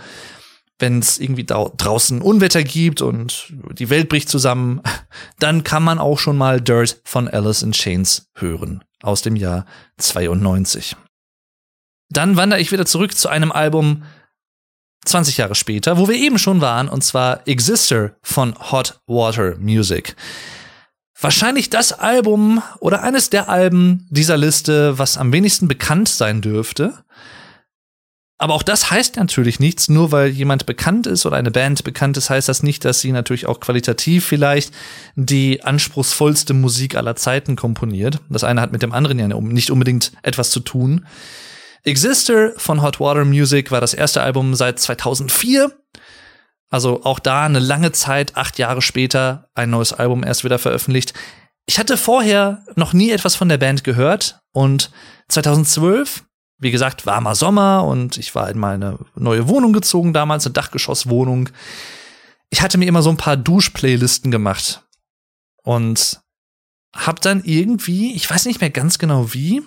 wenn 0.79 1.01
es 1.01 1.19
irgendwie 1.19 1.45
draußen 1.45 2.23
Unwetter 2.23 2.65
gibt 2.65 3.03
und 3.03 3.53
die 3.79 3.91
Welt 3.91 4.09
bricht 4.09 4.31
zusammen, 4.31 4.81
dann 5.39 5.63
kann 5.63 5.83
man 5.83 5.99
auch 5.99 6.19
schon 6.19 6.39
mal 6.39 6.63
Dirt 6.63 7.03
von 7.05 7.29
Alice 7.29 7.63
in 7.63 7.73
Chains 7.73 8.31
hören 8.37 8.85
aus 9.03 9.21
dem 9.21 9.37
Jahr 9.37 9.67
92. 9.99 10.97
Dann 12.09 12.37
wandere 12.37 12.61
ich 12.61 12.73
wieder 12.73 12.87
zurück 12.87 13.15
zu 13.15 13.29
einem 13.29 13.53
Album 13.53 14.05
20 15.07 15.37
Jahre 15.37 15.55
später, 15.55 15.99
wo 15.99 16.09
wir 16.09 16.17
eben 16.17 16.39
schon 16.39 16.61
waren, 16.61 16.89
und 16.89 17.03
zwar 17.03 17.47
Exister 17.47 18.17
von 18.23 18.55
Hot 18.71 19.01
Water 19.07 19.57
Music. 19.59 20.17
Wahrscheinlich 21.19 21.71
das 21.71 21.93
Album 21.93 22.63
oder 22.79 23.03
eines 23.03 23.31
der 23.31 23.49
Alben 23.49 24.07
dieser 24.11 24.37
Liste, 24.37 24.99
was 24.99 25.17
am 25.17 25.33
wenigsten 25.33 25.67
bekannt 25.69 26.09
sein 26.09 26.43
dürfte. 26.43 26.93
Aber 28.39 28.53
auch 28.53 28.63
das 28.63 28.91
heißt 28.91 29.17
natürlich 29.17 29.61
nichts, 29.61 29.89
nur 29.89 30.13
weil 30.13 30.29
jemand 30.29 30.67
bekannt 30.67 31.07
ist 31.07 31.25
oder 31.25 31.37
eine 31.37 31.51
Band 31.51 31.85
bekannt 31.85 32.19
ist, 32.19 32.29
heißt 32.29 32.51
das 32.51 32.63
nicht, 32.63 32.85
dass 32.85 33.01
sie 33.01 33.13
natürlich 33.13 33.47
auch 33.47 33.61
qualitativ 33.61 34.27
vielleicht 34.27 34.75
die 35.15 35.65
anspruchsvollste 35.65 36.53
Musik 36.53 36.97
aller 36.97 37.17
Zeiten 37.17 37.57
komponiert. 37.57 38.21
Das 38.29 38.45
eine 38.45 38.61
hat 38.61 38.73
mit 38.73 38.83
dem 38.83 38.93
anderen 38.93 39.19
ja 39.19 39.29
nicht 39.29 39.71
unbedingt 39.71 40.13
etwas 40.23 40.51
zu 40.51 40.61
tun. 40.61 41.07
Exister 41.87 42.53
von 42.59 42.83
Hot 42.83 43.01
Water 43.01 43.25
Music 43.25 43.71
war 43.71 43.81
das 43.81 43.95
erste 43.95 44.23
Album 44.23 44.55
seit 44.55 44.79
2004. 44.79 45.73
Also 46.69 47.05
auch 47.05 47.19
da 47.19 47.45
eine 47.45 47.61
lange 47.61 47.93
Zeit, 47.93 48.37
acht 48.37 48.59
Jahre 48.59 48.83
später, 48.83 49.49
ein 49.55 49.71
neues 49.71 49.93
Album 49.93 50.25
erst 50.25 50.45
wieder 50.45 50.59
veröffentlicht. 50.59 51.15
Ich 51.65 51.79
hatte 51.79 51.97
vorher 51.97 52.65
noch 52.75 52.93
nie 52.93 53.11
etwas 53.11 53.37
von 53.37 53.49
der 53.49 53.59
Band 53.59 53.85
gehört 53.85 54.41
und 54.53 54.91
2012 55.29 56.25
wie 56.59 56.71
gesagt, 56.71 57.07
warmer 57.07 57.35
Sommer 57.35 57.85
und 57.85 58.17
ich 58.17 58.35
war 58.35 58.49
in 58.51 58.59
meine 58.59 58.99
neue 59.15 59.49
Wohnung 59.49 59.73
gezogen 59.73 60.13
damals, 60.13 60.47
eine 60.47 60.55
Dachgeschosswohnung. 60.55 61.51
Ich 62.51 62.63
hatte 62.63 62.79
mir 62.79 62.89
immer 62.89 63.03
so 63.03 63.11
ein 63.11 63.19
paar 63.19 63.37
Duschplaylisten 63.37 64.31
gemacht 64.31 64.83
und 65.63 66.21
hab 66.95 67.21
dann 67.21 67.45
irgendwie, 67.45 68.15
ich 68.15 68.31
weiß 68.31 68.47
nicht 68.47 68.61
mehr 68.61 68.71
ganz 68.71 68.99
genau 68.99 69.35
wie, 69.35 69.63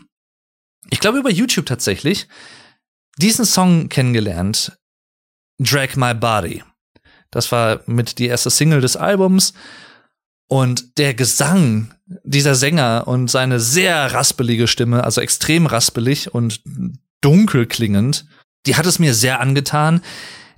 ich 0.90 1.00
glaube 1.00 1.20
über 1.20 1.30
YouTube 1.30 1.66
tatsächlich, 1.66 2.28
diesen 3.18 3.46
Song 3.46 3.90
kennengelernt. 3.90 4.78
Drag 5.60 5.96
My 5.96 6.14
Body. 6.14 6.64
Das 7.32 7.52
war 7.52 7.82
mit 7.86 8.18
die 8.18 8.28
erste 8.28 8.50
Single 8.50 8.82
des 8.82 8.96
Albums 8.96 9.54
und 10.48 10.98
der 10.98 11.14
Gesang 11.14 11.94
dieser 12.24 12.56
Sänger 12.56 13.04
und 13.08 13.30
seine 13.30 13.60
sehr 13.60 14.14
raspelige 14.14 14.68
Stimme, 14.68 15.04
also 15.04 15.22
extrem 15.22 15.68
raspelig 15.68 16.34
und 16.34 16.62
dunkel 17.22 17.68
klingend, 17.68 18.26
die 18.66 18.76
hat 18.76 18.86
es 18.86 18.98
mir 19.00 19.14
sehr 19.14 19.40
angetan. 19.42 20.02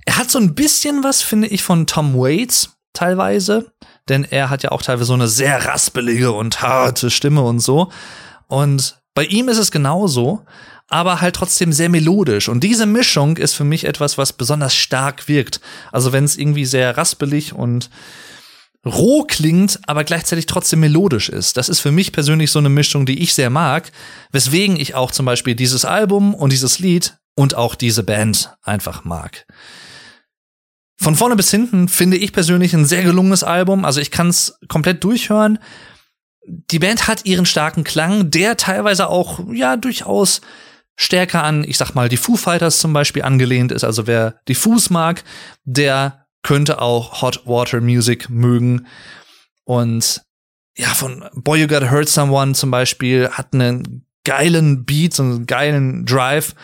Er 0.06 0.16
hat 0.16 0.30
so 0.30 0.38
ein 0.38 0.54
bisschen 0.54 1.04
was, 1.04 1.20
finde 1.20 1.48
ich, 1.48 1.62
von 1.62 1.86
Tom 1.86 2.14
Waits 2.14 2.70
teilweise, 2.94 3.72
denn 4.08 4.24
er 4.24 4.50
hat 4.50 4.62
ja 4.62 4.72
auch 4.72 4.82
teilweise 4.82 5.06
so 5.06 5.14
eine 5.14 5.28
sehr 5.28 5.64
raspelige 5.66 6.32
und 6.32 6.62
harte 6.62 7.10
Stimme 7.10 7.42
und 7.42 7.60
so. 7.60 7.92
Und 8.48 9.01
bei 9.14 9.24
ihm 9.24 9.48
ist 9.48 9.58
es 9.58 9.70
genauso, 9.70 10.44
aber 10.88 11.20
halt 11.20 11.36
trotzdem 11.36 11.72
sehr 11.72 11.88
melodisch. 11.88 12.48
Und 12.48 12.60
diese 12.64 12.86
Mischung 12.86 13.36
ist 13.36 13.54
für 13.54 13.64
mich 13.64 13.84
etwas, 13.84 14.18
was 14.18 14.32
besonders 14.32 14.74
stark 14.74 15.28
wirkt. 15.28 15.60
Also 15.90 16.12
wenn 16.12 16.24
es 16.24 16.36
irgendwie 16.36 16.66
sehr 16.66 16.96
raspelig 16.96 17.54
und 17.54 17.90
roh 18.84 19.24
klingt, 19.24 19.80
aber 19.86 20.04
gleichzeitig 20.04 20.46
trotzdem 20.46 20.80
melodisch 20.80 21.28
ist. 21.28 21.56
Das 21.56 21.68
ist 21.68 21.80
für 21.80 21.92
mich 21.92 22.12
persönlich 22.12 22.50
so 22.50 22.58
eine 22.58 22.68
Mischung, 22.68 23.06
die 23.06 23.22
ich 23.22 23.32
sehr 23.34 23.50
mag, 23.50 23.92
weswegen 24.32 24.76
ich 24.76 24.94
auch 24.94 25.12
zum 25.12 25.24
Beispiel 25.24 25.54
dieses 25.54 25.84
Album 25.84 26.34
und 26.34 26.52
dieses 26.52 26.78
Lied 26.78 27.16
und 27.34 27.54
auch 27.54 27.74
diese 27.74 28.02
Band 28.02 28.54
einfach 28.62 29.04
mag. 29.04 29.46
Von 30.96 31.16
vorne 31.16 31.36
bis 31.36 31.50
hinten 31.50 31.88
finde 31.88 32.16
ich 32.16 32.32
persönlich 32.32 32.74
ein 32.74 32.84
sehr 32.84 33.02
gelungenes 33.02 33.42
Album. 33.44 33.84
Also 33.84 34.00
ich 34.00 34.10
kann 34.10 34.28
es 34.28 34.58
komplett 34.68 35.02
durchhören. 35.02 35.58
Die 36.44 36.78
Band 36.78 37.06
hat 37.06 37.24
ihren 37.24 37.46
starken 37.46 37.84
Klang, 37.84 38.30
der 38.30 38.56
teilweise 38.56 39.08
auch 39.08 39.40
ja 39.52 39.76
durchaus 39.76 40.40
stärker 40.96 41.44
an, 41.44 41.64
ich 41.64 41.78
sag 41.78 41.94
mal, 41.94 42.08
die 42.08 42.16
Foo 42.16 42.36
Fighters 42.36 42.78
zum 42.78 42.92
Beispiel 42.92 43.22
angelehnt 43.22 43.72
ist. 43.72 43.84
Also 43.84 44.06
wer 44.06 44.40
die 44.48 44.54
Foos 44.54 44.90
mag, 44.90 45.24
der 45.64 46.26
könnte 46.42 46.80
auch 46.80 47.22
Hot 47.22 47.46
Water 47.46 47.80
Music 47.80 48.28
mögen. 48.28 48.86
Und 49.64 50.22
ja, 50.76 50.88
von 50.88 51.24
Boy 51.34 51.62
You 51.62 51.66
Gotta 51.66 51.90
Hurt 51.90 52.08
Someone 52.08 52.54
zum 52.54 52.70
Beispiel 52.70 53.28
hat 53.30 53.52
einen 53.52 54.06
geilen 54.24 54.84
Beat, 54.84 55.14
so 55.14 55.22
einen 55.22 55.46
geilen 55.46 56.04
Drive. 56.04 56.54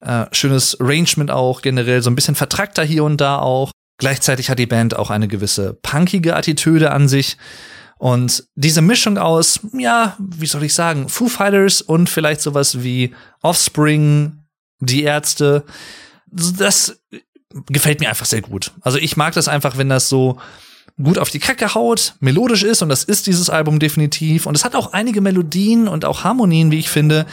Äh, 0.00 0.26
schönes 0.32 0.80
Arrangement 0.80 1.30
auch 1.30 1.62
generell, 1.62 2.02
so 2.02 2.10
ein 2.10 2.14
bisschen 2.14 2.34
vertrackter 2.34 2.84
hier 2.84 3.04
und 3.04 3.20
da 3.20 3.38
auch. 3.38 3.72
Gleichzeitig 3.98 4.50
hat 4.50 4.58
die 4.58 4.66
Band 4.66 4.94
auch 4.94 5.10
eine 5.10 5.26
gewisse 5.26 5.72
punkige 5.72 6.36
Attitüde 6.36 6.90
an 6.90 7.08
sich. 7.08 7.38
Und 7.98 8.44
diese 8.54 8.82
Mischung 8.82 9.16
aus, 9.18 9.60
ja, 9.72 10.16
wie 10.18 10.46
soll 10.46 10.64
ich 10.64 10.74
sagen, 10.74 11.08
Foo 11.08 11.28
Fighters 11.28 11.80
und 11.80 12.08
vielleicht 12.08 12.42
sowas 12.42 12.82
wie 12.82 13.14
Offspring, 13.42 14.38
die 14.80 15.04
Ärzte, 15.04 15.64
das 16.26 17.00
gefällt 17.70 18.00
mir 18.00 18.08
einfach 18.08 18.26
sehr 18.26 18.42
gut. 18.42 18.72
Also 18.82 18.98
ich 18.98 19.16
mag 19.16 19.32
das 19.34 19.48
einfach, 19.48 19.78
wenn 19.78 19.88
das 19.88 20.08
so 20.08 20.38
gut 21.02 21.18
auf 21.18 21.30
die 21.30 21.38
Kacke 21.38 21.74
haut, 21.74 22.14
melodisch 22.20 22.62
ist 22.62 22.80
und 22.82 22.88
das 22.88 23.04
ist 23.04 23.26
dieses 23.26 23.50
Album 23.50 23.78
definitiv. 23.78 24.46
Und 24.46 24.54
es 24.54 24.64
hat 24.64 24.74
auch 24.74 24.92
einige 24.92 25.20
Melodien 25.20 25.88
und 25.88 26.04
auch 26.04 26.24
Harmonien, 26.24 26.70
wie 26.70 26.78
ich 26.78 26.88
finde, 26.88 27.26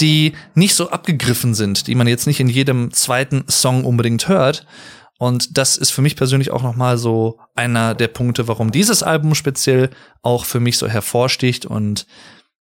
die 0.00 0.32
nicht 0.54 0.74
so 0.74 0.90
abgegriffen 0.90 1.54
sind, 1.54 1.86
die 1.86 1.94
man 1.94 2.06
jetzt 2.06 2.26
nicht 2.26 2.40
in 2.40 2.48
jedem 2.48 2.92
zweiten 2.92 3.44
Song 3.48 3.84
unbedingt 3.84 4.28
hört. 4.28 4.66
Und 5.22 5.56
das 5.56 5.76
ist 5.76 5.92
für 5.92 6.02
mich 6.02 6.16
persönlich 6.16 6.50
auch 6.50 6.64
nochmal 6.64 6.98
so 6.98 7.38
einer 7.54 7.94
der 7.94 8.08
Punkte, 8.08 8.48
warum 8.48 8.72
dieses 8.72 9.04
Album 9.04 9.36
speziell 9.36 9.90
auch 10.20 10.44
für 10.44 10.58
mich 10.58 10.78
so 10.78 10.88
hervorsticht 10.88 11.64
und 11.64 12.08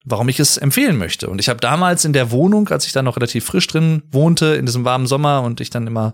warum 0.05 0.29
ich 0.29 0.39
es 0.39 0.57
empfehlen 0.57 0.95
möchte. 0.95 1.27
Und 1.27 1.39
ich 1.39 1.49
habe 1.49 1.59
damals 1.59 2.05
in 2.05 2.13
der 2.13 2.29
Wohnung, 2.29 2.69
als 2.69 2.85
ich 2.85 2.93
da 2.93 3.01
noch 3.01 3.17
relativ 3.17 3.45
frisch 3.45 3.65
drin 3.65 4.03
wohnte, 4.11 4.53
in 4.53 4.67
diesem 4.67 4.85
warmen 4.85 5.07
Sommer 5.07 5.41
und 5.41 5.59
ich 5.59 5.71
dann 5.71 5.87
immer 5.87 6.13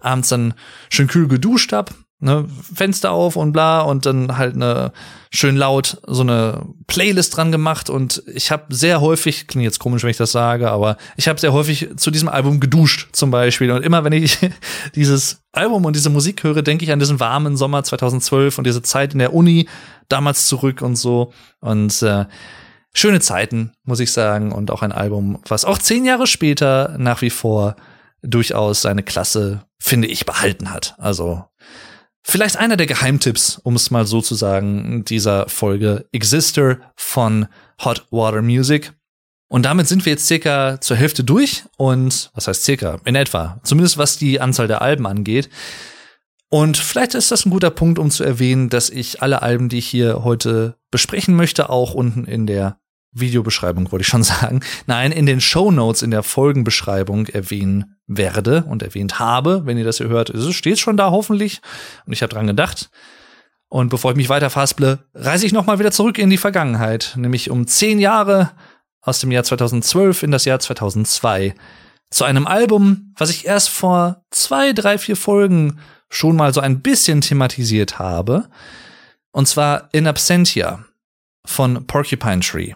abends 0.00 0.28
dann 0.28 0.54
schön 0.90 1.08
kühl 1.08 1.26
geduscht 1.26 1.72
hab, 1.72 1.92
ne, 2.24 2.48
Fenster 2.74 3.12
auf 3.12 3.36
und 3.36 3.52
bla 3.52 3.82
und 3.82 4.06
dann 4.06 4.38
halt 4.38 4.54
eine 4.54 4.92
schön 5.30 5.56
laut 5.56 5.98
so 6.06 6.22
eine 6.22 6.66
Playlist 6.86 7.36
dran 7.36 7.52
gemacht 7.52 7.90
und 7.90 8.22
ich 8.32 8.50
habe 8.50 8.74
sehr 8.74 9.00
häufig, 9.00 9.46
klingt 9.46 9.64
jetzt 9.64 9.78
komisch, 9.78 10.02
wenn 10.02 10.10
ich 10.10 10.16
das 10.16 10.32
sage, 10.32 10.70
aber 10.70 10.96
ich 11.16 11.28
habe 11.28 11.38
sehr 11.38 11.52
häufig 11.52 11.90
zu 11.96 12.10
diesem 12.10 12.28
Album 12.28 12.60
geduscht 12.60 13.10
zum 13.12 13.30
Beispiel 13.30 13.70
und 13.70 13.84
immer 13.84 14.04
wenn 14.04 14.14
ich 14.14 14.38
dieses 14.94 15.42
Album 15.52 15.84
und 15.84 15.94
diese 15.94 16.10
Musik 16.10 16.42
höre, 16.42 16.62
denke 16.62 16.84
ich 16.84 16.92
an 16.92 16.98
diesen 16.98 17.20
warmen 17.20 17.56
Sommer 17.56 17.84
2012 17.84 18.56
und 18.56 18.66
diese 18.66 18.82
Zeit 18.82 19.12
in 19.12 19.18
der 19.18 19.34
Uni 19.34 19.68
damals 20.08 20.46
zurück 20.46 20.80
und 20.80 20.96
so 20.96 21.32
und 21.60 22.00
äh, 22.02 22.24
schöne 22.94 23.20
Zeiten, 23.20 23.72
muss 23.84 24.00
ich 24.00 24.12
sagen 24.12 24.50
und 24.50 24.70
auch 24.70 24.82
ein 24.82 24.92
Album, 24.92 25.40
was 25.46 25.66
auch 25.66 25.78
zehn 25.78 26.06
Jahre 26.06 26.26
später 26.26 26.96
nach 26.98 27.20
wie 27.20 27.30
vor 27.30 27.76
durchaus 28.22 28.80
seine 28.80 29.02
Klasse, 29.02 29.66
finde 29.78 30.08
ich, 30.08 30.24
behalten 30.24 30.72
hat. 30.72 30.94
Also 30.98 31.44
vielleicht 32.24 32.56
einer 32.56 32.76
der 32.76 32.86
Geheimtipps, 32.86 33.60
um 33.62 33.76
es 33.76 33.90
mal 33.90 34.06
so 34.06 34.20
zu 34.20 34.34
sagen, 34.34 35.04
dieser 35.04 35.48
Folge 35.48 36.06
Exister 36.10 36.78
von 36.96 37.46
Hot 37.84 38.06
Water 38.10 38.42
Music. 38.42 38.92
Und 39.48 39.64
damit 39.64 39.86
sind 39.86 40.04
wir 40.04 40.14
jetzt 40.14 40.26
circa 40.26 40.80
zur 40.80 40.96
Hälfte 40.96 41.22
durch 41.22 41.64
und 41.76 42.30
was 42.34 42.48
heißt 42.48 42.64
circa? 42.64 42.98
In 43.04 43.14
etwa. 43.14 43.60
Zumindest 43.62 43.98
was 43.98 44.16
die 44.16 44.40
Anzahl 44.40 44.66
der 44.66 44.82
Alben 44.82 45.06
angeht. 45.06 45.48
Und 46.48 46.76
vielleicht 46.76 47.14
ist 47.14 47.30
das 47.30 47.46
ein 47.46 47.50
guter 47.50 47.70
Punkt, 47.70 47.98
um 47.98 48.10
zu 48.10 48.24
erwähnen, 48.24 48.68
dass 48.68 48.90
ich 48.90 49.22
alle 49.22 49.42
Alben, 49.42 49.68
die 49.68 49.78
ich 49.78 49.86
hier 49.86 50.24
heute 50.24 50.76
besprechen 50.90 51.36
möchte, 51.36 51.68
auch 51.68 51.94
unten 51.94 52.24
in 52.24 52.46
der 52.46 52.78
Videobeschreibung, 53.14 53.90
wollte 53.90 54.02
ich 54.02 54.08
schon 54.08 54.22
sagen. 54.24 54.60
Nein, 54.86 55.12
in 55.12 55.26
den 55.26 55.40
Show 55.40 55.70
Notes 55.70 56.02
in 56.02 56.10
der 56.10 56.22
Folgenbeschreibung 56.22 57.26
erwähnen 57.26 57.96
werde 58.06 58.64
und 58.64 58.82
erwähnt 58.82 59.18
habe. 59.18 59.62
Wenn 59.64 59.78
ihr 59.78 59.84
das 59.84 59.98
hier 59.98 60.08
hört, 60.08 60.30
es 60.30 60.54
steht 60.54 60.78
schon 60.78 60.96
da 60.96 61.10
hoffentlich. 61.10 61.60
Und 62.06 62.12
ich 62.12 62.22
habe 62.22 62.32
dran 62.32 62.46
gedacht. 62.46 62.90
Und 63.68 63.88
bevor 63.88 64.12
ich 64.12 64.16
mich 64.16 64.28
weiter 64.28 64.50
fasple, 64.50 64.98
reise 65.14 65.46
ich 65.46 65.52
nochmal 65.52 65.78
wieder 65.78 65.90
zurück 65.90 66.18
in 66.18 66.30
die 66.30 66.36
Vergangenheit, 66.36 67.14
nämlich 67.16 67.50
um 67.50 67.66
zehn 67.66 67.98
Jahre 67.98 68.52
aus 69.00 69.20
dem 69.20 69.32
Jahr 69.32 69.44
2012 69.44 70.22
in 70.22 70.30
das 70.30 70.44
Jahr 70.44 70.60
2002 70.60 71.54
zu 72.10 72.24
einem 72.24 72.46
Album, 72.46 73.12
was 73.16 73.30
ich 73.30 73.46
erst 73.46 73.70
vor 73.70 74.24
zwei, 74.30 74.72
drei, 74.72 74.98
vier 74.98 75.16
Folgen 75.16 75.80
schon 76.08 76.36
mal 76.36 76.54
so 76.54 76.60
ein 76.60 76.80
bisschen 76.80 77.20
thematisiert 77.20 77.98
habe. 77.98 78.48
Und 79.32 79.48
zwar 79.48 79.88
In 79.92 80.06
Absentia 80.06 80.84
von 81.44 81.86
Porcupine 81.86 82.40
Tree 82.40 82.74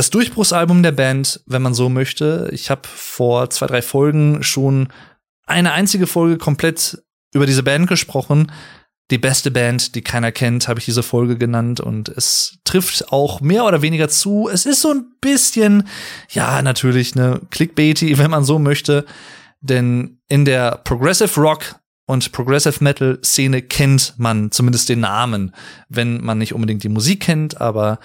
das 0.00 0.08
Durchbruchsalbum 0.08 0.82
der 0.82 0.92
Band, 0.92 1.42
wenn 1.44 1.60
man 1.60 1.74
so 1.74 1.90
möchte. 1.90 2.48
Ich 2.52 2.70
habe 2.70 2.88
vor 2.88 3.50
zwei, 3.50 3.66
drei 3.66 3.82
Folgen 3.82 4.42
schon 4.42 4.88
eine 5.46 5.72
einzige 5.72 6.06
Folge 6.06 6.38
komplett 6.38 7.02
über 7.34 7.44
diese 7.44 7.62
Band 7.62 7.86
gesprochen. 7.86 8.50
Die 9.10 9.18
beste 9.18 9.50
Band, 9.50 9.94
die 9.94 10.00
keiner 10.00 10.32
kennt, 10.32 10.68
habe 10.68 10.78
ich 10.78 10.86
diese 10.86 11.02
Folge 11.02 11.36
genannt 11.36 11.80
und 11.80 12.08
es 12.08 12.60
trifft 12.64 13.12
auch 13.12 13.42
mehr 13.42 13.66
oder 13.66 13.82
weniger 13.82 14.08
zu. 14.08 14.48
Es 14.50 14.64
ist 14.64 14.80
so 14.80 14.90
ein 14.90 15.04
bisschen, 15.20 15.86
ja, 16.30 16.62
natürlich 16.62 17.14
eine 17.14 17.42
Clickbaity, 17.50 18.16
wenn 18.18 18.30
man 18.30 18.44
so 18.44 18.58
möchte, 18.58 19.04
denn 19.60 20.18
in 20.28 20.46
der 20.46 20.80
Progressive 20.82 21.38
Rock 21.38 21.74
und 22.06 22.32
Progressive 22.32 22.82
Metal 22.82 23.18
Szene 23.22 23.60
kennt 23.60 24.14
man 24.16 24.50
zumindest 24.50 24.88
den 24.88 25.00
Namen, 25.00 25.54
wenn 25.90 26.24
man 26.24 26.38
nicht 26.38 26.54
unbedingt 26.54 26.84
die 26.84 26.88
Musik 26.88 27.20
kennt, 27.20 27.60
aber 27.60 27.98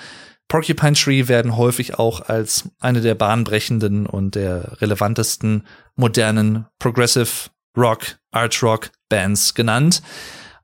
Porcupine 0.47 0.93
Tree 0.93 1.27
werden 1.27 1.57
häufig 1.57 1.97
auch 1.97 2.21
als 2.21 2.69
eine 2.79 3.01
der 3.01 3.15
bahnbrechenden 3.15 4.05
und 4.05 4.35
der 4.35 4.79
relevantesten 4.81 5.65
modernen 5.95 6.65
Progressive 6.79 7.49
Rock, 7.77 8.17
Art 8.31 8.61
Rock 8.61 8.91
Bands 9.09 9.53
genannt. 9.53 10.01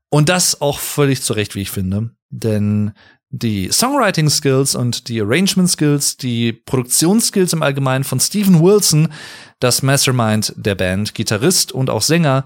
Und 0.09 0.29
das 0.29 0.61
auch 0.61 0.79
völlig 0.79 1.21
zu 1.23 1.33
Recht, 1.33 1.55
wie 1.55 1.61
ich 1.61 1.71
finde. 1.71 2.11
Denn 2.29 2.93
die 3.29 3.71
Songwriting 3.71 4.29
Skills 4.29 4.75
und 4.75 5.07
die 5.07 5.21
Arrangement 5.21 5.69
Skills, 5.69 6.17
die 6.17 6.51
Produktionsskills 6.51 7.53
im 7.53 7.63
Allgemeinen 7.63 8.03
von 8.03 8.19
Steven 8.19 8.61
Wilson, 8.61 9.07
das 9.59 9.81
Mastermind 9.81 10.53
der 10.57 10.75
Band, 10.75 11.15
Gitarrist 11.15 11.71
und 11.71 11.89
auch 11.89 12.01
Sänger, 12.01 12.45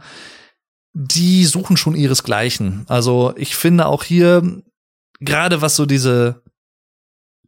die 0.93 1.45
suchen 1.45 1.75
schon 1.75 1.95
ihresgleichen. 1.95 2.85
Also 2.87 3.33
ich 3.35 3.55
finde 3.55 3.87
auch 3.87 4.03
hier, 4.03 4.61
gerade 5.19 5.61
was 5.61 5.75
so 5.75 5.85
diese 5.85 6.43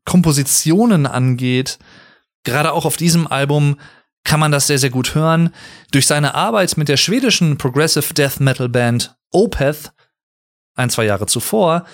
Kompositionen 0.07 1.05
angeht, 1.05 1.77
gerade 2.43 2.71
auch 2.71 2.85
auf 2.85 2.97
diesem 2.97 3.27
Album 3.27 3.77
kann 4.23 4.39
man 4.39 4.51
das 4.51 4.65
sehr, 4.65 4.79
sehr 4.79 4.89
gut 4.89 5.13
hören. 5.13 5.53
Durch 5.91 6.07
seine 6.07 6.33
Arbeit 6.33 6.77
mit 6.77 6.87
der 6.87 6.97
schwedischen 6.97 7.57
Progressive 7.57 8.13
Death 8.13 8.39
Metal 8.39 8.69
Band 8.69 9.15
Opeth, 9.31 9.91
ein, 10.75 10.89
zwei 10.89 11.05
Jahre 11.05 11.27
zuvor, 11.27 11.85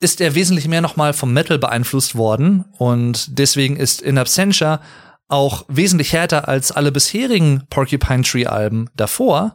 ist 0.00 0.20
er 0.20 0.34
wesentlich 0.34 0.68
mehr 0.68 0.80
nochmal 0.80 1.12
vom 1.12 1.32
Metal 1.32 1.58
beeinflusst 1.58 2.16
worden 2.16 2.64
und 2.78 3.38
deswegen 3.38 3.76
ist 3.76 4.00
In 4.00 4.16
Absentia 4.16 4.80
auch 5.28 5.66
wesentlich 5.68 6.14
härter 6.14 6.48
als 6.48 6.72
alle 6.72 6.92
bisherigen 6.92 7.64
Porcupine 7.68 8.22
Tree 8.22 8.46
Alben 8.46 8.88
davor 8.96 9.54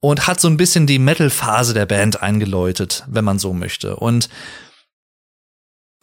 und 0.00 0.26
hat 0.26 0.38
so 0.38 0.48
ein 0.48 0.58
bisschen 0.58 0.86
die 0.86 0.98
Metal-Phase 0.98 1.72
der 1.72 1.86
Band 1.86 2.22
eingeläutet, 2.22 3.04
wenn 3.08 3.24
man 3.24 3.38
so 3.38 3.54
möchte. 3.54 3.96
Und 3.96 4.28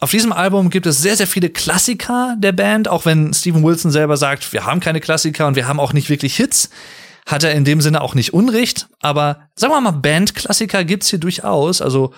auf 0.00 0.10
diesem 0.10 0.32
Album 0.32 0.70
gibt 0.70 0.86
es 0.86 0.98
sehr, 0.98 1.16
sehr 1.16 1.26
viele 1.26 1.50
Klassiker 1.50 2.36
der 2.38 2.52
Band, 2.52 2.88
auch 2.88 3.04
wenn 3.06 3.32
Steven 3.32 3.62
Wilson 3.62 3.90
selber 3.90 4.16
sagt, 4.16 4.52
wir 4.52 4.66
haben 4.66 4.80
keine 4.80 5.00
Klassiker 5.00 5.46
und 5.46 5.56
wir 5.56 5.68
haben 5.68 5.80
auch 5.80 5.92
nicht 5.92 6.10
wirklich 6.10 6.36
Hits. 6.36 6.70
Hat 7.26 7.42
er 7.42 7.52
in 7.52 7.64
dem 7.64 7.80
Sinne 7.80 8.02
auch 8.02 8.14
nicht 8.14 8.34
Unrecht, 8.34 8.88
aber 9.00 9.48
sagen 9.54 9.72
wir 9.72 9.80
mal, 9.80 9.92
Bandklassiker 9.92 10.84
gibt's 10.84 11.08
hier 11.08 11.18
durchaus. 11.18 11.80
Also 11.80 12.12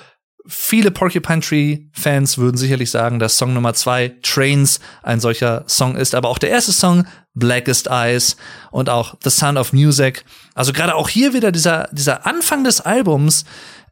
viele 0.49 0.91
Porcupine 0.91 1.41
Tree 1.41 1.79
Fans 1.93 2.39
würden 2.39 2.57
sicherlich 2.57 2.91
sagen, 2.91 3.18
dass 3.18 3.37
Song 3.37 3.55
Nummer 3.55 3.74
zwei 3.74 4.16
Trains 4.22 4.81
ein 5.03 5.20
solcher 5.20 5.64
Song 5.68 5.97
ist, 5.97 6.14
aber 6.14 6.29
auch 6.29 6.39
der 6.39 6.51
erste 6.51 6.72
Song 6.72 7.07
Blackest 7.35 7.89
Eyes 7.89 8.37
und 8.70 8.89
auch 8.89 9.14
The 9.22 9.31
Sound 9.31 9.59
of 9.59 9.72
Music. 9.72 10.24
Also 10.55 10.72
gerade 10.72 10.95
auch 10.95 11.09
hier 11.09 11.35
wieder 11.35 11.53
dieser, 11.53 11.89
dieser 11.93 12.27
Anfang 12.27 12.64
des 12.64 12.81
Albums 12.81 13.45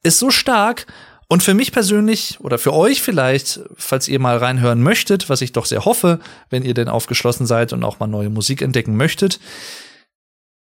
ist 0.02 0.18
so 0.18 0.30
stark 0.30 0.86
und 1.28 1.42
für 1.42 1.54
mich 1.54 1.72
persönlich 1.72 2.38
oder 2.40 2.58
für 2.58 2.72
euch 2.72 3.02
vielleicht, 3.02 3.60
falls 3.76 4.08
ihr 4.08 4.18
mal 4.18 4.36
reinhören 4.36 4.82
möchtet, 4.82 5.28
was 5.28 5.40
ich 5.40 5.52
doch 5.52 5.66
sehr 5.66 5.84
hoffe, 5.84 6.20
wenn 6.50 6.64
ihr 6.64 6.74
denn 6.74 6.88
aufgeschlossen 6.88 7.46
seid 7.46 7.72
und 7.72 7.84
auch 7.84 7.98
mal 7.98 8.06
neue 8.06 8.30
Musik 8.30 8.62
entdecken 8.62 8.96
möchtet. 8.96 9.40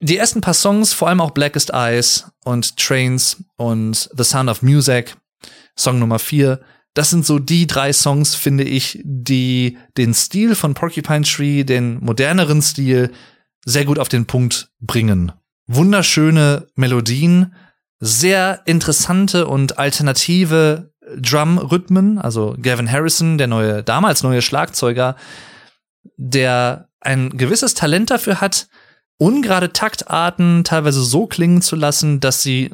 Die 0.00 0.16
ersten 0.16 0.40
paar 0.40 0.55
Songs, 0.55 0.92
vor 0.92 1.09
allem 1.09 1.20
auch 1.20 1.30
Blackest 1.30 1.70
Eyes 1.70 2.30
und 2.44 2.76
Trains 2.76 3.44
und 3.57 4.11
The 4.16 4.24
Sound 4.24 4.50
of 4.50 4.62
Music, 4.62 5.16
Song 5.76 5.98
Nummer 5.98 6.18
vier. 6.18 6.61
Das 6.94 7.09
sind 7.09 7.24
so 7.24 7.38
die 7.38 7.66
drei 7.66 7.92
Songs, 7.92 8.34
finde 8.34 8.64
ich, 8.64 9.00
die 9.05 9.78
den 9.96 10.12
Stil 10.12 10.55
von 10.55 10.74
Porcupine 10.74 11.22
Tree, 11.22 11.64
den 11.64 12.00
moderneren 12.00 12.61
Stil, 12.61 13.12
sehr 13.64 13.84
gut 13.84 13.98
auf 13.98 14.09
den 14.09 14.26
Punkt 14.26 14.70
bringen. 14.80 15.32
Wunderschöne 15.66 16.66
Melodien, 16.74 17.55
sehr 18.05 18.62
interessante 18.64 19.46
und 19.46 19.78
alternative 19.78 20.90
Drum-Rhythmen. 21.16 22.18
Also 22.18 22.57
Gavin 22.61 22.90
Harrison, 22.90 23.38
der 23.38 23.46
neue, 23.46 23.84
damals 23.84 24.24
neue 24.24 24.42
Schlagzeuger, 24.42 25.14
der 26.16 26.88
ein 27.00 27.30
gewisses 27.38 27.74
Talent 27.74 28.11
dafür 28.11 28.40
hat, 28.40 28.66
ungerade 29.18 29.72
Taktarten 29.72 30.64
teilweise 30.64 31.00
so 31.00 31.28
klingen 31.28 31.62
zu 31.62 31.76
lassen, 31.76 32.18
dass 32.18 32.42
sie 32.42 32.72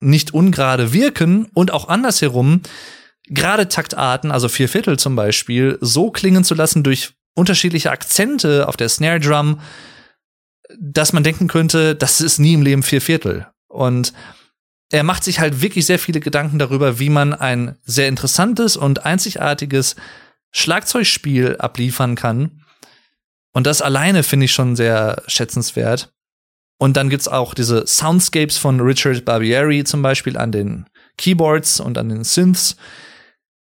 nicht 0.00 0.32
ungerade 0.32 0.94
wirken 0.94 1.48
und 1.52 1.70
auch 1.70 1.88
andersherum 1.88 2.62
gerade 3.28 3.68
Taktarten, 3.68 4.30
also 4.30 4.48
vier 4.48 4.70
Viertel 4.70 4.98
zum 4.98 5.16
Beispiel, 5.16 5.76
so 5.82 6.10
klingen 6.10 6.44
zu 6.44 6.54
lassen 6.54 6.82
durch 6.82 7.12
unterschiedliche 7.34 7.90
Akzente 7.90 8.66
auf 8.68 8.78
der 8.78 8.88
Snare 8.88 9.20
Drum, 9.20 9.60
dass 10.80 11.12
man 11.12 11.24
denken 11.24 11.46
könnte, 11.46 11.94
das 11.94 12.22
ist 12.22 12.38
nie 12.38 12.54
im 12.54 12.62
Leben 12.62 12.82
vier 12.82 13.02
Viertel. 13.02 13.46
Und 13.68 14.14
er 14.92 15.04
macht 15.04 15.24
sich 15.24 15.40
halt 15.40 15.62
wirklich 15.62 15.86
sehr 15.86 15.98
viele 15.98 16.20
Gedanken 16.20 16.58
darüber, 16.58 16.98
wie 16.98 17.08
man 17.08 17.32
ein 17.32 17.76
sehr 17.82 18.08
interessantes 18.08 18.76
und 18.76 19.06
einzigartiges 19.06 19.96
Schlagzeugspiel 20.50 21.56
abliefern 21.56 22.14
kann. 22.14 22.62
Und 23.52 23.66
das 23.66 23.80
alleine 23.80 24.22
finde 24.22 24.44
ich 24.44 24.52
schon 24.52 24.76
sehr 24.76 25.22
schätzenswert. 25.26 26.12
Und 26.78 26.98
dann 26.98 27.08
gibt's 27.08 27.26
auch 27.26 27.54
diese 27.54 27.86
Soundscapes 27.86 28.58
von 28.58 28.80
Richard 28.80 29.24
Barbieri 29.24 29.84
zum 29.84 30.02
Beispiel 30.02 30.36
an 30.36 30.52
den 30.52 30.86
Keyboards 31.16 31.80
und 31.80 31.96
an 31.96 32.10
den 32.10 32.24
Synths, 32.24 32.76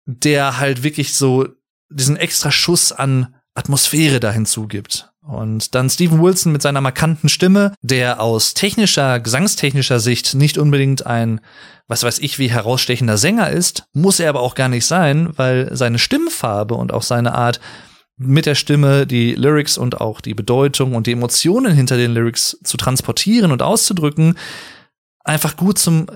der 0.06 0.58
halt 0.58 0.84
wirklich 0.84 1.14
so 1.14 1.48
diesen 1.90 2.16
extra 2.16 2.52
Schuss 2.52 2.92
an 2.92 3.34
Atmosphäre 3.54 4.20
da 4.20 4.30
hinzugibt. 4.30 5.10
Und 5.28 5.74
dann 5.74 5.90
Steven 5.90 6.22
Wilson 6.22 6.52
mit 6.52 6.62
seiner 6.62 6.80
markanten 6.80 7.28
Stimme, 7.28 7.74
der 7.82 8.18
aus 8.22 8.54
technischer, 8.54 9.20
gesangstechnischer 9.20 10.00
Sicht 10.00 10.34
nicht 10.34 10.56
unbedingt 10.56 11.04
ein, 11.04 11.42
was 11.86 12.02
weiß 12.02 12.20
ich, 12.20 12.38
wie 12.38 12.50
herausstechender 12.50 13.18
Sänger 13.18 13.50
ist, 13.50 13.84
muss 13.92 14.20
er 14.20 14.30
aber 14.30 14.40
auch 14.40 14.54
gar 14.54 14.70
nicht 14.70 14.86
sein, 14.86 15.28
weil 15.36 15.68
seine 15.76 15.98
Stimmfarbe 15.98 16.76
und 16.76 16.94
auch 16.94 17.02
seine 17.02 17.34
Art, 17.34 17.60
mit 18.16 18.46
der 18.46 18.54
Stimme 18.54 19.06
die 19.06 19.34
Lyrics 19.34 19.76
und 19.76 20.00
auch 20.00 20.22
die 20.22 20.34
Bedeutung 20.34 20.94
und 20.94 21.06
die 21.06 21.12
Emotionen 21.12 21.74
hinter 21.74 21.98
den 21.98 22.14
Lyrics 22.14 22.58
zu 22.64 22.78
transportieren 22.78 23.52
und 23.52 23.60
auszudrücken, 23.60 24.36
einfach 25.24 25.58
gut 25.58 25.78
zum 25.78 26.06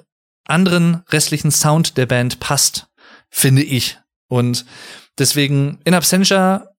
anderen 0.47 1.03
restlichen 1.11 1.51
Sound 1.51 1.99
der 1.99 2.07
Band 2.07 2.41
passt, 2.41 2.89
finde 3.29 3.63
ich. 3.63 3.99
Und 4.29 4.65
deswegen 5.19 5.81
in 5.85 5.93
Absentia 5.93 6.72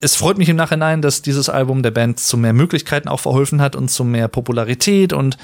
es 0.00 0.16
freut 0.16 0.38
mich 0.38 0.48
im 0.48 0.56
Nachhinein, 0.56 1.02
dass 1.02 1.22
dieses 1.22 1.48
Album 1.48 1.82
der 1.82 1.90
Band 1.90 2.20
zu 2.20 2.36
mehr 2.36 2.52
Möglichkeiten 2.52 3.08
auch 3.08 3.20
verholfen 3.20 3.60
hat 3.60 3.74
und 3.74 3.88
zu 3.88 4.04
mehr 4.04 4.28
Popularität 4.28 5.12
und 5.12 5.36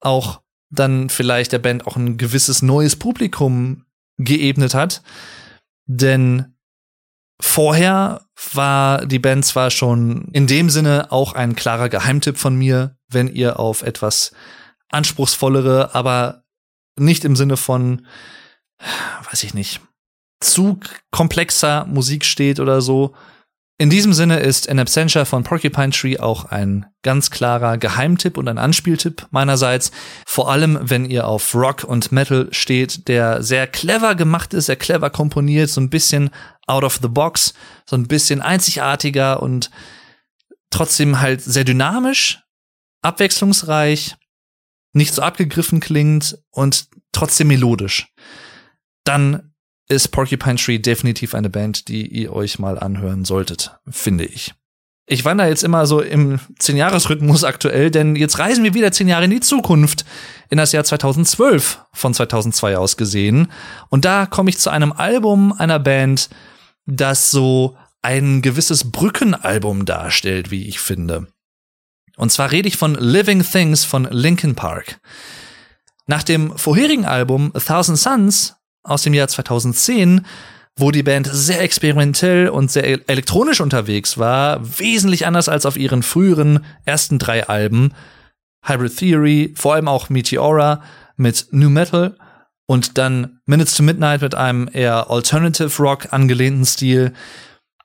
auch 0.00 0.40
dann 0.70 1.08
vielleicht 1.10 1.52
der 1.52 1.58
Band 1.58 1.86
auch 1.86 1.96
ein 1.96 2.16
gewisses 2.16 2.62
neues 2.62 2.96
Publikum 2.96 3.84
geebnet 4.18 4.74
hat. 4.74 5.02
Denn 5.86 6.54
vorher 7.40 8.26
war 8.54 9.06
die 9.06 9.18
Band 9.18 9.44
zwar 9.44 9.70
schon 9.70 10.28
in 10.32 10.46
dem 10.46 10.70
Sinne 10.70 11.10
auch 11.10 11.32
ein 11.32 11.56
klarer 11.56 11.88
Geheimtipp 11.88 12.38
von 12.38 12.54
mir, 12.54 12.96
wenn 13.08 13.26
ihr 13.26 13.58
auf 13.58 13.82
etwas 13.82 14.32
anspruchsvollere, 14.90 15.94
aber 15.94 16.44
nicht 16.96 17.24
im 17.24 17.34
Sinne 17.34 17.56
von, 17.56 18.06
weiß 19.30 19.42
ich 19.42 19.54
nicht, 19.54 19.80
zu 20.40 20.78
komplexer 21.10 21.86
Musik 21.86 22.24
steht 22.24 22.60
oder 22.60 22.80
so, 22.80 23.14
in 23.80 23.88
diesem 23.88 24.12
Sinne 24.12 24.40
ist 24.40 24.66
In 24.66 24.78
Absentia 24.78 25.24
von 25.24 25.42
Porcupine 25.42 25.88
Tree 25.88 26.18
auch 26.18 26.44
ein 26.44 26.84
ganz 27.00 27.30
klarer 27.30 27.78
Geheimtipp 27.78 28.36
und 28.36 28.46
ein 28.46 28.58
Anspieltipp 28.58 29.26
meinerseits. 29.30 29.90
Vor 30.26 30.50
allem, 30.50 30.78
wenn 30.82 31.06
ihr 31.06 31.26
auf 31.26 31.54
Rock 31.54 31.84
und 31.84 32.12
Metal 32.12 32.48
steht, 32.50 33.08
der 33.08 33.42
sehr 33.42 33.66
clever 33.66 34.16
gemacht 34.16 34.52
ist, 34.52 34.66
sehr 34.66 34.76
clever 34.76 35.08
komponiert, 35.08 35.70
so 35.70 35.80
ein 35.80 35.88
bisschen 35.88 36.28
out 36.66 36.84
of 36.84 36.98
the 37.00 37.08
box, 37.08 37.54
so 37.86 37.96
ein 37.96 38.06
bisschen 38.06 38.42
einzigartiger 38.42 39.42
und 39.42 39.70
trotzdem 40.68 41.22
halt 41.22 41.40
sehr 41.40 41.64
dynamisch, 41.64 42.42
abwechslungsreich, 43.00 44.14
nicht 44.92 45.14
so 45.14 45.22
abgegriffen 45.22 45.80
klingt 45.80 46.36
und 46.50 46.88
trotzdem 47.12 47.48
melodisch. 47.48 48.08
Dann 49.04 49.49
ist 49.90 50.08
Porcupine 50.08 50.56
Tree 50.56 50.78
definitiv 50.78 51.34
eine 51.34 51.50
Band, 51.50 51.88
die 51.88 52.06
ihr 52.06 52.32
euch 52.32 52.58
mal 52.58 52.78
anhören 52.78 53.24
solltet, 53.24 53.76
finde 53.88 54.24
ich. 54.24 54.54
Ich 55.06 55.24
wandere 55.24 55.48
jetzt 55.48 55.64
immer 55.64 55.86
so 55.86 56.00
im 56.00 56.38
10-Jahres-Rhythmus 56.60 57.42
aktuell, 57.42 57.90
denn 57.90 58.14
jetzt 58.14 58.38
reisen 58.38 58.62
wir 58.62 58.74
wieder 58.74 58.92
10 58.92 59.08
Jahre 59.08 59.24
in 59.24 59.32
die 59.32 59.40
Zukunft, 59.40 60.04
in 60.50 60.58
das 60.58 60.70
Jahr 60.70 60.84
2012 60.84 61.80
von 61.92 62.14
2002 62.14 62.76
aus 62.76 62.96
gesehen. 62.96 63.50
Und 63.88 64.04
da 64.04 64.26
komme 64.26 64.50
ich 64.50 64.58
zu 64.58 64.70
einem 64.70 64.92
Album 64.92 65.52
einer 65.52 65.80
Band, 65.80 66.30
das 66.86 67.32
so 67.32 67.76
ein 68.02 68.40
gewisses 68.40 68.92
Brückenalbum 68.92 69.84
darstellt, 69.84 70.52
wie 70.52 70.68
ich 70.68 70.78
finde. 70.78 71.26
Und 72.16 72.30
zwar 72.30 72.52
rede 72.52 72.68
ich 72.68 72.76
von 72.76 72.94
Living 72.94 73.42
Things 73.42 73.84
von 73.84 74.04
Linkin 74.04 74.54
Park. 74.54 75.00
Nach 76.06 76.22
dem 76.22 76.56
vorherigen 76.56 77.04
Album 77.04 77.50
A 77.54 77.58
Thousand 77.58 77.98
Suns 77.98 78.59
aus 78.82 79.02
dem 79.02 79.14
Jahr 79.14 79.28
2010, 79.28 80.26
wo 80.76 80.90
die 80.90 81.02
Band 81.02 81.28
sehr 81.30 81.60
experimentell 81.60 82.48
und 82.48 82.70
sehr 82.70 83.08
elektronisch 83.08 83.60
unterwegs 83.60 84.18
war, 84.18 84.60
wesentlich 84.78 85.26
anders 85.26 85.48
als 85.48 85.66
auf 85.66 85.76
ihren 85.76 86.02
früheren 86.02 86.64
ersten 86.84 87.18
drei 87.18 87.46
Alben. 87.48 87.92
Hybrid 88.62 88.96
Theory, 88.96 89.54
vor 89.56 89.74
allem 89.74 89.88
auch 89.88 90.08
Meteora 90.08 90.82
mit 91.16 91.48
New 91.50 91.70
Metal 91.70 92.16
und 92.66 92.98
dann 92.98 93.40
Minutes 93.46 93.74
to 93.74 93.82
Midnight 93.82 94.22
mit 94.22 94.34
einem 94.34 94.68
eher 94.72 95.10
Alternative 95.10 95.82
Rock 95.82 96.12
angelehnten 96.12 96.64
Stil, 96.64 97.12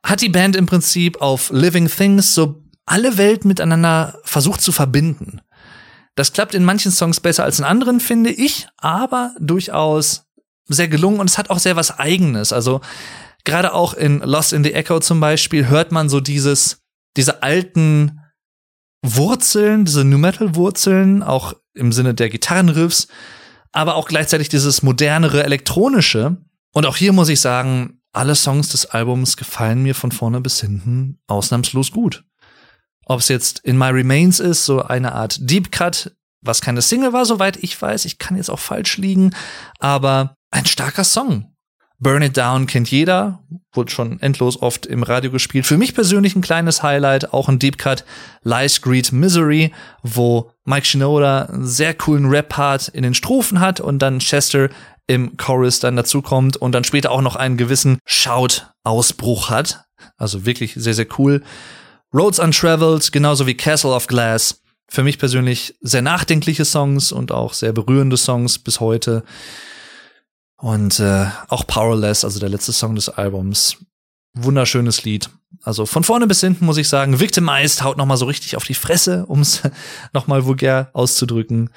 hat 0.03 0.21
die 0.21 0.29
Band 0.29 0.55
im 0.55 0.67
Prinzip 0.67 1.21
auf 1.21 1.49
Living 1.51 1.87
Things 1.87 2.35
so 2.35 2.61
alle 2.85 3.17
Welt 3.17 3.45
miteinander 3.45 4.19
versucht 4.23 4.61
zu 4.61 4.71
verbinden. 4.71 5.41
Das 6.15 6.31
klappt 6.31 6.53
in 6.53 6.63
manchen 6.63 6.91
Songs 6.91 7.19
besser 7.19 7.43
als 7.43 7.59
in 7.59 7.65
anderen, 7.65 7.99
finde 7.99 8.29
ich, 8.29 8.67
aber 8.77 9.35
durchaus 9.39 10.24
sehr 10.67 10.87
gelungen 10.87 11.19
und 11.19 11.29
es 11.29 11.37
hat 11.37 11.49
auch 11.49 11.59
sehr 11.59 11.75
was 11.75 11.99
Eigenes. 11.99 12.53
Also 12.53 12.81
gerade 13.43 13.73
auch 13.73 13.93
in 13.93 14.19
Lost 14.19 14.53
in 14.53 14.63
the 14.63 14.73
Echo 14.73 14.99
zum 14.99 15.19
Beispiel 15.19 15.67
hört 15.67 15.91
man 15.91 16.09
so 16.09 16.19
dieses, 16.19 16.81
diese 17.15 17.43
alten 17.43 18.21
Wurzeln, 19.03 19.85
diese 19.85 20.03
New 20.03 20.17
Metal 20.17 20.55
Wurzeln, 20.55 21.21
auch 21.21 21.53
im 21.73 21.91
Sinne 21.91 22.13
der 22.13 22.29
Gitarrenriffs, 22.29 23.07
aber 23.71 23.95
auch 23.95 24.07
gleichzeitig 24.07 24.49
dieses 24.49 24.81
modernere 24.81 25.43
elektronische. 25.43 26.37
Und 26.73 26.85
auch 26.85 26.97
hier 26.97 27.13
muss 27.13 27.29
ich 27.29 27.39
sagen, 27.39 28.01
alle 28.13 28.35
Songs 28.35 28.69
des 28.69 28.85
Albums 28.85 29.37
gefallen 29.37 29.83
mir 29.83 29.93
von 29.93 30.11
vorne 30.11 30.41
bis 30.41 30.61
hinten 30.61 31.19
ausnahmslos 31.27 31.91
gut. 31.91 32.23
Ob 33.05 33.19
es 33.19 33.27
jetzt 33.27 33.59
In 33.59 33.77
My 33.77 33.89
Remains 33.89 34.39
ist, 34.39 34.65
so 34.65 34.81
eine 34.81 35.11
Art 35.11 35.37
Deep 35.39 35.71
Cut, 35.71 36.15
was 36.41 36.61
keine 36.61 36.81
Single 36.81 37.13
war, 37.13 37.25
soweit 37.25 37.57
ich 37.57 37.79
weiß. 37.79 38.05
Ich 38.05 38.17
kann 38.17 38.37
jetzt 38.37 38.49
auch 38.49 38.59
falsch 38.59 38.97
liegen, 38.97 39.35
aber 39.79 40.34
ein 40.51 40.65
starker 40.65 41.03
Song. 41.03 41.51
Burn 41.99 42.21
It 42.21 42.35
Down 42.35 42.67
kennt 42.67 42.91
jeder, 42.91 43.39
wurde 43.73 43.91
schon 43.91 44.19
endlos 44.19 44.61
oft 44.61 44.85
im 44.85 45.03
Radio 45.03 45.31
gespielt. 45.31 45.65
Für 45.65 45.77
mich 45.77 45.95
persönlich 45.95 46.35
ein 46.35 46.41
kleines 46.41 46.83
Highlight, 46.83 47.33
auch 47.33 47.47
ein 47.47 47.57
Deep 47.57 47.77
Cut, 47.77 48.03
Lies, 48.43 48.81
Greed, 48.81 49.13
Misery, 49.13 49.71
wo 50.03 50.51
Mike 50.65 50.85
Shinoda 50.85 51.43
einen 51.43 51.65
sehr 51.65 51.93
coolen 51.93 52.25
Rap-Part 52.25 52.89
in 52.89 53.03
den 53.03 53.13
Strophen 53.13 53.61
hat 53.61 53.79
und 53.79 53.99
dann 53.99 54.19
Chester 54.19 54.69
im 55.07 55.37
Chorus 55.37 55.79
dann 55.79 55.95
dazukommt 55.95 56.57
und 56.57 56.73
dann 56.73 56.83
später 56.83 57.11
auch 57.11 57.21
noch 57.21 57.35
einen 57.35 57.57
gewissen 57.57 57.99
Shout-Ausbruch 58.05 59.49
hat. 59.49 59.85
Also 60.17 60.45
wirklich 60.45 60.73
sehr, 60.75 60.93
sehr 60.93 61.07
cool. 61.17 61.43
Roads 62.13 62.39
Untraveled, 62.39 63.11
genauso 63.11 63.47
wie 63.47 63.55
Castle 63.55 63.91
of 63.91 64.07
Glass. 64.07 64.61
Für 64.87 65.03
mich 65.03 65.17
persönlich 65.17 65.75
sehr 65.81 66.01
nachdenkliche 66.01 66.65
Songs 66.65 67.11
und 67.11 67.31
auch 67.31 67.53
sehr 67.53 67.71
berührende 67.71 68.17
Songs 68.17 68.59
bis 68.59 68.79
heute. 68.79 69.23
Und 70.65 70.99
äh, 70.99 71.27
auch 71.47 71.67
Powerless, 71.67 72.25
also 72.25 72.39
der 72.39 72.49
letzte 72.49 72.73
Song 72.73 72.95
des 72.95 73.07
Albums. 73.07 73.77
Wunderschönes 74.33 75.03
Lied. 75.03 75.29
Also 75.61 75.85
von 75.85 76.03
vorne 76.03 76.25
bis 76.25 76.41
hinten 76.41 76.65
muss 76.65 76.77
ich 76.77 76.89
sagen, 76.89 77.19
Victimized 77.19 77.83
haut 77.83 77.97
noch 77.97 78.07
mal 78.07 78.17
so 78.17 78.25
richtig 78.25 78.57
auf 78.57 78.63
die 78.63 78.73
Fresse, 78.73 79.27
um 79.27 79.41
es 79.41 79.61
noch 80.13 80.25
mal 80.25 80.45
vulgär 80.45 80.89
auszudrücken. 80.93 81.69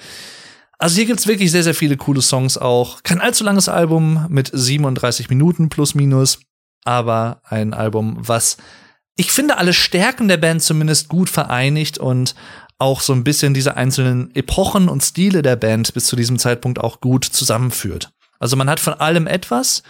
Also 0.78 0.96
hier 0.96 1.04
gibt's 1.04 1.26
wirklich 1.26 1.50
sehr, 1.50 1.64
sehr 1.64 1.74
viele 1.74 1.98
coole 1.98 2.22
Songs 2.22 2.56
auch. 2.56 3.02
Kein 3.02 3.20
allzu 3.20 3.44
langes 3.44 3.68
Album 3.68 4.24
mit 4.30 4.50
37 4.54 5.28
Minuten 5.28 5.68
plus 5.68 5.94
minus, 5.94 6.38
aber 6.86 7.42
ein 7.44 7.74
Album, 7.74 8.16
was 8.20 8.56
ich 9.16 9.32
finde 9.32 9.58
alle 9.58 9.74
Stärken 9.74 10.28
der 10.28 10.38
Band 10.38 10.62
zumindest 10.62 11.10
gut 11.10 11.28
vereinigt 11.28 11.98
und 11.98 12.34
auch 12.78 13.02
so 13.02 13.12
ein 13.12 13.22
bisschen 13.22 13.52
diese 13.52 13.76
einzelnen 13.76 14.34
Epochen 14.34 14.88
und 14.88 15.02
Stile 15.02 15.42
der 15.42 15.56
Band 15.56 15.92
bis 15.92 16.06
zu 16.06 16.16
diesem 16.16 16.38
Zeitpunkt 16.38 16.80
auch 16.80 17.02
gut 17.02 17.26
zusammenführt. 17.26 18.14
Also 18.38 18.56
man 18.56 18.70
hat 18.70 18.80
von 18.80 18.94
allem 18.94 19.26
etwas. 19.26 19.82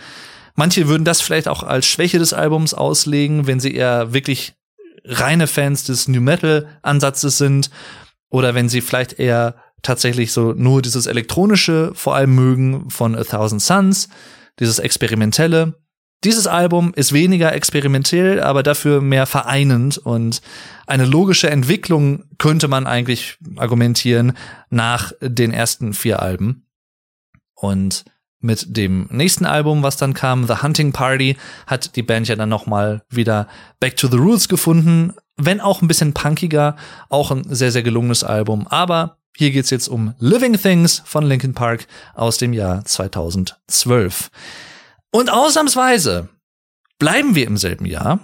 Manche 0.55 0.88
würden 0.88 1.05
das 1.05 1.20
vielleicht 1.20 1.49
auch 1.49 1.62
als 1.62 1.86
Schwäche 1.86 2.18
des 2.18 2.32
Albums 2.32 2.74
auslegen, 2.74 3.46
wenn 3.46 3.61
sie 3.61 3.74
eher 3.74 4.12
wirklich 4.12 4.55
reine 5.05 5.46
Fans 5.46 5.84
des 5.84 6.09
New 6.09 6.20
Metal 6.20 6.66
Ansatzes 6.82 7.38
sind 7.38 7.70
oder 8.28 8.55
wenn 8.55 8.68
sie 8.68 8.80
vielleicht 8.80 9.14
eher 9.14 9.57
tatsächlich 9.82 10.32
so 10.32 10.53
nur 10.53 10.82
dieses 10.82 11.07
elektronische 11.07 11.92
vor 11.94 12.16
allem 12.16 12.34
mögen 12.34 12.90
von 12.90 13.14
A 13.14 13.24
Thousand 13.24 13.62
Suns, 13.62 14.09
dieses 14.59 14.78
experimentelle. 14.78 15.74
Dieses 16.24 16.49
Album 16.49 16.92
ist 16.96 17.12
weniger 17.12 17.55
experimentell, 17.55 18.40
aber 18.42 18.64
dafür 18.64 19.01
mehr 19.01 19.26
vereinend 19.26 19.99
und 19.99 20.42
eine 20.88 21.05
logische 21.05 21.49
Entwicklung 21.49 22.24
könnte 22.38 22.66
man 22.66 22.88
eigentlich 22.88 23.38
argumentieren 23.57 24.32
nach 24.68 25.12
den 25.20 25.53
ersten 25.53 25.92
vier 25.92 26.20
Alben. 26.20 26.66
Und 27.55 28.05
mit 28.41 28.76
dem 28.76 29.09
nächsten 29.11 29.47
Album, 29.47 29.82
was 29.82 29.97
dann 29.97 30.14
kam, 30.14 30.47
The 30.47 30.62
Hunting 30.62 30.93
Party, 30.93 31.36
hat 31.66 31.97
die 31.97 32.03
Band 32.03 32.28
ja 32.28 32.36
dann 32.36 32.49
noch 32.49 32.66
mal 32.66 33.03
wieder 33.11 33.49
Back 33.80 33.97
to 33.97 34.09
the 34.09 34.16
Rules 34.16 34.49
gefunden, 34.49 35.14
wenn 35.36 35.61
auch 35.61 35.82
ein 35.82 35.89
bisschen 35.89 36.14
punkiger, 36.14 36.76
auch 37.09 37.30
ein 37.30 37.45
sehr 37.49 37.72
sehr 37.72 37.82
gelungenes 37.82 38.24
Album, 38.24 38.66
aber 38.68 39.18
hier 39.36 39.51
geht's 39.51 39.70
jetzt 39.70 39.89
um 39.89 40.14
Living 40.18 40.61
Things 40.61 41.03
von 41.05 41.24
Linkin 41.24 41.55
Park 41.55 41.86
aus 42.14 42.39
dem 42.39 42.53
Jahr 42.53 42.84
2012. 42.84 44.30
Und 45.12 45.30
ausnahmsweise 45.30 46.28
bleiben 46.99 47.34
wir 47.34 47.47
im 47.47 47.57
selben 47.57 47.86
Jahr 47.86 48.20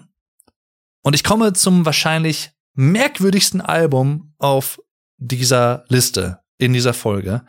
und 1.02 1.14
ich 1.14 1.22
komme 1.22 1.52
zum 1.52 1.86
wahrscheinlich 1.86 2.50
merkwürdigsten 2.74 3.60
Album 3.60 4.34
auf 4.38 4.80
dieser 5.18 5.84
Liste 5.88 6.40
in 6.58 6.72
dieser 6.72 6.94
Folge. 6.94 7.44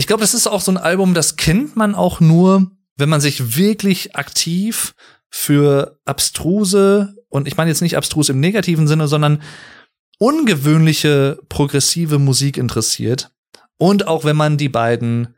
Ich 0.00 0.06
glaube, 0.06 0.22
das 0.22 0.32
ist 0.32 0.46
auch 0.46 0.62
so 0.62 0.72
ein 0.72 0.78
Album, 0.78 1.12
das 1.12 1.36
kennt 1.36 1.76
man 1.76 1.94
auch 1.94 2.20
nur, 2.20 2.70
wenn 2.96 3.10
man 3.10 3.20
sich 3.20 3.58
wirklich 3.58 4.16
aktiv 4.16 4.94
für 5.28 6.00
abstruse, 6.06 7.16
und 7.28 7.46
ich 7.46 7.58
meine 7.58 7.68
jetzt 7.68 7.82
nicht 7.82 7.98
abstrus 7.98 8.30
im 8.30 8.40
negativen 8.40 8.88
Sinne, 8.88 9.08
sondern 9.08 9.42
ungewöhnliche 10.18 11.38
progressive 11.50 12.18
Musik 12.18 12.56
interessiert. 12.56 13.30
Und 13.76 14.06
auch 14.06 14.24
wenn 14.24 14.36
man 14.36 14.56
die 14.56 14.70
beiden 14.70 15.34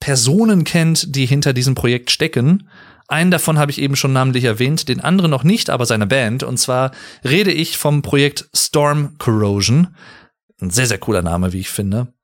Personen 0.00 0.64
kennt, 0.64 1.14
die 1.14 1.26
hinter 1.26 1.52
diesem 1.52 1.74
Projekt 1.74 2.10
stecken. 2.10 2.70
Einen 3.06 3.30
davon 3.30 3.58
habe 3.58 3.70
ich 3.70 3.82
eben 3.82 3.96
schon 3.96 4.14
namentlich 4.14 4.44
erwähnt, 4.44 4.88
den 4.88 5.02
anderen 5.02 5.30
noch 5.30 5.44
nicht, 5.44 5.68
aber 5.68 5.84
seine 5.84 6.06
Band. 6.06 6.42
Und 6.42 6.56
zwar 6.56 6.92
rede 7.22 7.52
ich 7.52 7.76
vom 7.76 8.00
Projekt 8.00 8.48
Storm 8.54 9.18
Corrosion. 9.18 9.94
Ein 10.58 10.70
sehr, 10.70 10.86
sehr 10.86 10.98
cooler 10.98 11.20
Name, 11.20 11.52
wie 11.52 11.60
ich 11.60 11.68
finde 11.68 12.14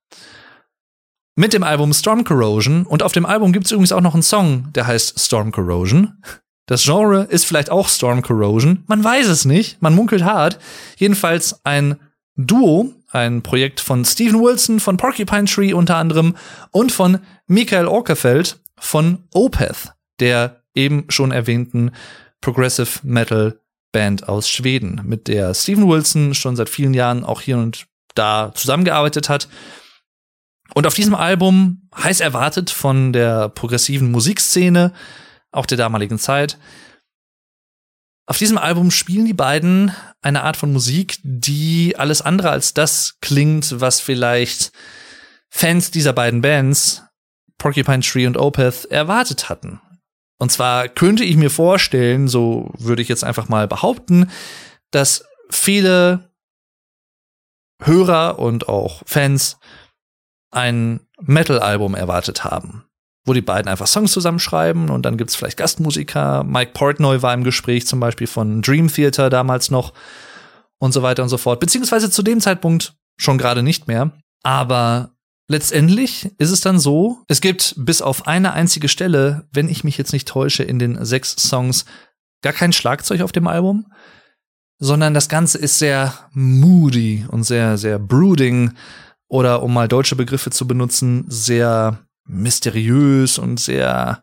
mit 1.39 1.53
dem 1.53 1.63
Album 1.63 1.93
Storm 1.93 2.25
Corrosion. 2.25 2.85
Und 2.85 3.05
auf 3.05 3.13
dem 3.13 3.25
Album 3.25 3.53
gibt 3.53 3.67
es 3.67 3.71
übrigens 3.71 3.93
auch 3.93 4.01
noch 4.01 4.15
einen 4.15 4.25
Song, 4.25 4.73
der 4.73 4.89
heißt 4.89 5.21
Storm 5.21 5.53
Corrosion. 5.53 6.21
Das 6.67 6.83
Genre 6.83 7.29
ist 7.31 7.47
vielleicht 7.47 7.71
auch 7.71 7.89
Storm 7.89 8.23
Corrosion. 8.23 8.83
Man 8.89 9.05
weiß 9.05 9.29
es 9.29 9.45
nicht. 9.45 9.81
Man 9.81 9.95
munkelt 9.95 10.25
hart. 10.25 10.59
Jedenfalls 10.97 11.65
ein 11.65 12.01
Duo, 12.35 12.93
ein 13.13 13.43
Projekt 13.43 13.79
von 13.79 14.05
Stephen 14.05 14.43
Wilson 14.43 14.81
von 14.81 14.97
Porcupine 14.97 15.45
Tree 15.45 15.73
unter 15.73 15.97
anderem 15.97 16.35
und 16.73 16.91
von 16.91 17.21
Michael 17.47 17.87
Orkerfeld 17.87 18.59
von 18.77 19.19
Opeth, 19.33 19.93
der 20.19 20.65
eben 20.75 21.05
schon 21.09 21.31
erwähnten 21.31 21.93
Progressive 22.41 22.99
Metal 23.05 23.61
Band 23.93 24.29
aus 24.29 24.51
Schweden, 24.51 25.03
mit 25.05 25.29
der 25.29 25.55
Stephen 25.55 25.89
Wilson 25.89 26.35
schon 26.35 26.57
seit 26.57 26.69
vielen 26.69 26.95
Jahren 26.95 27.23
auch 27.23 27.41
hier 27.41 27.59
und 27.59 27.87
da 28.17 28.51
zusammengearbeitet 28.57 29.29
hat 29.29 29.49
und 30.75 30.87
auf 30.87 30.95
diesem 30.95 31.15
Album, 31.15 31.89
heiß 31.97 32.21
erwartet 32.21 32.71
von 32.71 33.13
der 33.13 33.49
progressiven 33.49 34.11
Musikszene, 34.11 34.93
auch 35.51 35.67
der 35.67 35.79
damaligen 35.79 36.19
Zeit, 36.19 36.59
auf 38.29 38.37
diesem 38.37 38.59
Album 38.59 38.91
spielen 38.91 39.25
die 39.25 39.33
beiden 39.33 39.91
eine 40.21 40.43
Art 40.43 40.59
von 40.59 40.71
Musik, 40.71 41.19
die 41.23 41.97
alles 41.97 42.21
andere 42.21 42.51
als 42.51 42.75
das 42.75 43.17
klingt, 43.23 43.81
was 43.81 44.03
vielleicht 44.03 44.71
Fans 45.49 45.91
dieser 45.91 46.13
beiden 46.13 46.43
Bands, 46.43 47.03
Porcupine 47.57 48.01
Tree 48.01 48.27
und 48.27 48.37
Opeth, 48.37 48.85
erwartet 48.85 49.49
hatten. 49.49 49.81
Und 50.39 50.53
zwar 50.53 50.89
könnte 50.89 51.25
ich 51.25 51.37
mir 51.37 51.51
vorstellen, 51.51 52.29
so 52.29 52.71
würde 52.79 53.01
ich 53.01 53.09
jetzt 53.09 53.25
einfach 53.25 53.49
mal 53.49 53.67
behaupten, 53.67 54.31
dass 54.91 55.25
viele 55.49 56.31
Hörer 57.83 58.39
und 58.39 58.69
auch 58.69 59.03
Fans 59.07 59.59
ein 60.51 61.01
Metal-Album 61.21 61.95
erwartet 61.95 62.45
haben, 62.45 62.85
wo 63.25 63.33
die 63.33 63.43
beiden 63.43 63.69
einfach 63.69 63.87
Songs 63.87 64.13
zusammenschreiben 64.13 64.91
und 64.91 65.03
dann 65.03 65.17
gibt's 65.17 65.37
vielleicht 65.37 65.59
Gastmusiker. 65.59 66.45
Mike 66.45 66.73
Portnoy 66.75 67.23
war 67.23 67.35
im 67.35 67.45
Gespräch 67.45 67.87
zum 67.87 68.01
Beispiel 68.01 68.27
von 68.27 68.63
Dream 68.63 68.89
Theater 68.89 69.31
damals 69.31 69.71
noch 69.71 69.93
und 70.79 70.93
so 70.93 71.03
weiter 71.03 71.23
und 71.23 71.29
so 71.29 71.39
fort. 71.39 71.61
Beziehungsweise 71.61 72.11
zu 72.11 72.23
dem 72.23 72.41
Zeitpunkt 72.41 72.95
schon 73.19 73.39
gerade 73.39 73.63
nicht 73.63 73.89
mehr. 73.89 74.13
Aber 74.43 75.11
letztendlich 75.49 76.31
ist 76.39 76.51
es 76.51 76.61
dann 76.61 76.79
so, 76.79 77.25
es 77.29 77.41
gibt 77.41 77.75
bis 77.77 78.01
auf 78.01 78.27
eine 78.27 78.53
einzige 78.53 78.89
Stelle, 78.89 79.49
wenn 79.53 79.69
ich 79.69 79.85
mich 79.85 79.99
jetzt 79.99 80.13
nicht 80.13 80.29
täusche, 80.29 80.63
in 80.63 80.79
den 80.79 81.05
sechs 81.05 81.33
Songs 81.33 81.85
gar 82.43 82.53
kein 82.53 82.73
Schlagzeug 82.73 83.23
auf 83.23 83.33
dem 83.33 83.49
Album, 83.49 83.93
sondern 84.79 85.13
das 85.13 85.29
Ganze 85.29 85.59
ist 85.59 85.79
sehr 85.79 86.15
moody 86.33 87.27
und 87.29 87.43
sehr, 87.43 87.77
sehr 87.79 87.99
brooding 87.99 88.75
oder 89.29 89.63
um 89.63 89.73
mal 89.73 89.89
deutsche 89.89 90.17
Begriffe 90.17 90.51
zu 90.51 90.67
benutzen, 90.67 91.25
sehr 91.29 92.05
mysteriös 92.27 93.39
und 93.39 93.61
sehr 93.61 94.23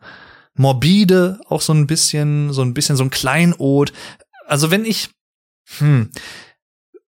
morbide, 0.54 1.40
auch 1.46 1.60
so 1.60 1.72
ein 1.72 1.86
bisschen, 1.86 2.52
so 2.52 2.62
ein 2.62 2.74
bisschen 2.74 2.96
so 2.96 3.04
ein 3.04 3.10
Kleinod. 3.10 3.92
Also 4.46 4.70
wenn 4.70 4.84
ich, 4.84 5.10
hm, 5.78 6.10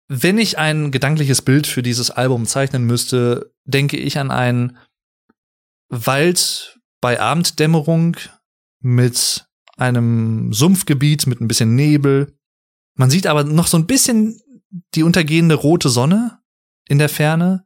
wenn 0.08 0.38
ich 0.38 0.58
ein 0.58 0.92
gedankliches 0.92 1.42
Bild 1.42 1.68
für 1.68 1.84
dieses 1.84 2.12
Album 2.12 2.46
zeichnen 2.46 2.86
müsste, 2.86 3.54
denke 3.66 3.98
ich 3.98 4.18
an 4.18 4.32
einen 4.32 4.78
Wald 5.90 6.80
bei 7.02 7.20
Abenddämmerung 7.20 8.18
mit 8.80 9.46
einem 9.78 10.54
Sumpfgebiet 10.54 11.28
mit 11.28 11.42
ein 11.42 11.48
bisschen 11.48 11.76
Nebel. 11.76 12.38
Man 12.96 13.10
sieht 13.10 13.28
aber 13.28 13.44
noch 13.44 13.68
so 13.68 13.78
ein 13.78 13.88
bisschen 13.88 14.40
die 14.96 15.04
untergehende 15.04 15.56
rote 15.56 15.90
Sonne 15.90 16.40
in 16.88 17.00
der 17.00 17.10
Ferne 17.10 17.66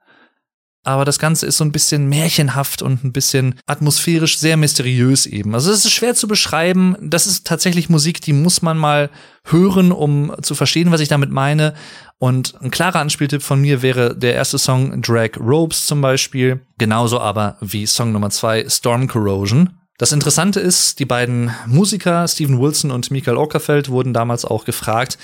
aber 0.88 1.04
das 1.04 1.20
Ganze 1.20 1.46
ist 1.46 1.58
so 1.58 1.66
ein 1.66 1.74
bisschen 1.74 2.08
märchenhaft 2.08 2.82
und 2.82 3.04
ein 3.04 3.12
bisschen 3.12 3.56
atmosphärisch 3.66 4.40
sehr 4.40 4.56
mysteriös 4.56 5.26
eben. 5.26 5.54
Also 5.54 5.70
es 5.70 5.84
ist 5.84 5.92
schwer 5.92 6.16
zu 6.16 6.30
beschreiben. 6.30 6.96
Das 7.02 7.28
ist 7.28 7.46
tatsächlich 7.46 7.90
Musik, 7.90 8.22
die 8.22 8.32
muss 8.32 8.62
man 8.62 8.78
mal 8.78 9.10
hören, 9.44 9.92
um 9.92 10.34
zu 10.42 10.56
verstehen, 10.56 10.90
was 10.90 11.02
ich 11.02 11.10
damit 11.10 11.30
meine. 11.30 11.74
Und 12.20 12.56
ein 12.62 12.72
klarer 12.72 13.00
Anspieltipp 13.00 13.44
von 13.44 13.60
mir 13.60 13.82
wäre 13.82 14.16
der 14.16 14.36
erste 14.36 14.58
Song 14.58 15.02
Drag 15.02 15.32
Ropes 15.38 15.86
zum 15.88 16.00
Beispiel. 16.00 16.62
Genauso 16.78 17.20
aber 17.20 17.58
wie 17.60 17.86
Song 17.86 18.14
Nummer 18.14 18.30
zwei 18.30 18.68
Storm 18.70 19.10
Corrosion. 19.10 19.72
Das 19.98 20.14
Interessante 20.14 20.62
ist, 20.62 21.00
die 21.00 21.06
beiden 21.06 21.52
Musiker, 21.66 22.26
Stephen 22.30 22.62
Wilson 22.62 22.92
und 22.92 23.12
Michael 23.12 23.36
Ockerfeld, 23.36 23.90
wurden 23.90 24.14
damals 24.14 24.46
auch 24.46 24.64
gefragt, 24.64 25.18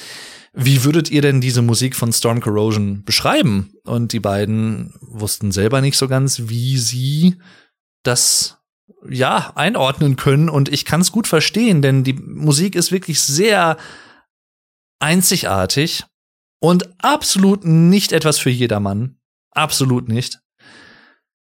wie 0.53 0.83
würdet 0.83 1.09
ihr 1.09 1.23
denn 1.23 1.41
diese 1.41 1.63
Musik 1.63 1.95
von 1.95 2.13
Storm 2.13 2.39
Corrosion 2.39 3.03
beschreiben? 3.03 3.73
Und 3.83 4.13
die 4.13 4.19
beiden 4.19 4.93
wussten 5.01 5.51
selber 5.51 5.81
nicht 5.81 5.97
so 5.97 6.07
ganz, 6.07 6.43
wie 6.45 6.77
sie 6.77 7.37
das 8.03 8.59
ja 9.09 9.51
einordnen 9.55 10.15
können. 10.15 10.49
Und 10.49 10.69
ich 10.69 10.85
kann 10.85 11.01
es 11.01 11.11
gut 11.11 11.27
verstehen, 11.27 11.81
denn 11.81 12.03
die 12.03 12.13
Musik 12.13 12.75
ist 12.75 12.91
wirklich 12.91 13.19
sehr 13.19 13.77
einzigartig 14.99 16.05
und 16.59 16.89
absolut 17.03 17.65
nicht 17.65 18.11
etwas 18.11 18.37
für 18.37 18.51
jedermann. 18.51 19.17
Absolut 19.51 20.07
nicht. 20.07 20.39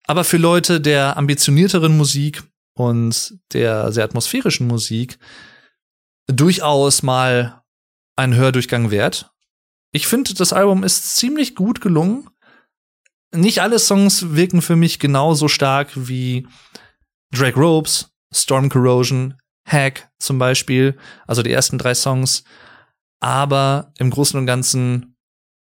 Aber 0.07 0.25
für 0.25 0.37
Leute 0.37 0.81
der 0.81 1.17
ambitionierteren 1.17 1.97
Musik 1.97 2.43
und 2.75 3.39
der 3.53 3.93
sehr 3.93 4.05
atmosphärischen 4.05 4.67
Musik 4.67 5.19
durchaus 6.27 7.03
mal 7.03 7.60
einen 8.21 8.37
Hördurchgang 8.37 8.91
wert. 8.91 9.31
Ich 9.93 10.07
finde, 10.07 10.35
das 10.35 10.53
Album 10.53 10.85
ist 10.85 11.17
ziemlich 11.17 11.55
gut 11.55 11.81
gelungen. 11.81 12.29
Nicht 13.35 13.61
alle 13.61 13.79
Songs 13.79 14.35
wirken 14.35 14.63
für 14.63 14.77
mich 14.77 14.99
genauso 14.99 15.49
stark 15.49 15.91
wie 15.95 16.47
Drag 17.33 17.57
Ropes, 17.57 18.11
Storm 18.33 18.69
Corrosion, 18.69 19.35
Hack 19.67 20.11
zum 20.19 20.39
Beispiel, 20.39 20.97
also 21.27 21.43
die 21.43 21.53
ersten 21.53 21.79
drei 21.79 21.95
Songs. 21.95 22.45
Aber 23.21 23.93
im 23.99 24.11
Großen 24.11 24.39
und 24.39 24.47
Ganzen 24.47 25.17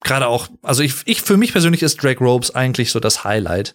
gerade 0.04 0.28
auch, 0.28 0.48
also 0.62 0.84
ich, 0.84 0.96
ich 1.06 1.22
für 1.22 1.38
mich 1.38 1.52
persönlich 1.52 1.84
ist 1.84 2.02
Drag 2.04 2.20
Ropes 2.20 2.54
eigentlich 2.54 2.92
so 2.92 3.00
das 3.00 3.24
Highlight. 3.24 3.74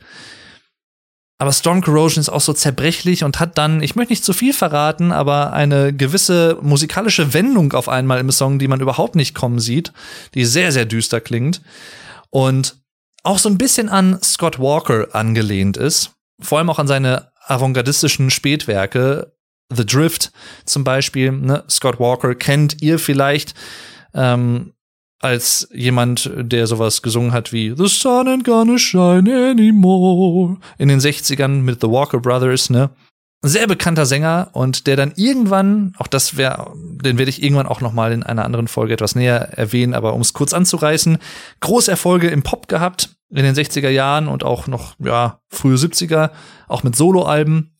Aber 1.38 1.52
Storm 1.52 1.82
Corrosion 1.82 2.20
ist 2.20 2.30
auch 2.30 2.40
so 2.40 2.54
zerbrechlich 2.54 3.22
und 3.22 3.40
hat 3.40 3.58
dann, 3.58 3.82
ich 3.82 3.94
möchte 3.94 4.12
nicht 4.12 4.24
zu 4.24 4.32
viel 4.32 4.54
verraten, 4.54 5.12
aber 5.12 5.52
eine 5.52 5.92
gewisse 5.92 6.58
musikalische 6.62 7.34
Wendung 7.34 7.72
auf 7.74 7.88
einmal 7.88 8.20
im 8.20 8.30
Song, 8.30 8.58
die 8.58 8.68
man 8.68 8.80
überhaupt 8.80 9.16
nicht 9.16 9.34
kommen 9.34 9.58
sieht, 9.58 9.92
die 10.34 10.46
sehr, 10.46 10.72
sehr 10.72 10.86
düster 10.86 11.20
klingt 11.20 11.60
und 12.30 12.76
auch 13.22 13.38
so 13.38 13.50
ein 13.50 13.58
bisschen 13.58 13.88
an 13.88 14.18
Scott 14.22 14.58
Walker 14.58 15.14
angelehnt 15.14 15.76
ist. 15.76 16.12
vor 16.40 16.58
allem 16.58 16.70
auch 16.70 16.78
an 16.78 16.86
seine 16.86 17.30
avantgardistischen 17.46 18.30
Spätwerke, 18.30 19.32
The 19.74 19.84
Drift 19.84 20.32
zum 20.64 20.84
Beispiel, 20.84 21.32
ne? 21.32 21.64
Scott 21.68 21.98
Walker 21.98 22.34
kennt 22.34 22.82
ihr 22.82 22.98
vielleicht 22.98 23.54
ähm, 24.14 24.72
als 25.20 25.68
jemand, 25.72 26.30
der 26.36 26.66
sowas 26.66 27.02
gesungen 27.02 27.32
hat 27.32 27.52
wie 27.52 27.74
The 27.76 27.88
Sun 27.88 28.28
ain't 28.28 28.44
gonna 28.44 28.78
shine 28.78 29.50
anymore 29.50 30.58
in 30.78 30.88
den 30.88 31.00
60ern 31.00 31.62
mit 31.62 31.80
The 31.80 31.88
Walker 31.88 32.20
Brothers, 32.20 32.70
ne? 32.70 32.90
Sehr 33.42 33.66
bekannter 33.66 34.06
Sänger 34.06 34.48
und 34.52 34.86
der 34.86 34.96
dann 34.96 35.12
irgendwann, 35.14 35.94
auch 35.98 36.06
das 36.06 36.36
wäre, 36.36 36.72
den 36.74 37.18
werde 37.18 37.28
ich 37.28 37.42
irgendwann 37.42 37.66
auch 37.66 37.80
noch 37.80 37.92
mal 37.92 38.12
in 38.12 38.22
einer 38.22 38.44
anderen 38.44 38.66
Folge 38.66 38.94
etwas 38.94 39.14
näher 39.14 39.56
erwähnen, 39.56 39.94
aber 39.94 40.14
um 40.14 40.20
es 40.20 40.32
kurz 40.32 40.52
anzureißen, 40.52 41.18
große 41.60 41.90
Erfolge 41.90 42.28
im 42.28 42.42
Pop 42.42 42.66
gehabt 42.66 43.16
in 43.30 43.44
den 43.44 43.54
60er 43.54 43.90
Jahren 43.90 44.28
und 44.28 44.42
auch 44.42 44.66
noch 44.66 44.94
ja 44.98 45.40
frühe 45.48 45.76
70er, 45.76 46.30
auch 46.66 46.82
mit 46.82 46.96
Soloalben 46.96 47.76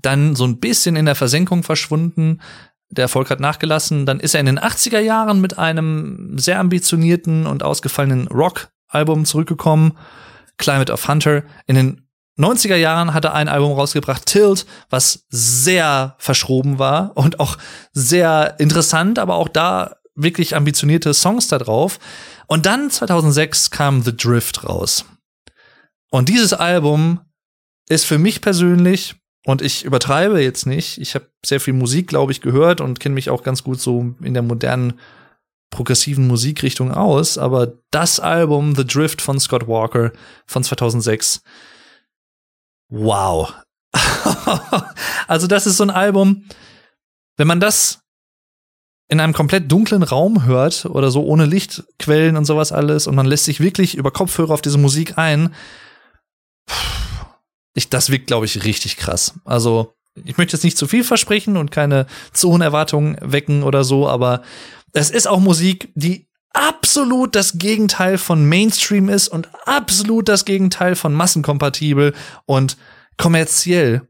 dann 0.00 0.36
so 0.36 0.44
ein 0.44 0.58
bisschen 0.58 0.96
in 0.96 1.06
der 1.06 1.14
Versenkung 1.14 1.62
verschwunden. 1.62 2.40
Der 2.90 3.02
Erfolg 3.02 3.30
hat 3.30 3.40
nachgelassen. 3.40 4.06
Dann 4.06 4.20
ist 4.20 4.34
er 4.34 4.40
in 4.40 4.46
den 4.46 4.60
80er 4.60 5.00
Jahren 5.00 5.40
mit 5.40 5.58
einem 5.58 6.38
sehr 6.38 6.60
ambitionierten 6.60 7.46
und 7.46 7.62
ausgefallenen 7.62 8.28
Rock-Album 8.28 9.24
zurückgekommen. 9.24 9.96
Climate 10.58 10.92
of 10.92 11.08
Hunter. 11.08 11.42
In 11.66 11.74
den 11.74 12.08
90er 12.38 12.76
Jahren 12.76 13.14
hat 13.14 13.24
er 13.24 13.34
ein 13.34 13.48
Album 13.48 13.72
rausgebracht, 13.72 14.26
Tilt, 14.26 14.66
was 14.90 15.24
sehr 15.28 16.16
verschroben 16.18 16.78
war 16.78 17.12
und 17.16 17.40
auch 17.40 17.58
sehr 17.92 18.58
interessant, 18.58 19.18
aber 19.18 19.36
auch 19.36 19.48
da 19.48 19.96
wirklich 20.16 20.56
ambitionierte 20.56 21.14
Songs 21.14 21.48
da 21.48 21.58
drauf. 21.58 21.98
Und 22.46 22.66
dann 22.66 22.90
2006 22.90 23.70
kam 23.70 24.02
The 24.02 24.16
Drift 24.16 24.68
raus. 24.68 25.04
Und 26.10 26.28
dieses 26.28 26.52
Album 26.52 27.20
ist 27.88 28.04
für 28.04 28.18
mich 28.18 28.40
persönlich 28.40 29.16
und 29.46 29.60
ich 29.60 29.84
übertreibe 29.84 30.40
jetzt 30.40 30.66
nicht. 30.66 30.98
Ich 30.98 31.14
habe 31.14 31.26
sehr 31.44 31.60
viel 31.60 31.74
Musik, 31.74 32.08
glaube 32.08 32.32
ich, 32.32 32.40
gehört 32.40 32.80
und 32.80 32.98
kenne 32.98 33.14
mich 33.14 33.28
auch 33.28 33.42
ganz 33.42 33.62
gut 33.62 33.80
so 33.80 34.14
in 34.22 34.32
der 34.32 34.42
modernen 34.42 34.94
progressiven 35.70 36.26
Musikrichtung 36.26 36.92
aus. 36.92 37.36
Aber 37.36 37.74
das 37.90 38.20
Album 38.20 38.74
The 38.74 38.86
Drift 38.86 39.20
von 39.20 39.38
Scott 39.38 39.68
Walker 39.68 40.12
von 40.46 40.64
2006, 40.64 41.42
wow. 42.88 43.52
also 45.28 45.46
das 45.46 45.66
ist 45.66 45.76
so 45.76 45.84
ein 45.84 45.90
Album, 45.90 46.44
wenn 47.36 47.46
man 47.46 47.60
das 47.60 48.00
in 49.08 49.20
einem 49.20 49.34
komplett 49.34 49.70
dunklen 49.70 50.02
Raum 50.02 50.46
hört 50.46 50.86
oder 50.86 51.10
so 51.10 51.22
ohne 51.24 51.44
Lichtquellen 51.44 52.36
und 52.38 52.46
sowas 52.46 52.72
alles 52.72 53.06
und 53.06 53.14
man 53.14 53.26
lässt 53.26 53.44
sich 53.44 53.60
wirklich 53.60 53.96
über 53.96 54.10
Kopfhörer 54.10 54.54
auf 54.54 54.62
diese 54.62 54.78
Musik 54.78 55.18
ein, 55.18 55.54
ich, 57.74 57.90
das 57.90 58.10
wirkt, 58.10 58.28
glaube 58.28 58.46
ich, 58.46 58.64
richtig 58.64 58.96
krass. 58.96 59.34
Also, 59.44 59.94
ich 60.24 60.38
möchte 60.38 60.56
jetzt 60.56 60.62
nicht 60.62 60.78
zu 60.78 60.86
viel 60.86 61.04
versprechen 61.04 61.56
und 61.56 61.70
keine 61.70 62.06
zu 62.32 62.50
hohen 62.50 62.62
Erwartungen 62.62 63.16
wecken 63.20 63.62
oder 63.64 63.84
so, 63.84 64.08
aber 64.08 64.42
es 64.92 65.10
ist 65.10 65.26
auch 65.26 65.40
Musik, 65.40 65.90
die 65.94 66.28
absolut 66.52 67.34
das 67.34 67.58
Gegenteil 67.58 68.16
von 68.16 68.48
Mainstream 68.48 69.08
ist 69.08 69.26
und 69.26 69.48
absolut 69.66 70.28
das 70.28 70.44
Gegenteil 70.44 70.94
von 70.94 71.12
massenkompatibel 71.12 72.14
und 72.46 72.76
kommerziell. 73.18 74.06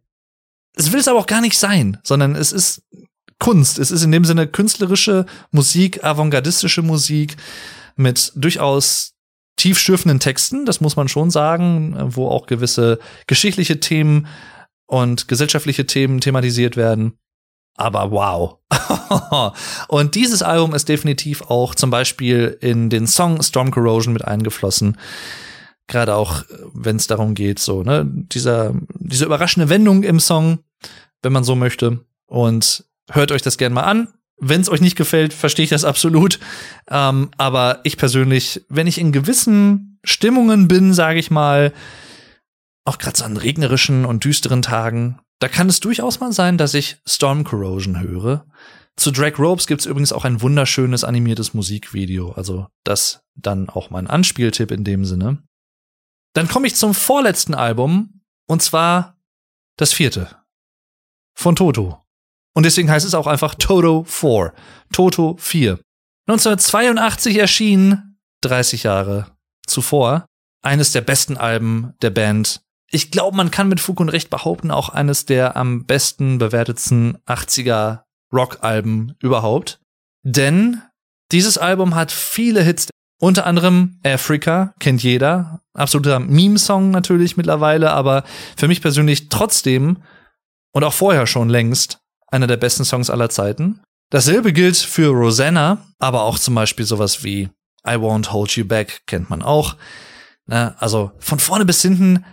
Es 0.76 0.92
will 0.92 1.00
es 1.00 1.08
aber 1.08 1.18
auch 1.18 1.26
gar 1.26 1.40
nicht 1.40 1.58
sein, 1.58 1.98
sondern 2.02 2.36
es 2.36 2.52
ist 2.52 2.82
Kunst. 3.38 3.78
Es 3.78 3.90
ist 3.90 4.02
in 4.02 4.12
dem 4.12 4.24
Sinne 4.24 4.46
künstlerische 4.46 5.24
Musik, 5.50 6.04
avantgardistische 6.04 6.82
Musik 6.82 7.36
mit 7.96 8.32
durchaus 8.34 9.13
tiefschürfenden 9.56 10.20
Texten, 10.20 10.66
das 10.66 10.80
muss 10.80 10.96
man 10.96 11.08
schon 11.08 11.30
sagen, 11.30 11.96
wo 11.98 12.28
auch 12.28 12.46
gewisse 12.46 12.98
geschichtliche 13.26 13.80
Themen 13.80 14.26
und 14.86 15.28
gesellschaftliche 15.28 15.86
Themen 15.86 16.20
thematisiert 16.20 16.76
werden. 16.76 17.18
Aber 17.76 18.10
wow. 18.12 18.58
und 19.88 20.14
dieses 20.14 20.42
Album 20.42 20.74
ist 20.74 20.88
definitiv 20.88 21.42
auch 21.42 21.74
zum 21.74 21.90
Beispiel 21.90 22.56
in 22.60 22.88
den 22.88 23.06
Song 23.06 23.42
Storm 23.42 23.70
Corrosion 23.70 24.12
mit 24.12 24.24
eingeflossen. 24.24 24.96
Gerade 25.86 26.14
auch, 26.14 26.44
wenn 26.72 26.96
es 26.96 27.08
darum 27.08 27.34
geht, 27.34 27.58
so, 27.58 27.82
ne, 27.82 28.06
dieser, 28.06 28.74
diese 28.94 29.26
überraschende 29.26 29.68
Wendung 29.68 30.02
im 30.02 30.20
Song, 30.20 30.60
wenn 31.22 31.32
man 31.32 31.44
so 31.44 31.56
möchte. 31.56 32.04
Und 32.26 32.84
hört 33.10 33.32
euch 33.32 33.42
das 33.42 33.58
gerne 33.58 33.74
mal 33.74 33.82
an. 33.82 34.13
Wenn 34.38 34.60
es 34.60 34.68
euch 34.68 34.80
nicht 34.80 34.96
gefällt, 34.96 35.32
verstehe 35.32 35.64
ich 35.64 35.70
das 35.70 35.84
absolut. 35.84 36.40
Ähm, 36.90 37.30
aber 37.38 37.80
ich 37.84 37.96
persönlich, 37.96 38.64
wenn 38.68 38.86
ich 38.86 38.98
in 38.98 39.12
gewissen 39.12 39.98
Stimmungen 40.04 40.68
bin, 40.68 40.92
sage 40.92 41.18
ich 41.18 41.30
mal, 41.30 41.72
auch 42.84 42.98
gerade 42.98 43.16
so 43.16 43.24
an 43.24 43.36
regnerischen 43.36 44.04
und 44.04 44.24
düsteren 44.24 44.62
Tagen, 44.62 45.20
da 45.38 45.48
kann 45.48 45.68
es 45.68 45.80
durchaus 45.80 46.20
mal 46.20 46.32
sein, 46.32 46.58
dass 46.58 46.74
ich 46.74 46.98
Storm 47.06 47.44
Corrosion 47.44 48.00
höre. 48.00 48.46
Zu 48.96 49.10
Drag 49.10 49.38
Ropes 49.38 49.66
gibt's 49.66 49.86
übrigens 49.86 50.12
auch 50.12 50.24
ein 50.24 50.40
wunderschönes 50.40 51.04
animiertes 51.04 51.54
Musikvideo. 51.54 52.32
Also 52.32 52.68
das 52.84 53.24
dann 53.34 53.68
auch 53.68 53.90
mein 53.90 54.06
Anspieltipp 54.06 54.70
in 54.70 54.84
dem 54.84 55.04
Sinne. 55.04 55.42
Dann 56.34 56.48
komme 56.48 56.66
ich 56.66 56.76
zum 56.76 56.94
vorletzten 56.94 57.54
Album 57.54 58.20
und 58.46 58.62
zwar 58.62 59.18
das 59.76 59.92
vierte 59.92 60.36
von 61.34 61.56
Toto. 61.56 62.03
Und 62.54 62.64
deswegen 62.64 62.90
heißt 62.90 63.04
es 63.04 63.14
auch 63.14 63.26
einfach 63.26 63.54
Toto 63.56 64.04
4. 64.04 64.52
Toto 64.92 65.36
4. 65.38 65.78
1982 66.28 67.38
erschien, 67.38 68.16
30 68.42 68.84
Jahre 68.84 69.26
zuvor, 69.66 70.26
eines 70.62 70.92
der 70.92 71.02
besten 71.02 71.36
Alben 71.36 71.94
der 72.00 72.10
Band. 72.10 72.62
Ich 72.90 73.10
glaube, 73.10 73.36
man 73.36 73.50
kann 73.50 73.68
mit 73.68 73.80
Fug 73.80 74.00
und 74.00 74.08
Recht 74.08 74.30
behaupten, 74.30 74.70
auch 74.70 74.88
eines 74.88 75.26
der 75.26 75.56
am 75.56 75.84
besten 75.84 76.38
bewertetsten 76.38 77.18
80er 77.26 78.02
Rock-Alben 78.32 79.16
überhaupt. 79.20 79.80
Denn 80.22 80.80
dieses 81.32 81.58
Album 81.58 81.94
hat 81.94 82.12
viele 82.12 82.62
Hits, 82.62 82.88
unter 83.20 83.46
anderem 83.46 83.98
Africa, 84.04 84.74
kennt 84.78 85.02
jeder. 85.02 85.60
Absoluter 85.72 86.20
Meme-Song 86.20 86.90
natürlich 86.90 87.36
mittlerweile, 87.36 87.90
aber 87.90 88.24
für 88.56 88.68
mich 88.68 88.80
persönlich 88.80 89.28
trotzdem 89.28 90.02
und 90.72 90.84
auch 90.84 90.92
vorher 90.92 91.26
schon 91.26 91.48
längst 91.48 92.03
einer 92.34 92.46
der 92.46 92.56
besten 92.56 92.84
Songs 92.84 93.08
aller 93.08 93.30
Zeiten. 93.30 93.80
Dasselbe 94.10 94.52
gilt 94.52 94.76
für 94.76 95.08
Rosanna, 95.08 95.86
aber 95.98 96.22
auch 96.22 96.38
zum 96.38 96.54
Beispiel 96.54 96.84
sowas 96.84 97.24
wie 97.24 97.48
I 97.86 97.92
Won't 97.92 98.32
Hold 98.32 98.56
You 98.56 98.64
Back 98.64 99.02
kennt 99.06 99.30
man 99.30 99.42
auch. 99.42 99.76
Also 100.46 101.12
von 101.18 101.38
vorne 101.38 101.64
bis 101.64 101.80
hinten 101.80 102.24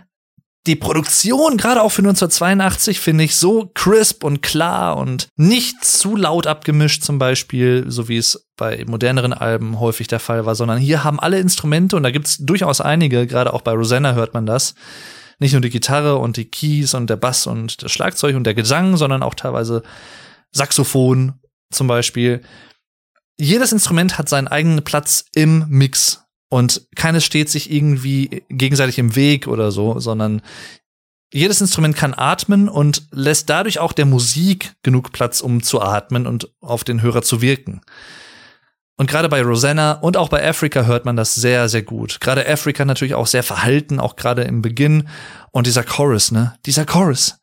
die 0.66 0.76
Produktion, 0.76 1.56
gerade 1.56 1.82
auch 1.82 1.88
für 1.88 2.02
1982, 2.02 3.00
finde 3.00 3.24
ich 3.24 3.34
so 3.34 3.70
crisp 3.74 4.22
und 4.22 4.42
klar 4.42 4.96
und 4.96 5.26
nicht 5.36 5.84
zu 5.84 6.14
laut 6.14 6.46
abgemischt, 6.46 7.02
zum 7.02 7.18
Beispiel, 7.18 7.86
so 7.88 8.08
wie 8.08 8.16
es 8.16 8.48
bei 8.56 8.84
moderneren 8.86 9.32
Alben 9.32 9.80
häufig 9.80 10.06
der 10.06 10.20
Fall 10.20 10.46
war, 10.46 10.54
sondern 10.54 10.78
hier 10.78 11.02
haben 11.02 11.18
alle 11.18 11.40
Instrumente 11.40 11.96
und 11.96 12.04
da 12.04 12.12
gibt's 12.12 12.38
durchaus 12.38 12.80
einige, 12.80 13.26
gerade 13.26 13.52
auch 13.52 13.62
bei 13.62 13.72
Rosanna 13.72 14.12
hört 14.12 14.34
man 14.34 14.46
das, 14.46 14.74
nicht 15.42 15.52
nur 15.52 15.60
die 15.60 15.70
Gitarre 15.70 16.16
und 16.16 16.36
die 16.36 16.46
Keys 16.46 16.94
und 16.94 17.10
der 17.10 17.16
Bass 17.16 17.46
und 17.46 17.82
das 17.82 17.92
Schlagzeug 17.92 18.34
und 18.36 18.44
der 18.44 18.54
Gesang, 18.54 18.96
sondern 18.96 19.22
auch 19.22 19.34
teilweise 19.34 19.82
Saxophon 20.52 21.34
zum 21.70 21.86
Beispiel. 21.86 22.42
Jedes 23.38 23.72
Instrument 23.72 24.18
hat 24.18 24.28
seinen 24.28 24.48
eigenen 24.48 24.84
Platz 24.84 25.24
im 25.34 25.66
Mix 25.68 26.24
und 26.48 26.86
keines 26.96 27.24
steht 27.24 27.48
sich 27.48 27.70
irgendwie 27.70 28.44
gegenseitig 28.48 28.98
im 28.98 29.16
Weg 29.16 29.46
oder 29.46 29.72
so, 29.72 29.98
sondern 29.98 30.42
jedes 31.32 31.62
Instrument 31.62 31.96
kann 31.96 32.12
atmen 32.14 32.68
und 32.68 33.06
lässt 33.10 33.48
dadurch 33.48 33.78
auch 33.78 33.92
der 33.92 34.04
Musik 34.04 34.74
genug 34.82 35.12
Platz, 35.12 35.40
um 35.40 35.62
zu 35.62 35.80
atmen 35.80 36.26
und 36.26 36.52
auf 36.60 36.84
den 36.84 37.00
Hörer 37.00 37.22
zu 37.22 37.40
wirken. 37.40 37.80
Und 39.02 39.10
gerade 39.10 39.28
bei 39.28 39.42
Rosanna 39.42 39.94
und 39.94 40.16
auch 40.16 40.28
bei 40.28 40.48
Africa 40.48 40.84
hört 40.84 41.04
man 41.06 41.16
das 41.16 41.34
sehr, 41.34 41.68
sehr 41.68 41.82
gut. 41.82 42.20
Gerade 42.20 42.48
Africa 42.48 42.84
natürlich 42.84 43.14
auch 43.14 43.26
sehr 43.26 43.42
verhalten, 43.42 43.98
auch 43.98 44.14
gerade 44.14 44.42
im 44.42 44.62
Beginn. 44.62 45.08
Und 45.50 45.66
dieser 45.66 45.82
Chorus, 45.82 46.30
ne? 46.30 46.54
Dieser 46.66 46.86
Chorus. 46.86 47.40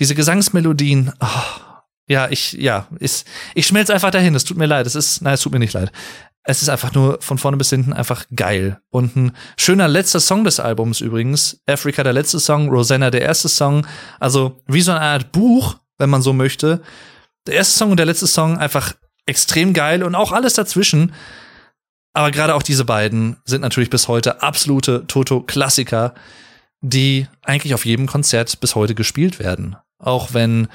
Diese 0.00 0.16
Gesangsmelodien. 0.16 1.12
Oh, 1.20 1.60
ja, 2.08 2.26
ich, 2.28 2.54
ja, 2.54 2.88
ist, 2.98 3.24
ich 3.54 3.68
schmelze 3.68 3.94
einfach 3.94 4.10
dahin. 4.10 4.34
Es 4.34 4.42
tut 4.42 4.56
mir 4.56 4.66
leid. 4.66 4.84
Es 4.84 4.96
ist, 4.96 5.22
nein, 5.22 5.34
es 5.34 5.42
tut 5.42 5.52
mir 5.52 5.60
nicht 5.60 5.74
leid. 5.74 5.92
Es 6.42 6.62
ist 6.62 6.70
einfach 6.70 6.92
nur 6.92 7.18
von 7.20 7.38
vorne 7.38 7.56
bis 7.56 7.70
hinten 7.70 7.92
einfach 7.92 8.24
geil. 8.34 8.80
Und 8.90 9.14
ein 9.14 9.32
schöner 9.56 9.86
letzter 9.86 10.18
Song 10.18 10.42
des 10.42 10.58
Albums 10.58 11.00
übrigens. 11.00 11.60
Africa 11.66 12.02
der 12.02 12.14
letzte 12.14 12.40
Song, 12.40 12.68
Rosanna 12.68 13.12
der 13.12 13.22
erste 13.22 13.48
Song. 13.48 13.86
Also 14.18 14.60
wie 14.66 14.82
so 14.82 14.90
eine 14.90 15.02
Art 15.02 15.30
Buch, 15.30 15.76
wenn 15.98 16.10
man 16.10 16.22
so 16.22 16.32
möchte. 16.32 16.82
Der 17.46 17.54
erste 17.54 17.78
Song 17.78 17.92
und 17.92 17.98
der 17.98 18.06
letzte 18.06 18.26
Song 18.26 18.58
einfach 18.58 18.94
extrem 19.26 19.72
geil 19.72 20.02
und 20.02 20.14
auch 20.14 20.32
alles 20.32 20.54
dazwischen. 20.54 21.12
Aber 22.12 22.30
gerade 22.30 22.54
auch 22.54 22.62
diese 22.62 22.84
beiden 22.84 23.36
sind 23.44 23.60
natürlich 23.60 23.90
bis 23.90 24.08
heute 24.08 24.42
absolute 24.42 25.06
Toto-Klassiker, 25.06 26.14
die 26.80 27.26
eigentlich 27.42 27.74
auf 27.74 27.84
jedem 27.84 28.06
Konzert 28.06 28.60
bis 28.60 28.74
heute 28.74 28.94
gespielt 28.94 29.38
werden. 29.38 29.76
Auch 29.98 30.32
wenn 30.32 30.68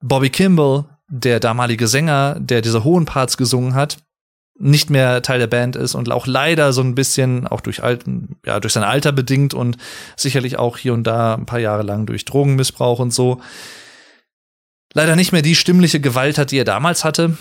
Bobby 0.00 0.30
Kimball, 0.30 0.84
der 1.08 1.40
damalige 1.40 1.88
Sänger, 1.88 2.38
der 2.38 2.60
diese 2.60 2.84
hohen 2.84 3.06
Parts 3.06 3.36
gesungen 3.36 3.74
hat, 3.74 3.98
nicht 4.56 4.88
mehr 4.88 5.20
Teil 5.22 5.40
der 5.40 5.48
Band 5.48 5.74
ist 5.74 5.96
und 5.96 6.10
auch 6.12 6.28
leider 6.28 6.72
so 6.72 6.80
ein 6.80 6.94
bisschen 6.94 7.46
auch 7.48 7.60
durch 7.60 7.82
alten, 7.82 8.36
ja, 8.46 8.60
durch 8.60 8.72
sein 8.72 8.84
Alter 8.84 9.10
bedingt 9.10 9.52
und 9.52 9.76
sicherlich 10.16 10.58
auch 10.58 10.78
hier 10.78 10.94
und 10.94 11.04
da 11.04 11.34
ein 11.34 11.46
paar 11.46 11.58
Jahre 11.58 11.82
lang 11.82 12.06
durch 12.06 12.24
Drogenmissbrauch 12.24 13.00
und 13.00 13.12
so 13.12 13.40
leider 14.92 15.16
nicht 15.16 15.32
mehr 15.32 15.42
die 15.42 15.56
stimmliche 15.56 16.00
Gewalt 16.00 16.38
hat, 16.38 16.52
die 16.52 16.58
er 16.58 16.64
damals 16.64 17.04
hatte. 17.04 17.36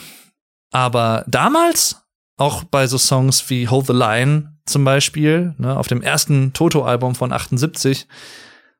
Aber 0.73 1.23
damals, 1.27 2.03
auch 2.37 2.63
bei 2.63 2.87
so 2.87 2.97
Songs 2.97 3.49
wie 3.49 3.67
Hold 3.67 3.87
the 3.87 3.93
Line 3.93 4.57
zum 4.65 4.83
Beispiel, 4.83 5.53
ne, 5.57 5.77
auf 5.77 5.87
dem 5.87 6.01
ersten 6.01 6.51
Toto-Album 6.51 7.15
von 7.15 7.31
78, 7.31 8.07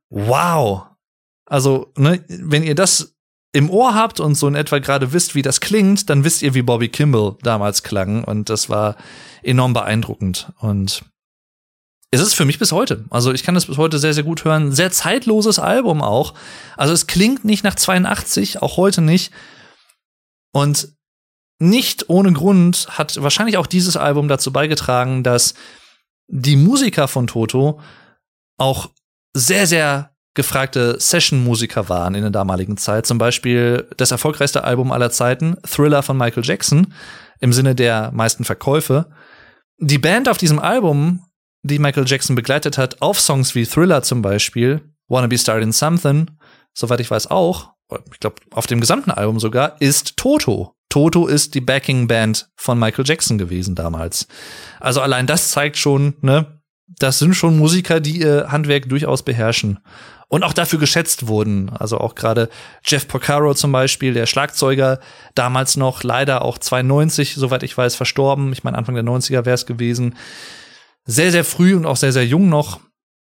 wow. 0.10 0.88
Also, 1.46 1.91
ne, 1.96 2.24
wenn 2.28 2.64
ihr 2.64 2.76
das 2.76 3.16
im 3.54 3.70
Ohr 3.70 3.94
habt 3.94 4.20
und 4.20 4.34
so 4.34 4.48
in 4.48 4.56
etwa 4.56 4.80
gerade 4.80 5.14
wisst, 5.14 5.36
wie 5.36 5.44
das 5.44 5.60
klingt, 5.60 6.10
dann 6.10 6.24
wisst 6.24 6.41
ihr, 6.41 6.56
wie 6.56 6.64
Bobby 6.64 6.89
Kimball 6.89 7.36
damals 7.44 7.84
klang. 7.84 8.24
Und 8.24 8.50
das 8.50 8.70
war 8.70 8.96
enorm 9.44 9.74
beeindruckend. 9.74 10.52
Und 10.58 11.04
es 12.10 12.22
ist 12.22 12.34
für 12.34 12.46
mich 12.46 12.58
bis 12.58 12.72
heute. 12.72 13.06
Also 13.12 13.32
ich 13.32 13.44
kann 13.44 13.54
das 13.54 13.68
bis 13.68 13.78
heute 13.78 14.00
sehr, 14.00 14.16
sehr 14.16 14.24
gut 14.24 14.44
hören. 14.46 14.72
Sehr 14.72 14.91
zeitloses 14.91 15.60
Album 15.60 16.02
auch. 16.02 16.34
Also 16.76 16.94
es 16.94 17.06
klingt 17.06 17.46
nicht 17.46 17.64
nach 17.64 17.76
82, 17.76 18.64
auch 18.64 18.78
heute 18.78 19.02
nicht. 19.02 19.32
Und 20.52 20.96
nicht 21.64 22.09
ohne 22.09 22.34
Grund 22.34 22.88
hat 22.89 23.22
wahrscheinlich 23.22 23.57
auch 23.57 23.68
dieses 23.68 23.95
Album 23.97 24.28
dazu 24.28 24.51
beigetragen, 24.51 25.24
dass 25.24 25.53
die 26.28 26.57
Musiker 26.57 27.07
von 27.07 27.28
Toto 27.28 27.80
auch 28.57 28.89
sehr, 29.34 29.66
sehr 29.66 30.11
gefragte 30.36 30.99
Session-Musiker 30.99 31.89
waren 31.89 32.16
in 32.16 32.22
der 32.22 32.32
damaligen 32.32 32.78
Zeit. 32.78 33.05
Zum 33.05 33.18
Beispiel 33.18 33.88
das 33.97 34.11
erfolgreichste 34.11 34.64
Album 34.64 34.91
aller 34.91 35.11
Zeiten, 35.11 35.55
Thriller 35.64 36.03
von 36.03 36.18
Michael 36.18 36.43
Jackson, 36.43 36.93
im 37.39 37.53
Sinne 37.53 37.76
der 37.76 38.11
meisten 38.11 38.43
Verkäufe. 38.43 39.09
Die 39.78 39.99
Band 39.99 40.28
auf 40.28 40.38
diesem 40.38 40.59
Album, 40.59 41.26
die 41.61 41.80
Michael 41.80 42.07
Jackson 42.07 42.36
begleitet 42.36 42.78
hat, 42.78 43.01
auf 43.01 43.20
Songs 43.20 43.55
wie 43.55 43.66
Thriller 43.66 44.01
zum 44.01 44.22
Beispiel, 44.22 44.82
Wanna 45.07 45.28
Be 45.28 45.38
Started 45.38 45.64
in 45.64 45.72
Something, 45.72 46.32
soweit 46.74 46.99
ich 46.99 47.11
weiß 47.11 47.30
auch, 47.30 47.74
ich 48.11 48.20
glaube 48.20 48.38
auf 48.51 48.66
dem 48.66 48.82
gesamten 48.82 49.11
Album 49.11 49.39
sogar, 49.39 49.80
ist 49.80 50.18
Toto. 50.18 50.76
Toto 50.94 51.26
ist 51.26 51.56
die 51.56 51.62
Backing-Band 51.62 52.52
von 52.56 52.78
Michael 52.78 53.06
Jackson 53.08 53.39
gewesen 53.39 53.74
damals. 53.74 54.28
Also 54.80 55.02
allein 55.02 55.26
das 55.26 55.50
zeigt 55.50 55.80
schon, 55.80 56.14
ne, 56.22 56.62
das 56.86 57.18
sind 57.18 57.34
schon 57.34 57.58
Musiker, 57.58 58.00
die 58.00 58.20
ihr 58.20 58.52
Handwerk 58.52 58.88
durchaus 58.89 59.24
beherrschen 59.24 59.80
und 60.28 60.44
auch 60.44 60.54
dafür 60.54 60.78
geschätzt 60.78 61.26
wurden. 61.26 61.72
Also 61.72 61.98
auch 61.98 62.14
gerade 62.14 62.48
Jeff 62.86 63.08
Porcaro 63.08 63.56
zum 63.56 63.72
Beispiel, 63.72 64.14
der 64.14 64.28
Schlagzeuger, 64.28 65.00
damals 65.34 65.78
noch 65.78 66.04
leider 66.04 66.44
auch 66.44 66.60
92, 66.60 67.34
soweit 67.34 67.64
ich 67.64 67.76
weiß, 67.76 67.96
verstorben. 67.96 68.54
Ich 68.54 68.64
meine, 68.64 68.78
Anfang 68.78 68.94
der 68.94 69.04
90er 69.04 69.46
wäre 69.46 69.56
es 69.56 69.66
gewesen. 69.66 70.16
Sehr, 71.06 71.32
sehr 71.32 71.44
früh 71.44 71.74
und 71.76 71.88
auch 71.88 71.98
sehr, 71.98 72.14
sehr 72.14 72.28
jung 72.28 72.50
noch. 72.50 72.82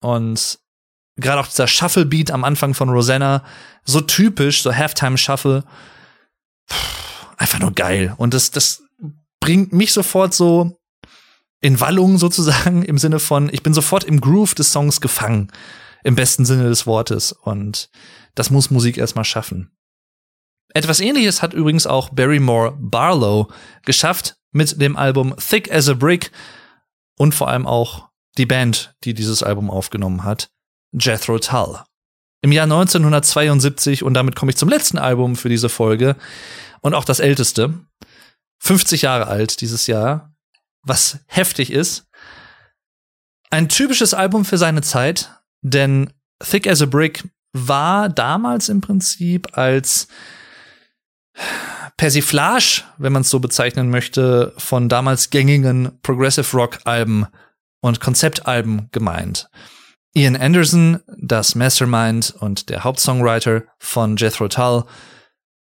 Und 0.01 0.59
gerade 1.17 1.41
auch 1.41 1.47
dieser 1.47 1.69
Shuffle-Beat 1.69 2.33
am 2.33 2.43
Anfang 2.43 2.75
von 2.75 2.89
Rosanna, 2.89 3.45
so 3.85 4.01
typisch, 4.01 4.63
so 4.63 4.75
Halftime-Shuffle. 4.75 5.63
Einfach 7.43 7.59
nur 7.59 7.73
geil. 7.73 8.15
Und 8.19 8.35
das, 8.35 8.53
das 8.53 8.85
bringt 9.41 9.73
mich 9.73 9.93
sofort 9.93 10.33
so 10.33 10.79
in 11.61 11.81
Wallung 11.81 12.17
sozusagen 12.17 12.85
im 12.85 12.99
Sinne 12.99 13.19
von, 13.19 13.51
ich 13.53 13.65
bin 13.65 13.75
sofort 13.75 14.05
im 14.05 14.21
Groove 14.21 14.55
des 14.55 14.71
Songs 14.71 15.01
gefangen 15.01 15.51
im 16.05 16.15
besten 16.15 16.45
Sinne 16.45 16.69
des 16.69 16.87
Wortes. 16.87 17.33
Und 17.33 17.91
das 18.37 18.51
muss 18.51 18.71
Musik 18.71 18.97
erstmal 18.97 19.25
schaffen. 19.25 19.73
Etwas 20.73 21.01
ähnliches 21.01 21.43
hat 21.43 21.53
übrigens 21.53 21.85
auch 21.85 22.11
Barrymore 22.11 22.77
Barlow 22.79 23.51
geschafft 23.85 24.37
mit 24.53 24.81
dem 24.81 24.97
Album 24.97 25.35
Thick 25.37 25.69
as 25.73 25.89
a 25.89 25.95
Brick 25.95 26.31
und 27.19 27.35
vor 27.35 27.49
allem 27.49 27.67
auch 27.67 28.09
die 28.39 28.47
Band, 28.47 28.95
die 29.03 29.15
dieses 29.15 29.43
Album 29.43 29.69
aufgenommen 29.69 30.23
hat, 30.23 30.49
Jethro 30.93 31.41
Tull. 31.41 31.81
Im 32.41 32.53
Jahr 32.53 32.65
1972, 32.65 34.05
und 34.05 34.15
damit 34.15 34.37
komme 34.37 34.51
ich 34.51 34.57
zum 34.57 34.69
letzten 34.69 34.99
Album 34.99 35.35
für 35.35 35.49
diese 35.49 35.69
Folge 35.69 36.15
und 36.83 36.95
auch 36.95 37.05
das 37.05 37.21
älteste, 37.21 37.73
50 38.59 39.03
Jahre 39.03 39.27
alt 39.27 39.61
dieses 39.61 39.87
Jahr, 39.87 40.35
was 40.83 41.21
heftig 41.27 41.73
ist. 41.73 42.07
Ein 43.51 43.69
typisches 43.69 44.15
Album 44.15 44.45
für 44.45 44.59
seine 44.59 44.83
Zeit, 44.83 45.31
denn 45.63 46.13
Thick 46.43 46.67
as 46.67 46.83
a 46.83 46.87
Brick 46.87 47.25
war 47.53 48.09
damals 48.09 48.69
im 48.69 48.81
Prinzip 48.81 49.57
als 49.57 50.09
Persiflage, 51.97 52.83
wenn 52.99 53.13
man 53.13 53.23
es 53.23 53.31
so 53.31 53.41
bezeichnen 53.41 53.91
möchte, 53.91 54.53
von 54.57 54.89
damals 54.89 55.31
gängigen 55.31 55.99
Progressive 56.03 56.57
Rock 56.57 56.81
Alben 56.85 57.27
und 57.81 58.01
Konzeptalben 58.01 58.89
gemeint. 58.93 59.49
Ian 60.15 60.37
Anderson, 60.37 61.01
das 61.17 61.55
Mastermind 61.55 62.35
und 62.39 62.69
der 62.69 62.85
Hauptsongwriter 62.85 63.63
von 63.79 64.17
Jethro 64.17 64.49
Tull, 64.49 64.85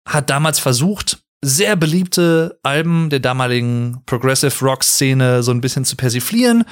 hat 0.07 0.31
damals 0.31 0.59
versucht, 0.59 1.19
sehr 1.45 1.77
beliebte 1.77 2.59
Alben 2.63 3.11
der 3.11 3.21
damaligen 3.21 4.03
Progressive 4.07 4.65
Rock 4.65 4.85
Szene 4.85 5.43
so 5.43 5.51
ein 5.51 5.61
bisschen 5.61 5.85
zu 5.85 5.97
persiflieren 5.97 6.65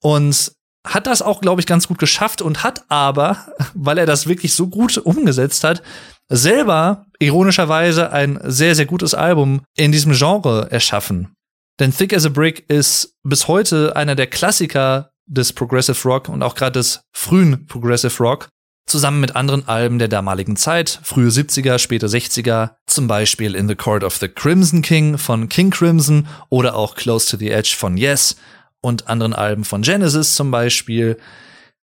und 0.00 0.52
hat 0.86 1.06
das 1.06 1.22
auch, 1.22 1.40
glaube 1.40 1.60
ich, 1.60 1.66
ganz 1.66 1.86
gut 1.86 1.98
geschafft 1.98 2.42
und 2.42 2.62
hat 2.62 2.84
aber, 2.88 3.46
weil 3.74 3.98
er 3.98 4.06
das 4.06 4.26
wirklich 4.26 4.54
so 4.54 4.68
gut 4.68 4.98
umgesetzt 4.98 5.64
hat, 5.64 5.82
selber 6.28 7.06
ironischerweise 7.18 8.12
ein 8.12 8.38
sehr, 8.44 8.74
sehr 8.74 8.86
gutes 8.86 9.14
Album 9.14 9.62
in 9.76 9.92
diesem 9.92 10.12
Genre 10.12 10.68
erschaffen. 10.70 11.32
Denn 11.78 11.94
Thick 11.94 12.12
as 12.12 12.26
a 12.26 12.28
Brick 12.28 12.68
ist 12.68 13.14
bis 13.22 13.46
heute 13.46 13.94
einer 13.94 14.16
der 14.16 14.26
Klassiker 14.26 15.10
des 15.26 15.52
Progressive 15.52 16.08
Rock 16.08 16.28
und 16.28 16.42
auch 16.42 16.54
gerade 16.54 16.72
des 16.72 17.02
frühen 17.14 17.66
Progressive 17.66 18.22
Rock, 18.22 18.48
zusammen 18.88 19.20
mit 19.20 19.36
anderen 19.36 19.68
Alben 19.68 19.98
der 19.98 20.08
damaligen 20.08 20.56
Zeit, 20.56 21.00
frühe 21.02 21.28
70er, 21.28 21.78
späte 21.78 22.06
60er, 22.06 22.70
zum 22.86 23.06
Beispiel 23.06 23.54
In 23.54 23.68
the 23.68 23.74
Court 23.74 24.02
of 24.02 24.16
the 24.16 24.28
Crimson 24.28 24.82
King 24.82 25.18
von 25.18 25.48
King 25.48 25.70
Crimson 25.70 26.26
oder 26.48 26.74
auch 26.74 26.96
Close 26.96 27.30
to 27.30 27.36
the 27.36 27.50
Edge 27.50 27.74
von 27.76 27.96
Yes 27.96 28.36
und 28.80 29.08
anderen 29.08 29.34
Alben 29.34 29.64
von 29.64 29.82
Genesis 29.82 30.34
zum 30.34 30.50
Beispiel. 30.50 31.18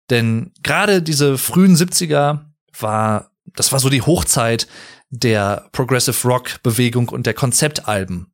Denn 0.10 0.52
gerade 0.64 1.02
diese 1.02 1.38
frühen 1.38 1.76
70er 1.76 2.42
war, 2.80 3.32
das 3.56 3.72
war 3.72 3.80
so 3.80 3.90
die 3.90 4.02
Hochzeit 4.02 4.68
der 5.10 5.70
Progressive 5.72 6.28
Rock 6.28 6.62
Bewegung 6.64 7.10
und 7.10 7.26
der 7.26 7.34
Konzeptalben. 7.34 8.32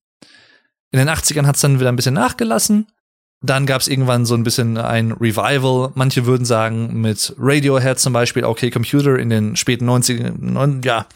In 0.91 0.99
den 0.99 1.09
80ern 1.09 1.45
hat 1.45 1.55
es 1.55 1.61
dann 1.61 1.79
wieder 1.79 1.91
ein 1.91 1.95
bisschen 1.95 2.15
nachgelassen. 2.15 2.87
Dann 3.43 3.65
gab 3.65 3.81
es 3.81 3.87
irgendwann 3.87 4.25
so 4.25 4.35
ein 4.35 4.43
bisschen 4.43 4.77
ein 4.77 5.13
Revival. 5.13 5.91
Manche 5.95 6.25
würden 6.27 6.45
sagen, 6.45 7.01
mit 7.01 7.33
Radiohead 7.39 7.99
zum 7.99 8.13
Beispiel, 8.13 8.43
okay, 8.43 8.69
Computer 8.69 9.17
in 9.17 9.29
den 9.29 9.55
späten 9.55 9.89
90ern, 9.89 10.85
ja, 10.85 11.07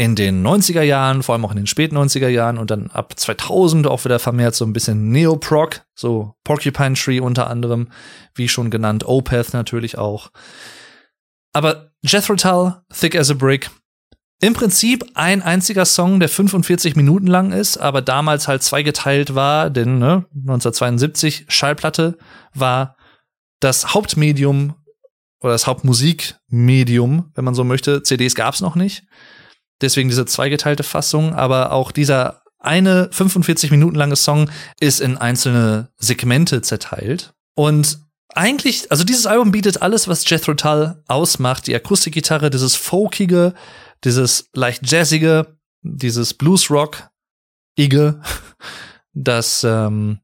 in 0.00 0.14
den 0.16 0.46
90er 0.46 0.80
Jahren, 0.80 1.22
vor 1.22 1.34
allem 1.34 1.44
auch 1.44 1.50
in 1.50 1.58
den 1.58 1.66
späten 1.66 1.96
90er 1.98 2.28
Jahren 2.28 2.56
und 2.56 2.70
dann 2.70 2.90
ab 2.90 3.18
2000 3.18 3.86
auch 3.86 4.02
wieder 4.04 4.18
vermehrt 4.18 4.54
so 4.54 4.64
ein 4.64 4.72
bisschen 4.72 5.10
Neoprog, 5.10 5.82
so 5.94 6.34
Porcupine 6.42 6.94
Tree 6.94 7.20
unter 7.20 7.50
anderem, 7.50 7.88
wie 8.34 8.48
schon 8.48 8.70
genannt, 8.70 9.04
Opeth 9.06 9.52
natürlich 9.52 9.98
auch. 9.98 10.30
Aber 11.52 11.90
Jethro 12.00 12.36
Tull, 12.36 12.76
Thick 12.98 13.14
as 13.14 13.30
a 13.30 13.34
Brick, 13.34 13.68
im 14.40 14.54
Prinzip 14.54 15.04
ein 15.14 15.42
einziger 15.42 15.84
Song, 15.84 16.18
der 16.18 16.30
45 16.30 16.96
Minuten 16.96 17.26
lang 17.26 17.52
ist, 17.52 17.76
aber 17.76 18.00
damals 18.00 18.48
halt 18.48 18.62
zweigeteilt 18.62 19.34
war, 19.34 19.68
denn 19.68 19.98
ne, 19.98 20.24
1972 20.34 21.44
Schallplatte 21.48 22.16
war 22.54 22.96
das 23.60 23.92
Hauptmedium 23.92 24.74
oder 25.40 25.52
das 25.52 25.66
Hauptmusikmedium, 25.66 27.30
wenn 27.34 27.44
man 27.44 27.54
so 27.54 27.64
möchte. 27.64 28.02
CDs 28.02 28.34
gab's 28.34 28.60
noch 28.60 28.76
nicht. 28.76 29.04
Deswegen 29.82 30.08
diese 30.08 30.26
zweigeteilte 30.26 30.82
Fassung, 30.82 31.34
aber 31.34 31.72
auch 31.72 31.92
dieser 31.92 32.42
eine 32.58 33.08
45 33.12 33.70
Minuten 33.70 33.96
lange 33.96 34.16
Song 34.16 34.50
ist 34.80 35.00
in 35.00 35.16
einzelne 35.16 35.88
Segmente 35.98 36.62
zerteilt. 36.62 37.32
Und 37.54 37.98
eigentlich, 38.34 38.90
also 38.90 39.04
dieses 39.04 39.26
Album 39.26 39.50
bietet 39.50 39.82
alles, 39.82 40.08
was 40.08 40.28
Jethro 40.28 40.54
Tull 40.54 41.02
ausmacht. 41.08 41.66
Die 41.66 41.74
Akustikgitarre, 41.74 42.50
dieses 42.50 42.76
folkige, 42.76 43.54
dieses 44.04 44.50
leicht 44.54 44.90
jazzige, 44.90 45.58
dieses 45.82 46.34
Bluesrock-ige, 46.34 48.20
das 49.12 49.64
ähm, 49.64 50.20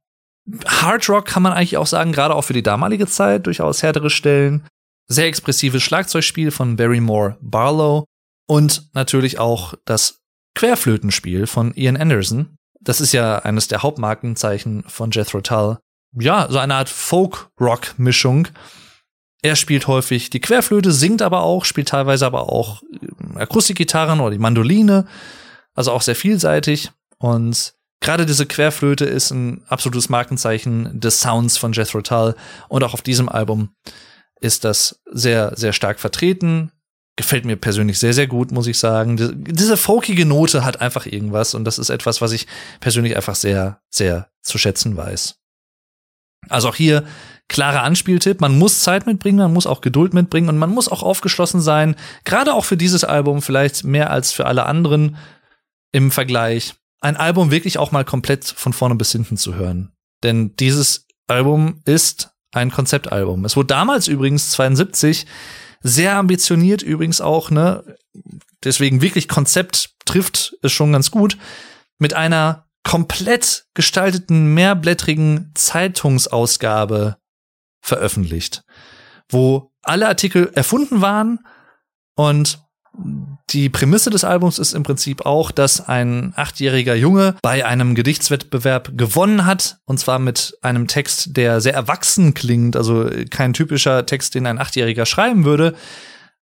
Hard 0.67 1.09
Rock 1.09 1.27
kann 1.27 1.43
man 1.43 1.53
eigentlich 1.53 1.77
auch 1.77 1.87
sagen, 1.87 2.13
gerade 2.13 2.35
auch 2.35 2.43
für 2.43 2.53
die 2.53 2.63
damalige 2.63 3.07
Zeit, 3.07 3.47
durchaus 3.47 3.83
härtere 3.83 4.11
Stellen. 4.11 4.67
Sehr 5.09 5.27
expressives 5.27 5.83
Schlagzeugspiel 5.83 6.51
von 6.51 6.77
Barrymore 6.77 7.37
Barlow 7.41 8.05
und 8.49 8.89
natürlich 8.95 9.39
auch 9.39 9.75
das 9.85 10.21
Querflötenspiel 10.55 11.47
von 11.47 11.75
Ian 11.75 11.97
Anderson. 11.97 12.57
Das 12.81 13.01
ist 13.01 13.13
ja 13.13 13.41
eines 13.41 13.69
der 13.69 13.83
Hauptmarkenzeichen 13.83 14.85
von 14.87 15.11
Jethro 15.11 15.41
Tull. 15.41 15.79
Ja, 16.19 16.47
so 16.51 16.59
eine 16.59 16.77
Art 16.77 16.89
Folk-Rock-Mischung. 16.89 18.49
Er 19.47 19.55
spielt 19.55 19.87
häufig 19.87 20.29
die 20.29 20.41
Querflöte, 20.41 20.91
singt 20.91 21.23
aber 21.23 21.43
auch, 21.43 21.65
spielt 21.65 21.87
teilweise 21.87 22.27
aber 22.27 22.53
auch 22.53 22.83
äh, 22.83 23.39
Akustikgitarren 23.39 24.19
oder 24.19 24.33
die 24.33 24.41
Mandoline. 24.41 25.07
Also 25.73 25.93
auch 25.93 26.03
sehr 26.03 26.17
vielseitig. 26.17 26.91
Und 27.19 27.75
Gerade 28.01 28.27
diese 28.27 28.45
Querflöte 28.45 29.05
ist 29.05 29.31
ein 29.31 29.63
absolutes 29.69 30.09
Markenzeichen 30.09 31.01
des 31.01 31.21
Sounds 31.21 31.59
von 31.59 31.73
Jethro 31.73 32.03
Tull 32.03 32.35
und 32.69 32.85
auch 32.85 32.93
auf 32.93 33.01
diesem 33.03 33.29
Album 33.29 33.71
ist 34.41 34.65
das 34.65 35.01
sehr, 35.11 35.57
sehr 35.57 35.73
stark 35.73 35.99
vertreten. 35.99 36.73
Gefällt 37.17 37.47
mir 37.47 37.57
persönlich 37.57 37.99
sehr, 37.99 38.13
sehr 38.13 38.27
gut, 38.27 38.53
muss 38.53 38.67
ich 38.67 38.79
sagen. 38.79 39.17
Diese 39.49 39.77
folkige 39.77 40.27
Note 40.27 40.65
hat 40.65 40.81
einfach 40.83 41.07
irgendwas 41.07 41.55
und 41.55 41.65
das 41.65 41.79
ist 41.79 41.89
etwas, 41.89 42.21
was 42.21 42.33
ich 42.33 42.47
persönlich 42.81 43.17
einfach 43.17 43.37
sehr, 43.37 43.81
sehr 43.91 44.29
zu 44.43 44.59
schätzen 44.59 44.97
weiß. 44.97 45.37
Also 46.49 46.69
auch 46.69 46.77
hier 46.77 47.05
klarer 47.49 47.83
Anspieltipp. 47.83 48.41
Man 48.41 48.59
muss 48.59 48.81
Zeit 48.81 49.07
mitbringen, 49.07 49.39
man 49.39 49.53
muss 49.53 49.67
auch 49.67 49.81
Geduld 49.81 50.15
mitbringen 50.15 50.49
und 50.49 50.59
man 50.59 50.71
muss 50.71 50.89
auch 50.89 51.03
aufgeschlossen 51.03 51.61
sein. 51.61 51.97
Gerade 52.25 52.55
auch 52.55 52.65
für 52.65 52.77
dieses 52.77 53.05
Album, 53.05 53.43
vielleicht 53.43 53.85
mehr 53.85 54.11
als 54.11 54.33
für 54.33 54.47
alle 54.47 54.67
anderen 54.67 55.17
im 55.93 56.11
Vergleich, 56.11 56.75
ein 57.01 57.17
Album 57.17 57.51
wirklich 57.51 57.79
auch 57.79 57.93
mal 57.93 58.05
komplett 58.05 58.45
von 58.45 58.73
vorne 58.73 58.97
bis 58.97 59.13
hinten 59.13 59.37
zu 59.37 59.55
hören. 59.55 59.93
Denn 60.23 60.57
dieses 60.57 61.07
Album 61.29 61.81
ist 61.85 62.31
ein 62.53 62.71
Konzeptalbum. 62.71 63.45
Es 63.45 63.57
wurde 63.57 63.69
damals 63.69 64.09
übrigens 64.09 64.51
72 64.53 65.27
sehr 65.83 66.17
ambitioniert 66.17 66.83
übrigens 66.83 67.21
auch, 67.21 67.51
ne? 67.51 67.85
Deswegen 68.65 69.03
wirklich 69.03 69.29
Konzept 69.29 69.91
trifft 70.05 70.57
es 70.63 70.73
schon 70.73 70.93
ganz 70.93 71.11
gut 71.11 71.37
mit 71.99 72.15
einer 72.15 72.67
komplett 72.83 73.67
gestalteten 73.75 74.55
mehrblättrigen 74.55 75.53
Zeitungsausgabe 75.55 77.17
veröffentlicht, 77.87 78.65
wo 79.29 79.71
alle 79.83 80.09
Artikel 80.09 80.51
erfunden 80.55 81.01
waren 81.01 81.41
und 82.15 82.61
die 83.51 83.69
Prämisse 83.69 84.11
des 84.11 84.25
Albums 84.25 84.59
ist 84.59 84.73
im 84.73 84.83
Prinzip 84.83 85.27
auch, 85.27 85.51
dass 85.51 85.87
ein 85.87 86.33
achtjähriger 86.35 86.95
Junge 86.95 87.37
bei 87.43 87.65
einem 87.65 87.95
Gedichtswettbewerb 87.95 88.97
gewonnen 88.97 89.45
hat. 89.45 89.79
Und 89.85 89.99
zwar 89.99 90.19
mit 90.19 90.57
einem 90.63 90.89
Text, 90.89 91.37
der 91.37 91.61
sehr 91.61 91.75
erwachsen 91.75 92.33
klingt. 92.33 92.75
Also 92.75 93.09
kein 93.31 93.53
typischer 93.53 94.07
Text, 94.07 94.35
den 94.35 94.47
ein 94.47 94.59
Achtjähriger 94.59 95.05
schreiben 95.05 95.45
würde. 95.45 95.75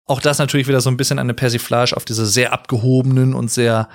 Auch 0.07 0.21
das 0.21 0.39
natürlich 0.39 0.69
wieder 0.69 0.81
so 0.81 0.89
ein 0.89 0.97
bisschen 0.97 1.19
eine 1.19 1.35
Persiflage 1.35 1.97
auf 1.97 2.05
diese 2.05 2.27
sehr 2.27 2.53
abgehobenen 2.53 3.35
und 3.35 3.51
sehr 3.51 3.89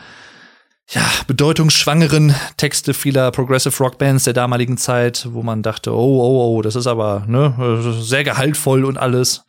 ja, 0.89 1.09
bedeutungsschwangeren 1.27 2.36
Texte 2.57 2.93
vieler 2.93 3.32
Progressive 3.32 3.77
Rock 3.77 3.97
Bands 3.97 4.25
der 4.25 4.34
damaligen 4.34 4.77
Zeit, 4.77 5.27
wo 5.32 5.41
man 5.41 5.63
dachte, 5.63 5.93
oh, 5.93 6.21
oh, 6.21 6.57
oh, 6.57 6.61
das 6.61 6.75
ist 6.75 6.88
aber 6.88 7.23
ne, 7.27 7.95
sehr 8.01 8.23
gehaltvoll 8.23 8.84
und 8.84 8.97
alles. 8.97 9.45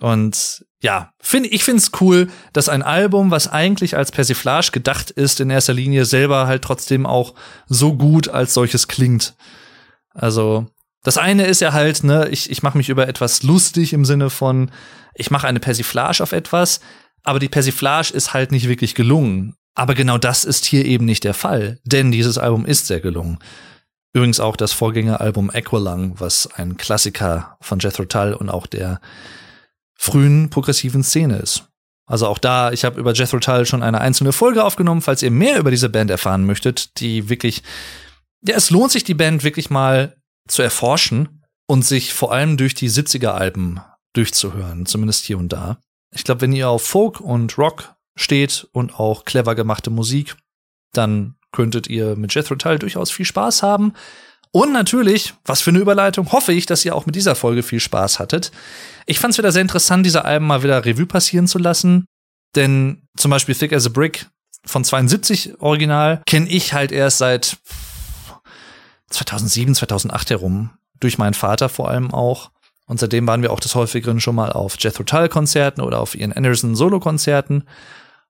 Und 0.00 0.64
ja, 0.82 1.12
find, 1.20 1.46
ich 1.46 1.62
finde 1.62 1.82
es 1.82 1.92
cool, 2.00 2.30
dass 2.52 2.68
ein 2.68 2.82
Album, 2.82 3.30
was 3.30 3.48
eigentlich 3.48 3.96
als 3.96 4.10
Persiflage 4.10 4.70
gedacht 4.72 5.10
ist, 5.10 5.40
in 5.40 5.50
erster 5.50 5.74
Linie 5.74 6.06
selber 6.06 6.46
halt 6.46 6.62
trotzdem 6.62 7.06
auch 7.06 7.34
so 7.66 7.94
gut 7.94 8.28
als 8.28 8.54
solches 8.54 8.88
klingt. 8.88 9.34
Also, 10.14 10.66
das 11.02 11.18
eine 11.18 11.44
ist 11.44 11.60
ja 11.60 11.72
halt, 11.72 12.02
ne, 12.02 12.28
ich, 12.30 12.50
ich 12.50 12.62
mache 12.62 12.78
mich 12.78 12.88
über 12.88 13.08
etwas 13.08 13.42
lustig 13.42 13.92
im 13.92 14.06
Sinne 14.06 14.30
von, 14.30 14.70
ich 15.14 15.30
mache 15.30 15.46
eine 15.46 15.60
Persiflage 15.60 16.22
auf 16.22 16.32
etwas, 16.32 16.80
aber 17.22 17.38
die 17.38 17.48
Persiflage 17.48 18.12
ist 18.14 18.32
halt 18.32 18.50
nicht 18.50 18.68
wirklich 18.68 18.94
gelungen. 18.94 19.54
Aber 19.80 19.94
genau 19.94 20.18
das 20.18 20.44
ist 20.44 20.66
hier 20.66 20.84
eben 20.84 21.06
nicht 21.06 21.24
der 21.24 21.32
Fall, 21.32 21.78
denn 21.84 22.12
dieses 22.12 22.36
Album 22.36 22.66
ist 22.66 22.86
sehr 22.86 23.00
gelungen. 23.00 23.38
Übrigens 24.12 24.38
auch 24.38 24.56
das 24.56 24.74
Vorgängeralbum 24.74 25.48
Aqualung, 25.48 26.20
was 26.20 26.46
ein 26.54 26.76
Klassiker 26.76 27.56
von 27.62 27.78
Jethro 27.78 28.04
Tull 28.04 28.34
und 28.34 28.50
auch 28.50 28.66
der 28.66 29.00
frühen 29.94 30.50
progressiven 30.50 31.02
Szene 31.02 31.38
ist. 31.38 31.70
Also 32.04 32.26
auch 32.26 32.36
da, 32.36 32.72
ich 32.72 32.84
habe 32.84 33.00
über 33.00 33.14
Jethro 33.14 33.38
Tull 33.38 33.64
schon 33.64 33.82
eine 33.82 34.02
einzelne 34.02 34.32
Folge 34.32 34.64
aufgenommen, 34.64 35.00
falls 35.00 35.22
ihr 35.22 35.30
mehr 35.30 35.58
über 35.58 35.70
diese 35.70 35.88
Band 35.88 36.10
erfahren 36.10 36.44
möchtet, 36.44 37.00
die 37.00 37.30
wirklich, 37.30 37.62
ja, 38.46 38.56
es 38.56 38.68
lohnt 38.68 38.92
sich, 38.92 39.04
die 39.04 39.14
Band 39.14 39.44
wirklich 39.44 39.70
mal 39.70 40.14
zu 40.46 40.60
erforschen 40.60 41.42
und 41.66 41.86
sich 41.86 42.12
vor 42.12 42.34
allem 42.34 42.58
durch 42.58 42.74
die 42.74 42.90
70er-Alben 42.90 43.80
durchzuhören, 44.12 44.84
zumindest 44.84 45.24
hier 45.24 45.38
und 45.38 45.48
da. 45.54 45.78
Ich 46.14 46.24
glaube, 46.24 46.42
wenn 46.42 46.52
ihr 46.52 46.68
auf 46.68 46.84
Folk 46.84 47.22
und 47.22 47.56
Rock 47.56 47.94
steht 48.16 48.68
und 48.72 48.98
auch 48.98 49.24
clever 49.24 49.54
gemachte 49.54 49.90
Musik, 49.90 50.36
dann 50.92 51.36
könntet 51.52 51.88
ihr 51.88 52.16
mit 52.16 52.34
Jethro 52.34 52.54
Tull 52.54 52.78
durchaus 52.78 53.10
viel 53.10 53.26
Spaß 53.26 53.62
haben. 53.62 53.94
Und 54.52 54.72
natürlich, 54.72 55.34
was 55.44 55.60
für 55.60 55.70
eine 55.70 55.78
Überleitung, 55.78 56.32
hoffe 56.32 56.52
ich, 56.52 56.66
dass 56.66 56.84
ihr 56.84 56.94
auch 56.96 57.06
mit 57.06 57.14
dieser 57.14 57.36
Folge 57.36 57.62
viel 57.62 57.78
Spaß 57.78 58.18
hattet. 58.18 58.50
Ich 59.06 59.20
fand 59.20 59.32
es 59.32 59.38
wieder 59.38 59.52
sehr 59.52 59.62
interessant, 59.62 60.04
diese 60.04 60.24
Alben 60.24 60.46
mal 60.46 60.62
wieder 60.62 60.84
Revue 60.84 61.06
passieren 61.06 61.46
zu 61.46 61.58
lassen. 61.58 62.04
Denn 62.56 63.02
zum 63.16 63.30
Beispiel 63.30 63.54
Thick 63.54 63.72
as 63.72 63.86
a 63.86 63.90
Brick 63.90 64.26
von 64.64 64.84
72 64.84 65.60
Original 65.60 66.22
kenne 66.26 66.48
ich 66.48 66.72
halt 66.72 66.90
erst 66.90 67.18
seit 67.18 67.58
2007, 69.10 69.76
2008 69.76 70.30
herum. 70.30 70.70
Durch 70.98 71.16
meinen 71.16 71.34
Vater 71.34 71.68
vor 71.68 71.88
allem 71.88 72.12
auch. 72.12 72.50
Und 72.90 72.98
seitdem 72.98 73.24
waren 73.28 73.40
wir 73.40 73.52
auch 73.52 73.60
des 73.60 73.76
häufigeren 73.76 74.18
schon 74.18 74.34
mal 74.34 74.50
auf 74.50 74.74
Jethro 74.80 75.04
Tull 75.04 75.28
Konzerten 75.28 75.80
oder 75.80 76.00
auf 76.00 76.16
Ian 76.16 76.32
Anderson 76.32 76.74
Solo 76.74 76.98
Konzerten. 76.98 77.62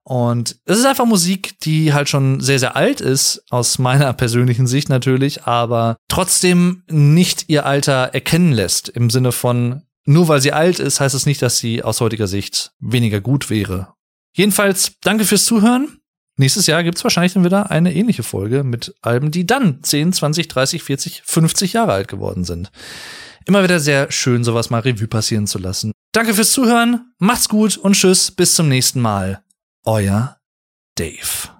Und 0.02 0.56
es 0.66 0.78
ist 0.78 0.84
einfach 0.84 1.06
Musik, 1.06 1.58
die 1.60 1.94
halt 1.94 2.10
schon 2.10 2.40
sehr, 2.40 2.58
sehr 2.58 2.76
alt 2.76 3.00
ist, 3.00 3.42
aus 3.48 3.78
meiner 3.78 4.12
persönlichen 4.12 4.66
Sicht 4.66 4.90
natürlich, 4.90 5.44
aber 5.44 5.96
trotzdem 6.08 6.82
nicht 6.90 7.48
ihr 7.48 7.64
Alter 7.64 8.10
erkennen 8.12 8.52
lässt. 8.52 8.90
Im 8.90 9.08
Sinne 9.08 9.32
von, 9.32 9.80
nur 10.04 10.28
weil 10.28 10.42
sie 10.42 10.52
alt 10.52 10.78
ist, 10.78 11.00
heißt 11.00 11.14
es 11.14 11.24
nicht, 11.24 11.40
dass 11.40 11.56
sie 11.56 11.82
aus 11.82 12.02
heutiger 12.02 12.26
Sicht 12.26 12.72
weniger 12.80 13.22
gut 13.22 13.48
wäre. 13.48 13.94
Jedenfalls, 14.34 14.92
danke 15.00 15.24
fürs 15.24 15.46
Zuhören. 15.46 16.00
Nächstes 16.36 16.66
Jahr 16.66 16.84
gibt's 16.84 17.02
wahrscheinlich 17.02 17.32
dann 17.32 17.46
wieder 17.46 17.70
eine 17.70 17.94
ähnliche 17.94 18.24
Folge 18.24 18.62
mit 18.62 18.94
Alben, 19.00 19.30
die 19.30 19.46
dann 19.46 19.82
10, 19.82 20.12
20, 20.12 20.48
30, 20.48 20.82
40, 20.82 21.22
50 21.24 21.72
Jahre 21.72 21.92
alt 21.92 22.08
geworden 22.08 22.44
sind. 22.44 22.70
Immer 23.46 23.62
wieder 23.62 23.80
sehr 23.80 24.10
schön, 24.10 24.44
sowas 24.44 24.70
mal 24.70 24.80
Revue 24.80 25.08
passieren 25.08 25.46
zu 25.46 25.58
lassen. 25.58 25.92
Danke 26.12 26.34
fürs 26.34 26.52
Zuhören, 26.52 27.12
macht's 27.18 27.48
gut 27.48 27.76
und 27.76 27.94
tschüss, 27.94 28.30
bis 28.30 28.54
zum 28.54 28.68
nächsten 28.68 29.00
Mal. 29.00 29.42
Euer 29.84 30.38
Dave. 30.96 31.59